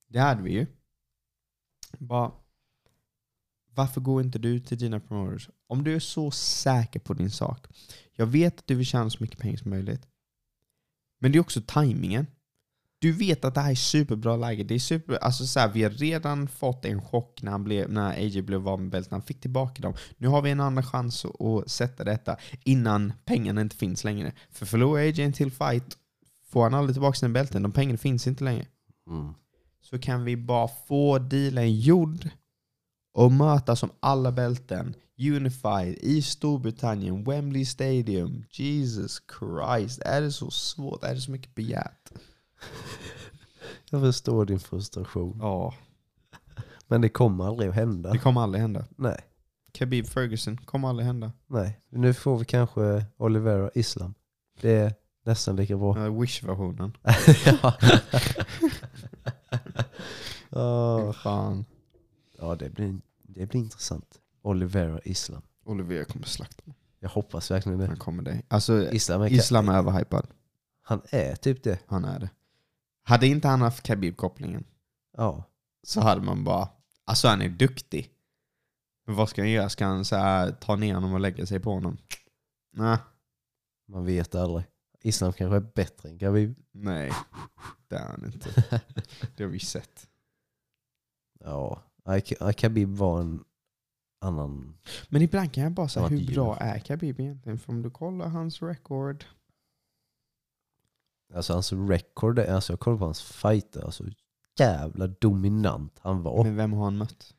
Det 0.08 0.18
hade 0.18 0.42
vi 0.42 0.52
ju. 0.52 0.66
Bara, 1.98 2.32
varför 3.74 4.00
går 4.00 4.22
inte 4.22 4.38
du 4.38 4.60
till 4.60 4.78
dina 4.78 5.00
promoters? 5.00 5.50
Om 5.66 5.84
du 5.84 5.94
är 5.94 6.00
så 6.00 6.30
säker 6.30 7.00
på 7.00 7.14
din 7.14 7.30
sak. 7.30 7.66
Jag 8.12 8.26
vet 8.26 8.58
att 8.58 8.66
du 8.66 8.74
vill 8.74 8.86
tjäna 8.86 9.10
så 9.10 9.22
mycket 9.22 9.38
pengar 9.38 9.56
som 9.56 9.70
möjligt. 9.70 10.08
Men 11.24 11.32
det 11.32 11.38
är 11.38 11.40
också 11.40 11.60
tajmingen. 11.66 12.26
Du 12.98 13.12
vet 13.12 13.44
att 13.44 13.54
det 13.54 13.60
här 13.60 13.70
är 13.70 13.74
superbra 13.74 14.36
läge. 14.36 14.64
Det 14.64 14.74
är 14.74 14.78
super, 14.78 15.14
alltså 15.14 15.46
så 15.46 15.60
här, 15.60 15.68
vi 15.68 15.82
har 15.82 15.90
redan 15.90 16.48
fått 16.48 16.84
en 16.84 17.02
chock 17.02 17.42
när, 17.42 17.52
han 17.52 17.64
blev, 17.64 17.90
när 17.90 18.10
AJ 18.10 18.42
blev 18.42 18.68
av 18.68 18.80
med 18.80 18.90
bältet. 18.90 19.12
Han 19.12 19.22
fick 19.22 19.40
tillbaka 19.40 19.82
dem. 19.82 19.94
Nu 20.16 20.28
har 20.28 20.42
vi 20.42 20.50
en 20.50 20.60
andra 20.60 20.82
chans 20.82 21.24
att, 21.24 21.70
sätta 21.70 22.04
detta 22.04 22.36
innan 22.64 23.12
pengarna 23.24 23.60
inte 23.60 23.76
finns 23.76 24.04
längre. 24.04 24.32
För 24.50 24.66
förlorar 24.66 25.02
AJ 25.02 25.22
en 25.22 25.32
till 25.32 25.50
fight 25.50 25.98
får 26.48 26.62
han 26.62 26.74
aldrig 26.74 26.94
tillbaka 26.94 27.18
sina 27.18 27.32
bälten. 27.32 27.62
De 27.62 27.72
pengarna 27.72 27.98
finns 27.98 28.26
inte 28.26 28.44
längre. 28.44 28.66
Mm. 29.10 29.34
Så 29.82 29.98
kan 29.98 30.24
vi 30.24 30.36
bara 30.36 30.68
få 30.88 31.18
dealen 31.18 31.80
gjord 31.80 32.28
och 33.14 33.32
mötas 33.32 33.80
som 33.80 33.90
alla 34.00 34.32
bälten 34.32 34.94
Unified 35.18 35.98
i 36.00 36.22
Storbritannien, 36.22 37.24
Wembley 37.24 37.64
Stadium. 37.64 38.44
Jesus 38.50 39.22
Christ, 39.38 40.02
är 40.02 40.20
det 40.20 40.32
så 40.32 40.50
svårt? 40.50 41.04
Är 41.04 41.14
det 41.14 41.20
så 41.20 41.30
mycket 41.30 41.54
begärt? 41.54 42.12
Jag 43.90 44.00
förstår 44.00 44.44
din 44.44 44.60
frustration. 44.60 45.38
Ja. 45.40 45.74
Men 46.88 47.00
det 47.00 47.08
kommer 47.08 47.46
aldrig 47.48 47.68
att 47.68 47.74
hända. 47.74 48.12
Det 48.12 48.18
kommer 48.18 48.40
aldrig 48.40 48.62
hända. 48.62 48.84
Nej, 48.96 49.20
Khabib 49.72 50.06
Ferguson 50.06 50.56
kommer 50.56 50.88
aldrig 50.88 51.06
hända. 51.06 51.32
nej. 51.46 51.80
Nu 51.88 52.14
får 52.14 52.38
vi 52.38 52.44
kanske 52.44 53.04
Olivera 53.16 53.70
Islam. 53.74 54.14
Det 54.60 54.72
är 54.72 54.94
nästan 55.24 55.56
lika 55.56 55.76
bra. 55.76 55.96
Uh, 55.96 56.20
Wish-versionen. 56.20 56.96
ja. 57.46 57.74
Åh. 60.50 61.12
Fan. 61.12 61.64
Ja, 62.44 62.54
det 62.56 62.70
blir, 62.70 63.00
det 63.22 63.46
blir 63.46 63.60
intressant. 63.60 64.20
Olivera 64.42 65.00
Islam. 65.04 65.42
Olivier 65.64 66.04
kommer 66.04 66.26
slakta 66.26 66.62
honom. 66.64 66.76
Jag 66.98 67.08
hoppas 67.08 67.50
verkligen 67.50 67.78
det. 67.78 67.86
Han 67.86 67.96
kommer 67.96 68.22
det. 68.22 68.42
Alltså, 68.48 68.92
Islam 68.92 69.22
är, 69.22 69.32
Islam 69.32 69.68
är 69.68 69.78
överhypad. 69.78 70.26
Han 70.82 71.02
är 71.10 71.36
typ 71.36 71.62
det. 71.62 71.78
Han 71.86 72.04
är 72.04 72.18
det. 72.18 72.30
Hade 73.02 73.26
inte 73.26 73.48
han 73.48 73.60
haft 73.60 73.86
Khabib-kopplingen 73.86 74.64
Ja. 75.16 75.44
så 75.82 76.00
hade 76.00 76.20
man 76.22 76.44
bara, 76.44 76.68
alltså 77.04 77.28
han 77.28 77.42
är 77.42 77.48
duktig. 77.48 78.10
Men 79.06 79.16
vad 79.16 79.28
ska 79.28 79.42
han 79.42 79.50
göra? 79.50 79.68
Ska 79.68 79.86
han 79.86 80.04
så 80.04 80.16
här, 80.16 80.52
ta 80.52 80.76
ner 80.76 80.94
honom 80.94 81.12
och 81.12 81.20
lägga 81.20 81.46
sig 81.46 81.60
på 81.60 81.70
honom? 81.72 81.96
Nej. 82.72 82.98
Man 83.88 84.04
vet 84.04 84.34
aldrig. 84.34 84.64
Islam 85.00 85.32
kanske 85.32 85.56
är 85.56 85.60
bättre 85.74 86.08
än 86.08 86.18
Khabib. 86.18 86.54
Nej, 86.72 87.12
det 87.88 87.96
är 87.96 88.06
han 88.08 88.24
inte. 88.24 88.48
Det 89.36 89.44
har 89.44 89.50
vi 89.50 89.60
sett. 89.60 90.08
Ja. 91.40 91.82
Khabib 92.56 92.88
var 92.88 93.20
en 93.20 93.44
annan... 94.20 94.78
Men 95.08 95.22
ibland 95.22 95.52
kan 95.52 95.64
jag 95.64 95.72
bara 95.72 95.88
säga, 95.88 96.06
hur 96.06 96.20
inte 96.20 96.32
bra 96.32 96.56
är 96.56 96.78
Khabib 96.78 97.20
egentligen? 97.20 97.58
För 97.58 97.72
om 97.72 97.82
du 97.82 97.90
kollar 97.90 98.28
hans 98.28 98.62
record. 98.62 99.24
Alltså 101.34 101.52
hans 101.52 101.72
record, 101.72 102.38
alltså 102.38 102.72
jag 102.72 102.80
kollar 102.80 102.98
på 102.98 103.04
hans 103.04 103.22
fighter, 103.22 103.84
alltså 103.84 104.04
jävla 104.58 105.06
dominant 105.06 105.98
han 106.00 106.22
var. 106.22 106.44
Men 106.44 106.56
vem 106.56 106.72
har 106.72 106.84
han 106.84 106.96
mött? 106.96 107.34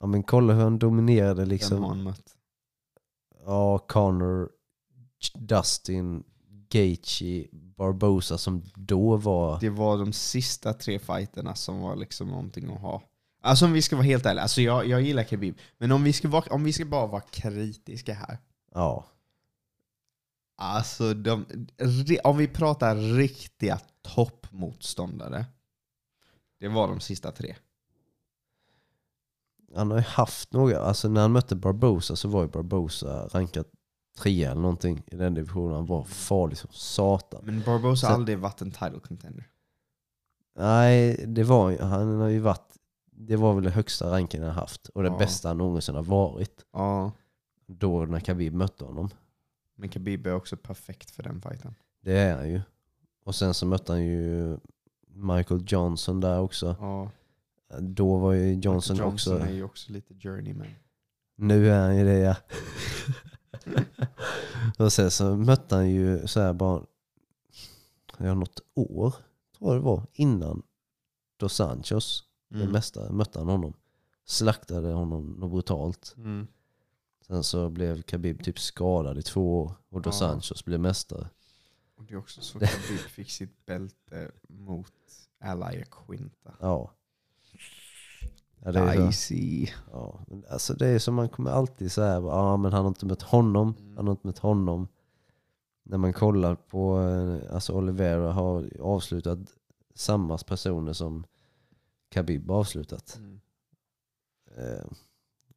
Ja 0.00 0.06
men 0.06 0.22
kolla 0.22 0.54
hur 0.54 0.62
han 0.62 0.78
dominerade 0.78 1.34
Vem 1.34 1.40
har 1.40 1.46
liksom. 1.46 1.82
han 1.82 2.02
mött? 2.02 2.36
Ja, 3.44 3.78
Connor, 3.78 4.50
Dustin, 5.34 6.24
Gaethje, 6.68 7.48
Barbosa 7.52 8.38
som 8.38 8.62
då 8.74 9.16
var... 9.16 9.60
Det 9.60 9.70
var 9.70 9.98
de 9.98 10.12
sista 10.12 10.72
tre 10.72 10.98
fighterna 10.98 11.54
som 11.54 11.80
var 11.80 11.96
liksom 11.96 12.28
någonting 12.28 12.72
att 12.72 12.80
ha. 12.80 13.02
Alltså 13.46 13.64
om 13.64 13.72
vi 13.72 13.82
ska 13.82 13.96
vara 13.96 14.06
helt 14.06 14.26
ärliga, 14.26 14.42
alltså 14.42 14.60
jag, 14.60 14.86
jag 14.86 15.02
gillar 15.02 15.22
Khabib. 15.22 15.58
Men 15.78 15.92
om 15.92 16.04
vi, 16.04 16.12
ska 16.12 16.28
vara, 16.28 16.54
om 16.54 16.64
vi 16.64 16.72
ska 16.72 16.84
bara 16.84 17.06
vara 17.06 17.20
kritiska 17.20 18.14
här. 18.14 18.38
Ja. 18.74 19.04
Alltså 20.56 21.14
de, 21.14 21.46
om 22.24 22.36
vi 22.36 22.48
pratar 22.48 22.96
riktiga 22.96 23.80
toppmotståndare. 24.02 25.46
Det 26.60 26.68
var 26.68 26.88
de 26.88 27.00
sista 27.00 27.32
tre. 27.32 27.56
Han 29.74 29.90
har 29.90 29.98
ju 29.98 30.04
haft 30.04 30.52
några, 30.52 30.78
alltså 30.80 31.08
när 31.08 31.20
han 31.20 31.32
mötte 31.32 31.56
Barbosa 31.56 32.16
så 32.16 32.28
var 32.28 32.42
ju 32.42 32.48
Barbosa 32.48 33.26
rankad 33.26 33.66
trea 34.18 34.50
eller 34.50 34.60
någonting 34.60 35.02
i 35.06 35.16
den 35.16 35.34
divisionen. 35.34 35.74
Han 35.74 35.86
var 35.86 36.04
farlig 36.04 36.58
som 36.58 36.70
satan. 36.72 37.40
Men 37.44 37.62
Barbosa 37.62 38.06
har 38.06 38.14
aldrig 38.14 38.38
varit 38.38 38.60
en 38.60 38.70
title 38.70 39.00
contender. 39.00 39.48
Nej, 40.58 41.24
det 41.26 41.44
var 41.44 41.78
han 41.78 42.20
har 42.20 42.28
ju 42.28 42.38
varit, 42.38 42.76
det 43.18 43.36
var 43.36 43.54
väl 43.54 43.64
det 43.64 43.70
högsta 43.70 44.10
ranken 44.10 44.42
han 44.42 44.52
haft 44.52 44.88
och 44.88 45.02
det 45.02 45.08
Ja. 45.08 45.18
bästa 45.18 45.48
han 45.48 45.58
någonsin 45.58 45.94
har 45.94 46.02
varit. 46.02 46.64
Ja, 46.72 47.12
Då 47.66 48.06
när 48.06 48.20
Khabib 48.20 48.54
mötte 48.54 48.84
honom. 48.84 49.08
men 49.74 49.88
Khabib 49.88 50.26
är 50.26 50.34
också 50.34 50.56
perfekt 50.56 51.10
för 51.10 51.22
den 51.22 51.40
fighten. 51.40 51.74
Det 52.00 52.18
är 52.18 52.36
han 52.36 52.48
ju. 52.48 52.60
Och 53.24 53.34
sen 53.34 53.54
så 53.54 53.66
mötte 53.66 53.92
han 53.92 54.04
ju 54.04 54.56
Michael 55.08 55.64
Johnson 55.66 56.20
där 56.20 56.40
också. 56.40 56.76
Ja, 56.80 57.10
Då 57.80 58.18
var 58.18 58.32
ju 58.32 58.54
Johnson, 58.54 58.94
Michael 58.96 59.12
också... 59.12 59.30
Johnson 59.30 59.48
är 59.48 59.52
ju 59.52 59.62
också 59.64 59.92
lite 59.92 60.14
journeyman. 60.14 60.66
Nu 61.36 61.70
är 61.70 61.80
han 61.80 61.96
ju 61.98 62.04
det 62.04 62.18
ja. 62.18 62.36
och 64.84 64.92
sen 64.92 65.10
så 65.10 65.36
mötte 65.36 65.74
han 65.74 65.90
ju 65.90 66.26
så 66.26 66.40
här 66.40 66.52
bara... 66.52 66.82
Ja, 68.18 68.34
något 68.34 68.60
år 68.74 69.10
tror 69.58 69.70
jag 69.74 69.76
det 69.76 69.84
var. 69.84 70.02
Innan 70.12 70.62
Dos 71.36 71.54
Sanchos. 71.54 72.24
Mm. 72.54 72.70
mesta 72.70 73.12
mötte 73.12 73.38
han 73.38 73.48
honom. 73.48 73.72
Slaktade 74.24 74.92
honom 74.92 75.50
brutalt. 75.50 76.14
Mm. 76.16 76.46
Sen 77.26 77.44
så 77.44 77.70
blev 77.70 78.02
Khabib 78.02 78.44
typ 78.44 78.58
skadad 78.58 79.18
i 79.18 79.22
två 79.22 79.60
år. 79.62 79.72
Och 79.88 80.02
Dos 80.02 80.20
Ja. 80.20 80.28
Sanchos 80.28 80.64
blev 80.64 80.80
mästare. 80.80 81.28
Och 81.96 82.04
det 82.04 82.14
är 82.14 82.18
också 82.18 82.40
så 82.40 82.58
Khabib 82.58 82.98
fick 82.98 83.30
sitt 83.30 83.66
bälte 83.66 84.30
mot 84.48 84.92
Alaya 85.40 85.84
Quinta. 85.84 86.54
Ja. 86.60 86.90
ja 88.64 88.72
det 88.72 88.78
är. 88.80 89.06
Dicey. 89.06 89.68
Ja, 89.92 90.20
alltså 90.50 90.74
det 90.74 90.86
är 90.86 90.98
som 90.98 91.14
man 91.14 91.28
kommer 91.28 91.50
alltid 91.50 91.92
säga, 91.92 92.14
ja 92.14 92.32
ah, 92.32 92.56
men 92.56 92.72
han 92.72 92.80
har 92.82 92.88
inte 92.88 93.06
mött 93.06 93.22
honom, 93.22 93.74
Mm. 93.78 93.96
han 93.96 94.06
har 94.06 94.12
inte 94.12 94.26
mött 94.26 94.38
honom. 94.38 94.88
När 95.82 95.98
man 95.98 96.12
kollar 96.12 96.54
på, 96.54 97.00
eh, 97.00 97.54
alltså 97.54 97.72
Olivera 97.72 98.32
har 98.32 98.80
avslutat 98.80 99.38
samma 99.94 100.38
personer 100.38 100.92
som 100.92 101.24
Khabib 102.16 102.50
avslutat. 102.50 103.16
Mm. 103.18 103.40
Eh, 104.56 104.84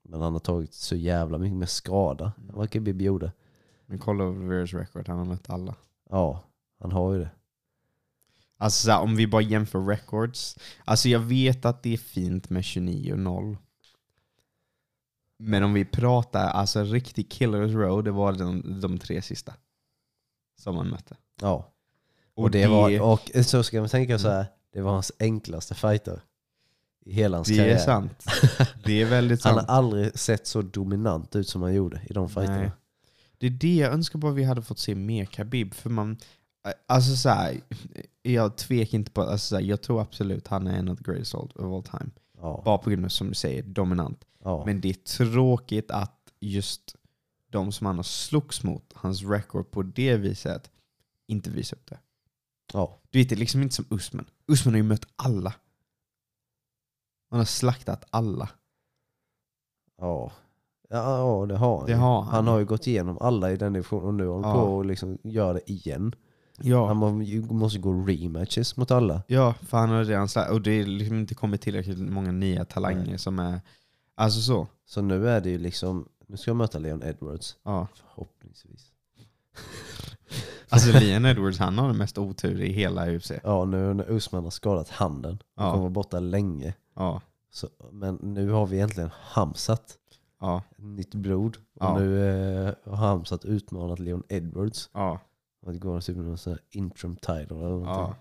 Men 0.04 0.22
han 0.22 0.34
har 0.34 0.40
tagit 0.40 0.74
så 0.74 0.96
jävla 0.96 1.38
mycket 1.38 1.58
mer 1.58 1.66
skada 1.66 2.32
än 2.50 2.56
vad 2.56 2.70
Khabib 2.72 3.02
gjorde. 3.02 3.32
Men 3.86 4.00
kolla 4.00 4.24
Oliveras 4.24 4.74
record, 4.74 5.08
han 5.08 5.18
har 5.18 5.26
mött 5.26 5.50
alla. 5.50 5.76
Ja, 6.10 6.44
han 6.80 6.92
har 6.92 7.14
ju 7.14 7.20
det. 7.20 7.30
Alltså 8.58 8.94
om 8.94 9.16
vi 9.16 9.28
bara 9.28 9.42
jämför 9.42 9.86
records. 9.86 10.58
Alltså 10.86 11.10
jag 11.10 11.20
vet 11.20 11.66
att 11.66 11.84
det 11.84 11.94
är 11.94 11.98
fint 11.98 12.50
med 12.50 12.64
29 12.64 13.14
och 13.14 13.20
0. 13.20 13.58
Men 15.38 15.64
om 15.64 15.74
vi 15.74 15.86
pratar 15.86 16.48
alltså 16.48 16.84
riktig 16.84 17.32
killers 17.32 17.72
row, 17.72 18.04
det 18.04 18.12
var 18.12 18.34
de, 18.34 18.80
de 18.82 18.98
tre 18.98 19.22
sista. 19.22 19.54
Som 20.58 20.76
han 20.78 20.88
mötte. 20.90 21.18
Ja. 21.42 21.72
Och, 22.34 22.52
det, 22.52 22.68
var, 22.68 23.02
och 23.02 23.46
så 23.46 23.64
ska 23.64 23.80
man 23.80 23.90
tänka 23.90 24.20
så 24.20 24.28
Mm. 24.28 24.38
här, 24.38 24.46
det 24.74 24.82
var 24.82 24.92
hans 24.92 25.12
enklaste 25.20 25.76
fighter 25.76 26.22
hela 27.12 27.38
hans 27.38 27.48
det 27.48 27.58
karriär. 27.58 27.76
är 27.76 27.80
sant. 27.80 28.26
Det 28.86 29.02
är 29.02 29.06
väldigt 29.06 29.44
Han 29.44 29.56
sant. 29.56 29.68
har 29.70 29.76
aldrig 29.76 30.20
sett 30.20 30.48
så 30.48 30.62
dominant 30.62 31.36
ut 31.36 31.48
som 31.50 31.62
han 31.62 31.74
gjorde 31.74 32.02
i 32.10 32.14
de 32.14 32.30
fighterna. 32.30 32.58
Nej. 32.60 32.72
Det 33.38 33.46
är 33.48 33.52
det 33.52 33.76
jag 33.76 33.94
önskar 33.94 34.20
bara 34.20 34.32
vi 34.32 34.44
hade 34.44 34.62
fått 34.62 34.80
se 34.80 34.96
mer 34.96 35.26
Khabib. 35.26 35.74
För 35.74 35.90
man, 35.90 36.18
alltså 36.88 37.16
så 37.16 37.30
här, 37.30 37.62
jag 38.22 38.58
tvekar 38.58 38.98
inte 38.98 39.12
på, 39.12 39.22
alltså 39.22 39.48
så 39.48 39.56
här, 39.56 39.64
jag 39.64 39.82
tror 39.82 40.02
absolut 40.02 40.48
han 40.48 40.68
är 40.68 40.78
en 40.78 40.90
av 40.90 40.96
the 40.96 41.04
greatest 41.04 41.34
of 41.34 41.52
all 41.58 41.84
time. 41.84 42.12
Ja. 42.38 42.62
Bara 42.66 42.78
på 42.78 42.90
grund 42.90 43.06
av, 43.06 43.10
som 43.10 43.28
du 43.28 43.34
säger, 43.34 43.64
dominant. 43.64 44.26
Ja. 44.44 44.64
Men 44.66 44.82
det 44.82 44.90
är 44.90 44.94
tråkigt 44.94 45.92
att 45.92 46.16
just 46.40 46.96
de 47.50 47.72
som 47.72 47.88
han 47.88 47.96
har 47.96 48.04
slogs 48.04 48.64
mot, 48.64 48.92
hans 48.96 49.24
record 49.24 49.72
på 49.72 49.82
det 49.84 50.16
viset, 50.18 50.72
inte 51.28 51.50
visar 51.50 51.78
upp 51.78 51.86
det. 51.90 52.00
ja. 52.74 53.00
Du 53.10 53.20
vet, 53.20 53.30
det 53.30 53.36
är 53.36 53.38
liksom 53.38 53.62
inte 53.62 53.76
som 53.76 53.86
Usman. 53.90 54.26
Usman 54.48 54.74
har 54.74 54.78
ju 54.78 54.84
mött 54.84 55.06
alla. 55.16 55.54
Han 57.30 57.40
har 57.40 57.46
slaktat 57.46 58.06
alla. 58.10 58.50
Ja. 60.02 60.32
Ja, 60.90 61.46
det 61.50 61.56
har 61.58 61.78
han. 61.78 61.86
Det 61.88 61.94
har 61.96 62.22
han. 62.22 62.34
han 62.34 62.48
har 62.48 62.60
ju 62.60 62.66
gått 62.66 62.88
igenom 62.88 63.18
alla 63.22 63.52
i 63.52 63.58
den 63.58 63.74
divisionen 63.74 64.08
och 64.08 64.14
nu 64.14 64.28
håller 64.28 64.48
han 64.48 64.58
Ja. 64.58 64.66
på 64.66 64.76
och 64.76 64.86
liksom 64.86 65.18
gör 65.24 65.54
det 65.54 65.72
igen. 65.72 66.16
Ja, 66.62 66.88
Han 66.88 66.98
måste 67.58 67.80
gå 67.80 67.92
rematches 67.94 68.78
mot 68.78 68.92
alla. 68.92 69.22
ja 69.28 69.54
för 69.62 69.78
han 69.78 69.90
har 69.90 70.04
redan 70.04 70.28
slaktat. 70.28 70.54
Och 70.54 70.62
det 70.62 70.72
är 70.72 70.86
liksom 70.86 71.16
inte 71.20 71.36
kommit 71.36 71.62
tillräckligt 71.62 72.00
många 72.00 72.32
nya 72.32 72.66
talanger 72.66 73.06
Nej. 73.06 73.18
som 73.20 73.40
är... 73.40 73.62
Alltså 74.16 74.42
så. 74.42 74.68
Så 74.86 75.02
nu 75.02 75.30
är 75.30 75.42
det 75.42 75.50
ju 75.50 75.58
liksom, 75.58 76.08
nu 76.28 76.38
ska 76.38 76.50
jag 76.50 76.56
möta 76.56 76.80
Leon 76.80 77.04
Edwards. 77.04 77.58
Ja. 77.64 77.88
Förhoppningsvis. 77.96 78.92
Alltså 80.72 81.00
Leon 81.00 81.26
Edwards, 81.26 81.58
han 81.60 81.78
har 81.78 81.88
den 81.88 81.98
mest 81.98 82.18
otur 82.18 82.62
i 82.62 82.72
hela 82.72 83.12
UFC. 83.12 83.32
Ja, 83.44 83.66
nu 83.66 83.94
när 83.94 84.12
Usman 84.12 84.44
har 84.44 84.52
skadat 84.52 84.90
handen. 84.90 85.40
Han 85.56 85.66
Ja. 85.66 85.72
kommer 85.72 85.82
vara 85.82 85.90
borta 85.90 86.20
länge. 86.20 86.74
Ja. 87.00 87.22
Så, 87.52 87.68
men 87.92 88.16
nu 88.16 88.50
har 88.50 88.66
vi 88.66 88.80
äntligen 88.80 89.10
Hamsat. 89.14 89.98
Ja. 90.40 90.62
Ett 90.72 90.78
nytt 90.84 91.16
blod. 91.16 91.58
Och 91.58 91.86
Ja. 91.86 92.00
nu 92.00 92.28
eh, 92.68 92.74
har 92.86 92.96
Hamsat 92.96 93.46
utmanat 93.46 94.00
Leon 94.00 94.24
Edwards. 94.30 94.90
Ja. 94.94 95.20
Och 95.62 95.72
det 95.74 95.80
går 95.80 96.02
typ 96.02 96.18
någon 96.18 96.38
sån 96.38 96.54
här 96.54 96.62
interim 96.70 97.16
title 97.16 97.56
eller 97.58 97.70
Ja. 97.70 97.70
någonting. 97.78 98.16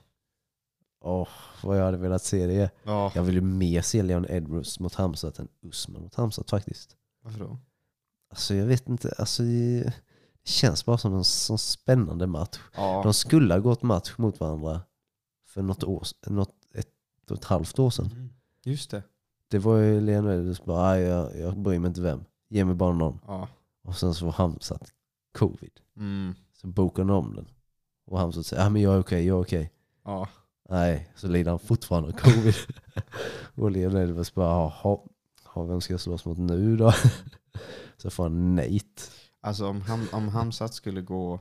Åh, 1.01 1.29
vad 1.62 1.79
jag 1.79 1.85
hade 1.85 1.97
velat 1.99 2.22
se 2.22 2.47
det. 2.47 2.70
ja. 2.83 3.12
Jag 3.14 3.22
vill 3.22 3.35
ju 3.35 3.41
mer 3.41 3.83
se 3.83 4.03
Leon 4.03 4.26
Edwards 4.29 4.81
mot 4.81 4.95
Hamzat 4.95 5.39
än 5.39 5.49
Usman 5.62 6.03
mot 6.03 6.14
Hamzat 6.14 6.51
faktiskt. 6.51 6.97
Varför 7.22 7.41
då? 7.41 7.59
Alltså 8.31 8.55
jag 8.55 8.66
vet 8.66 8.89
inte, 8.89 9.14
alltså 9.18 9.43
det 9.43 9.93
känns 10.45 10.85
bara 10.85 10.99
som 10.99 11.14
en 11.14 11.24
sån 11.24 11.59
spännande 11.59 12.26
match. 12.26 12.59
Ja. 12.76 13.01
De 13.03 13.14
skulle 13.14 13.55
ha 13.55 13.59
gått 13.61 13.83
match 13.83 14.14
mot 14.18 14.41
varandra 14.41 14.81
för 15.47 15.62
något 15.62 15.85
år, 15.85 16.03
något, 16.26 16.55
ett 16.74 17.31
och 17.31 17.37
ett 17.37 17.45
halvt 17.45 17.79
år 17.79 17.91
sedan. 17.91 18.07
Mm. 18.12 18.29
Just 18.68 18.90
det. 18.90 19.02
Det 19.48 19.58
var 19.58 19.76
ju 19.76 20.00
Leon 20.00 20.28
Edwards 20.30 20.64
bara, 20.64 20.88
"Aj, 20.90 21.00
jag, 21.02 21.38
jag 21.38 21.58
bryr 21.58 21.78
mig 21.78 21.88
inte 21.88 22.00
vem. 22.00 22.24
Ge 22.48 22.64
mig 22.64 22.74
bara 22.74 22.92
någon. 22.92 23.20
Ja. 23.26 23.48
Och 23.82 23.96
sen 23.96 24.14
så 24.14 24.24
var 24.24 24.32
Hamzat 24.32 24.92
covid. 25.32 25.80
Mm. 25.96 26.34
Så 26.52 26.66
bokade 26.66 27.08
de 27.08 27.16
om 27.18 27.34
den. 27.34 27.48
Och 28.06 28.18
Hamzat 28.18 28.46
säger, 28.46 28.62
ja 28.62 28.70
men 28.70 28.82
jag 28.82 28.94
är 28.94 29.00
okej, 29.00 29.26
jag 29.26 29.38
är 29.38 29.42
okej. 29.42 29.72
Ja. 30.04 30.28
Nej, 30.68 31.12
så 31.16 31.28
lider 31.28 31.50
han 31.50 31.58
fortfarande 31.58 32.08
av 32.08 32.12
covid. 32.12 32.54
och 33.54 33.70
Leon 33.70 33.96
Edwards 33.96 34.34
bara, 34.34 34.46
jaha, 34.48 34.98
ja, 35.54 35.62
vem 35.62 35.80
ska 35.80 35.92
jag 35.92 36.00
slåss 36.00 36.24
mot 36.24 36.38
nu 36.38 36.76
då? 36.76 36.92
så 37.96 38.10
får 38.10 38.22
han 38.22 38.54
Nate. 38.54 39.02
Alltså 39.40 39.66
om, 39.66 39.80
Ham, 39.80 40.06
om 40.12 40.28
Hamzat 40.28 40.74
skulle 40.74 41.00
gå 41.02 41.40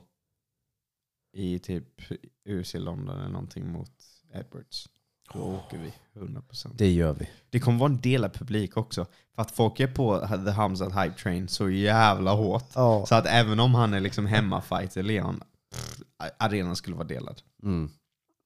i 1.32 1.58
typ 1.58 2.00
UFC 2.48 2.74
London 2.74 3.16
eller 3.18 3.28
någonting 3.28 3.72
mot 3.72 3.92
Edwards, 4.32 4.88
då 5.32 5.38
åker 5.38 5.78
vi 5.78 5.92
100%. 6.20 6.70
Det 6.74 6.92
gör 6.92 7.12
vi. 7.12 7.30
Det 7.50 7.60
kommer 7.60 7.78
vara 7.78 7.90
en 7.90 8.00
delad 8.00 8.32
publik 8.34 8.76
också. 8.76 9.06
För 9.34 9.42
att 9.42 9.50
folk 9.50 9.80
är 9.80 9.94
på 9.94 10.20
The 10.44 10.50
Hamzat 10.50 10.92
Hype 10.92 11.18
Train 11.18 11.48
så 11.48 11.70
jävla 11.70 12.32
hårt. 12.32 12.70
Ja. 12.74 13.06
Så 13.06 13.14
att 13.14 13.26
även 13.26 13.60
om 13.60 13.74
han 13.74 13.94
är 13.94 14.00
liksom 14.00 14.26
hemmafighter, 14.26 15.02
Leon, 15.02 15.42
pff, 15.72 16.00
arenan 16.38 16.76
skulle 16.76 16.96
vara 16.96 17.06
delad. 17.06 17.42
Mm. 17.62 17.90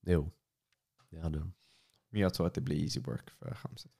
Jo, 0.06 0.30
det 1.10 1.20
hade 1.20 1.38
de. 1.38 1.52
Men 2.10 2.20
jag 2.20 2.34
tror 2.34 2.46
att 2.46 2.54
det 2.54 2.60
blir 2.60 2.82
easy 2.82 3.00
work 3.00 3.30
för 3.38 3.56
Hamzat. 3.62 3.92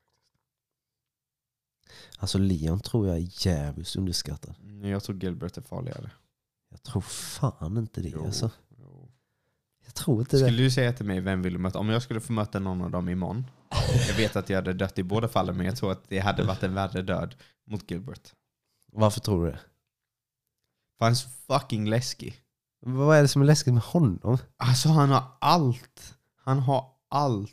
Alltså 2.18 2.38
Leon 2.38 2.80
tror 2.80 3.08
jag 3.08 3.16
är 3.16 3.46
jävligt 3.46 3.96
underskattad. 3.96 4.54
Jag 4.82 5.02
tror 5.02 5.22
Gilbert 5.24 5.56
är 5.56 5.62
farligare. 5.62 6.10
Jag 6.70 6.82
tror 6.82 7.00
fan 7.02 7.76
inte 7.78 8.00
det 8.00 8.08
Jo. 8.08 8.24
alltså. 8.26 8.50
Jag 9.84 9.94
tror 9.94 10.20
inte 10.20 10.36
det. 10.36 10.44
Skulle 10.44 10.62
du 10.62 10.70
säga 10.70 10.92
till 10.92 11.06
mig 11.06 11.20
vem 11.20 11.42
vill 11.42 11.52
du 11.52 11.58
möta? 11.58 11.78
Om 11.78 11.88
jag 11.88 12.02
skulle 12.02 12.20
få 12.20 12.32
möta 12.32 12.58
någon 12.58 12.82
av 12.82 12.90
dem 12.90 13.08
imorgon. 13.08 13.46
Jag 14.08 14.14
vet 14.16 14.36
att 14.36 14.48
jag 14.48 14.56
hade 14.56 14.72
dött 14.72 14.98
i 14.98 15.02
båda 15.02 15.28
fallen 15.28 15.56
men 15.56 15.66
jag 15.66 15.76
tror 15.76 15.92
att 15.92 16.08
det 16.08 16.18
hade 16.18 16.42
varit 16.42 16.62
en 16.62 16.74
värre 16.74 17.02
död 17.02 17.34
mot 17.66 17.90
Gilbert. 17.90 18.32
Varför 18.92 19.20
tror 19.20 19.46
du 19.46 19.52
det? 19.52 19.60
För 20.98 21.04
han 21.04 21.12
är 21.12 21.58
fucking 21.60 21.88
läskig. 21.88 22.42
Vad 22.80 23.16
är 23.16 23.22
det 23.22 23.28
som 23.28 23.42
är 23.42 23.46
läskigt 23.46 23.74
med 23.74 23.82
honom? 23.82 24.38
Alltså 24.56 24.88
han 24.88 25.10
har 25.10 25.24
allt. 25.40 26.14
Han 26.36 26.58
har 26.58 26.90
allt. 27.08 27.52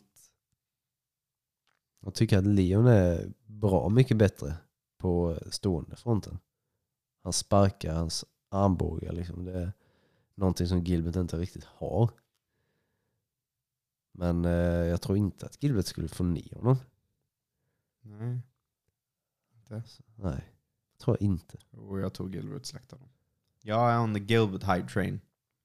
Jag 2.01 2.13
tycker 2.13 2.37
att 2.37 2.45
Leon 2.45 2.87
är 2.87 3.31
bra 3.45 3.89
mycket 3.89 4.17
bättre 4.17 4.53
på 4.99 5.39
stående 5.51 5.95
fronten. 5.95 6.39
Han 7.23 7.33
sparkar, 7.33 7.93
hans 7.93 8.25
armbågar 8.51 9.11
liksom. 9.11 9.45
Det 9.45 9.73
någonting 10.39 10.67
som 10.67 10.83
Gilbert 10.83 11.15
inte 11.15 11.37
riktigt 11.37 11.63
har. 11.63 12.09
Men 14.11 14.45
eh, 14.45 14.51
jag 14.85 15.01
tror 15.01 15.17
inte 15.17 15.45
att 15.45 15.63
Gilbert 15.63 15.85
skulle 15.85 16.07
få 16.07 16.23
ner 16.23 16.55
honom. 16.55 16.77
Nej. 18.01 18.39
Nej, 20.15 20.53
tror 21.03 21.17
jag 21.19 21.21
inte. 21.21 21.57
Och 21.71 21.99
jag 21.99 22.13
tog 22.13 22.35
Gilbert 22.35 22.65
slakta 22.65 22.95
honom. 22.95 23.09
Jag 23.61 23.91
är 23.91 23.99
on 23.99 24.13
the 24.13 24.19
Gilbert 24.19 24.63
hype 24.63 24.89
train. 24.89 25.21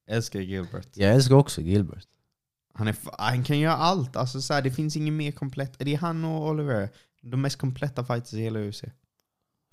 Älskar 0.07 0.41
Gilbert. 0.41 0.97
Jag 0.97 1.15
älskar 1.15 1.35
också 1.35 1.61
Gilbert. 1.61 2.09
Han, 2.73 2.89
är, 2.89 2.97
han 3.19 3.45
kan 3.45 3.59
göra 3.59 3.77
allt. 3.77 4.17
Alltså, 4.17 4.43
så 4.43 4.55
här, 4.55 4.63
det 4.63 4.71
finns 4.71 4.97
ingen 4.97 5.17
mer 5.17 5.33
komplett. 5.33 5.79
Det 5.79 5.95
är 5.95 5.99
han 5.99 6.25
och 6.25 6.49
Oliver. 6.49 6.89
De 7.21 7.41
mest 7.41 7.57
kompletta 7.59 8.05
fighters 8.05 8.35
i 8.35 8.41
hela 8.41 8.61
UFC. 8.61 8.85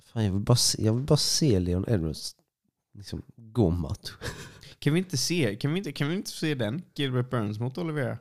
Fan, 0.04 0.24
jag, 0.24 0.32
vill 0.32 0.40
bara 0.40 0.56
se, 0.56 0.84
jag 0.84 0.94
vill 0.94 1.04
bara 1.04 1.16
se 1.16 1.60
Leon 1.60 1.84
Edwards 1.88 2.36
liksom, 2.92 3.22
gå 3.36 3.70
match. 3.70 4.12
Kan 4.82 4.92
vi 4.94 4.98
inte 4.98 5.16
se, 5.16 5.56
kan 5.56 5.72
vi 5.72 5.78
inte, 5.78 5.92
kan 5.92 6.08
vi 6.08 6.14
inte 6.14 6.30
se 6.30 6.54
den? 6.54 6.82
Gilbert 6.94 7.30
Burns 7.30 7.58
mot 7.58 7.78
Oliveira. 7.78 8.18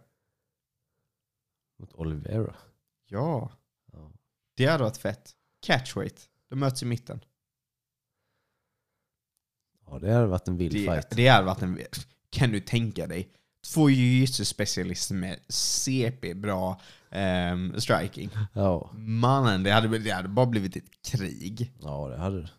Mot 1.80 1.93
Oliveira. 1.93 2.55
Ja. 3.07 3.51
Ja. 3.93 4.12
Det 4.57 4.66
hade 4.66 4.84
varit 4.84 4.97
fett. 4.97 5.36
Catchweight. 5.66 6.30
De 6.49 6.59
möts 6.59 6.84
i 6.84 6.86
mitten. 6.86 7.20
ja, 9.86 9.99
det 9.99 10.14
hade 10.14 10.28
varit 10.28 10.47
en 10.47 10.57
vild 10.57 10.74
Det, 10.74 10.86
fight. 10.86 11.09
det 11.09 11.28
hade 11.28 11.45
varit 11.45 11.62
en... 11.62 11.80
Kan 12.30 12.51
du 12.51 12.59
tänka 12.59 13.07
dig? 13.07 13.30
Två 13.74 13.89
jiu-jitsu-specialister 13.89 15.14
med 15.16 15.39
CP-bra 15.49 16.82
ehm, 17.09 17.80
striking. 17.80 18.30
Ja. 18.53 18.91
Mannen, 18.93 19.64
det 19.64 19.72
hade, 19.72 19.99
det 19.99 20.12
hade 20.12 20.28
bara 20.28 20.45
blivit 20.45 20.76
ett 20.76 21.01
krig. 21.05 21.72
ja, 21.82 22.07
det 22.07 22.18
hade 22.18 22.41
det. 22.41 22.49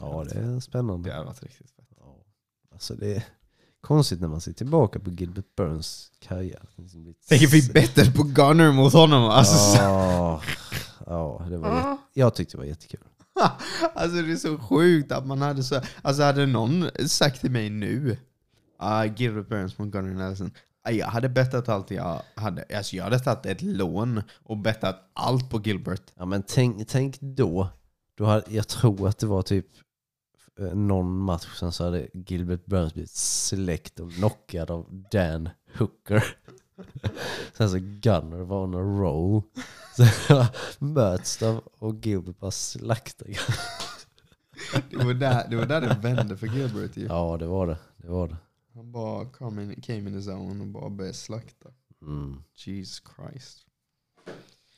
Ja, 0.00 0.24
det 0.28 0.38
är 0.38 0.60
spännande. 0.60 1.08
det 1.08 1.14
hade 1.14 1.26
varit 1.26 1.42
riktigt 1.42 1.70
fett. 1.70 1.84
Ja. 1.96 2.16
Alltså 2.72 2.94
det 2.94 3.16
är 3.16 3.24
konstigt 3.80 4.20
när 4.20 4.28
man 4.28 4.40
ser 4.40 4.52
tillbaka 4.52 5.00
på 5.00 5.10
Gilbert 5.10 5.54
Burns 5.56 6.10
karriär. 6.20 6.62
Blivit- 6.76 7.28
Tänker 7.28 7.46
vi 7.46 7.72
bättre 7.72 8.10
på 8.12 8.22
Gunner 8.22 8.72
mot 8.72 8.92
honom? 8.92 9.22
Alltså, 9.24 9.54
så- 9.54 9.82
Ja, 9.82 10.42
ja 11.06 11.46
det 11.50 11.56
var 11.58 11.98
jag 12.12 12.34
tyckte 12.34 12.56
det 12.56 12.58
var 12.58 12.64
jättekul. 12.64 13.00
alltså 13.94 14.22
det 14.22 14.32
är 14.32 14.36
så 14.36 14.58
sjukt 14.58 15.12
att 15.12 15.26
man 15.26 15.42
hade 15.42 15.62
så... 15.62 15.80
Alltså 16.02 16.22
hade 16.22 16.46
någon 16.46 16.84
sagt 17.06 17.40
till 17.40 17.50
mig 17.50 17.70
nu, 17.70 18.16
uh, 18.82 19.14
Gilbert 19.16 19.48
Burns 19.48 19.78
mot 19.78 19.88
Gunnar 19.88 20.14
Nelson, 20.14 20.50
ah, 20.84 20.90
jag 20.90 21.06
hade 21.06 21.28
bettat 21.28 21.68
allt 21.68 21.90
jag 21.90 22.22
hade. 22.34 22.64
Alltså 22.76 22.96
jag 22.96 23.04
hade 23.04 23.18
tagit 23.18 23.46
ett 23.46 23.62
lån 23.62 24.22
och 24.42 24.56
bettat 24.56 25.10
allt 25.12 25.50
på 25.50 25.60
Gilbert. 25.60 26.02
Ja, 26.16 26.24
men 26.24 26.42
tänk, 26.42 26.88
tänk 26.88 27.20
då, 27.20 27.68
då 28.16 28.24
hade, 28.24 28.44
jag 28.54 28.68
tror 28.68 29.08
att 29.08 29.18
det 29.18 29.26
var 29.26 29.42
typ 29.42 29.66
någon 30.58 31.18
match 31.18 31.58
sen 31.58 31.72
så 31.72 31.84
hade 31.84 32.08
Gilbert 32.12 32.66
Burns 32.66 32.94
blivit 32.94 33.10
släckt 33.10 34.00
och 34.00 34.12
knockad 34.12 34.70
av 34.70 35.04
Dan 35.10 35.48
Hooker. 35.78 36.24
Sen 37.52 37.70
så 37.70 37.78
Gunner 37.80 38.38
var 38.38 38.62
on 38.62 38.74
a 38.74 39.02
roll. 39.02 39.42
Så 39.96 40.46
möts 40.84 41.38
de 41.38 41.60
och 41.78 42.06
Gilbert 42.06 42.38
bara 42.38 42.50
slaktar. 42.50 43.26
Det 44.90 44.96
var 44.96 45.14
där 45.14 45.48
det, 45.50 45.56
var 45.56 45.66
där 45.66 45.80
det 45.80 45.98
vände 46.02 46.36
för 46.36 46.46
Gilbert 46.46 46.96
ju. 46.96 47.06
Ja 47.06 47.36
det 47.36 47.46
var 47.46 47.66
det. 47.66 47.78
det, 47.96 48.08
var 48.08 48.28
det. 48.28 48.36
Han 48.74 48.92
bara 48.92 49.24
kom 49.24 49.58
in, 49.58 49.80
came 49.80 49.98
in 49.98 50.22
the 50.22 50.30
zone 50.30 50.60
och 50.60 50.66
bara 50.66 50.90
började 50.90 51.14
slakta. 51.14 51.68
Mm. 52.02 52.42
Jesus 52.54 53.02
Christ. 53.16 53.66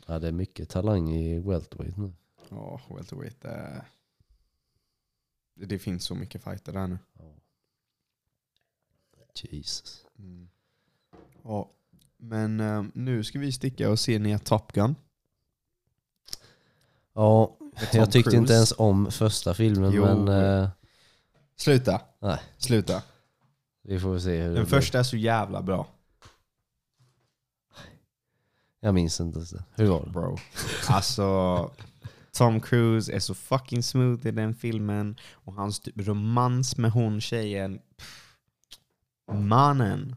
Ja, 0.06 0.18
det 0.18 0.28
är 0.28 0.32
mycket 0.32 0.68
talang 0.68 1.10
i 1.10 1.38
welterweight 1.38 1.96
nu. 1.96 2.12
Ja, 2.48 2.80
welterweight. 2.88 3.44
Uh, 3.44 3.82
det 5.66 5.78
finns 5.78 6.04
så 6.04 6.14
mycket 6.14 6.44
fighter 6.44 6.72
där 6.72 6.86
nu. 6.86 6.98
Jesus. 9.34 10.06
Mm. 10.18 10.48
Ja, 11.42 11.70
men 12.16 12.60
eh, 12.60 12.84
nu 12.94 13.24
ska 13.24 13.38
vi 13.38 13.52
sticka 13.52 13.90
och 13.90 13.98
se 14.00 14.18
ner 14.18 14.38
Top 14.38 14.72
Gun. 14.72 14.94
Ja, 17.12 17.56
jag 17.92 18.12
tyckte 18.12 18.30
Cruise. 18.30 18.36
inte 18.36 18.52
ens 18.52 18.72
om 18.78 19.10
första 19.10 19.54
filmen 19.54 19.92
Jo. 19.94 20.04
men 20.04 20.28
eh, 20.28 20.68
Sluta. 21.56 22.00
Nej. 22.18 22.40
Sluta. 22.58 23.02
vi 23.82 24.00
får 24.00 24.18
se 24.18 24.30
hur 24.30 24.48
det 24.48 24.54
Den 24.54 24.54
blir. 24.54 24.64
första 24.80 24.98
är 24.98 25.02
så 25.02 25.16
jävla 25.16 25.62
bra. 25.62 25.86
Jag 28.80 28.94
minns 28.94 29.20
inte. 29.20 29.64
Hur 29.74 29.86
var 29.86 30.04
det? 30.04 30.10
Bro. 30.10 30.38
Alltså, 30.88 31.70
Tom 32.32 32.60
Cruise 32.60 33.12
är 33.12 33.20
så 33.20 33.34
fucking 33.34 33.82
smooth 33.82 34.26
i 34.26 34.30
den 34.30 34.54
filmen. 34.54 35.16
Och 35.32 35.54
hans 35.54 35.80
typ 35.80 35.94
romans 35.98 36.76
med 36.76 36.90
hon 36.90 37.20
tjejen. 37.20 37.80
Pff, 37.96 38.36
mannen. 39.32 40.16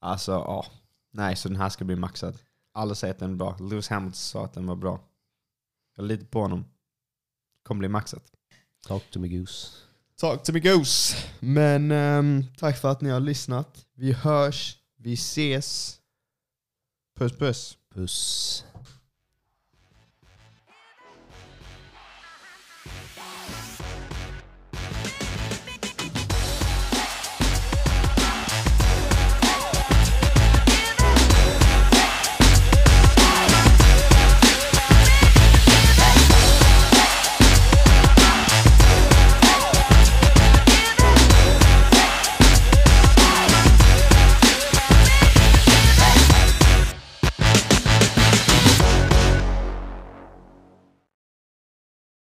Alltså, 0.00 0.32
ja. 0.32 0.66
Nej, 1.10 1.36
så 1.36 1.48
den 1.48 1.56
här 1.56 1.68
ska 1.68 1.84
bli 1.84 1.96
maxad. 1.96 2.38
Alla 2.74 2.94
säger 2.94 3.14
att 3.14 3.20
den 3.20 3.30
är 3.30 3.36
bra. 3.36 3.56
Lewis 3.60 3.88
Hamilton 3.88 4.14
sa 4.14 4.44
att 4.44 4.54
den 4.54 4.66
var 4.66 4.76
bra. 4.76 5.00
Jag 5.96 6.06
litar 6.06 6.26
på 6.26 6.40
honom. 6.40 6.64
Kommer 7.62 7.78
bli 7.78 7.88
maxat. 7.88 8.22
Talk 8.86 9.10
to 9.10 9.20
me 9.20 9.28
goose. 9.28 9.68
Talk 10.16 10.42
to 10.42 10.52
me 10.52 10.60
goose. 10.60 11.16
Men 11.40 11.90
ehm, 11.90 12.44
tack 12.56 12.78
för 12.78 12.90
att 12.90 13.00
ni 13.00 13.10
har 13.10 13.20
lyssnat. 13.20 13.86
Vi 13.94 14.12
hörs. 14.12 14.78
Vi 14.96 15.12
ses. 15.12 15.98
Puss 17.18 17.38
puss. 17.38 17.78
Puss. 17.94 18.64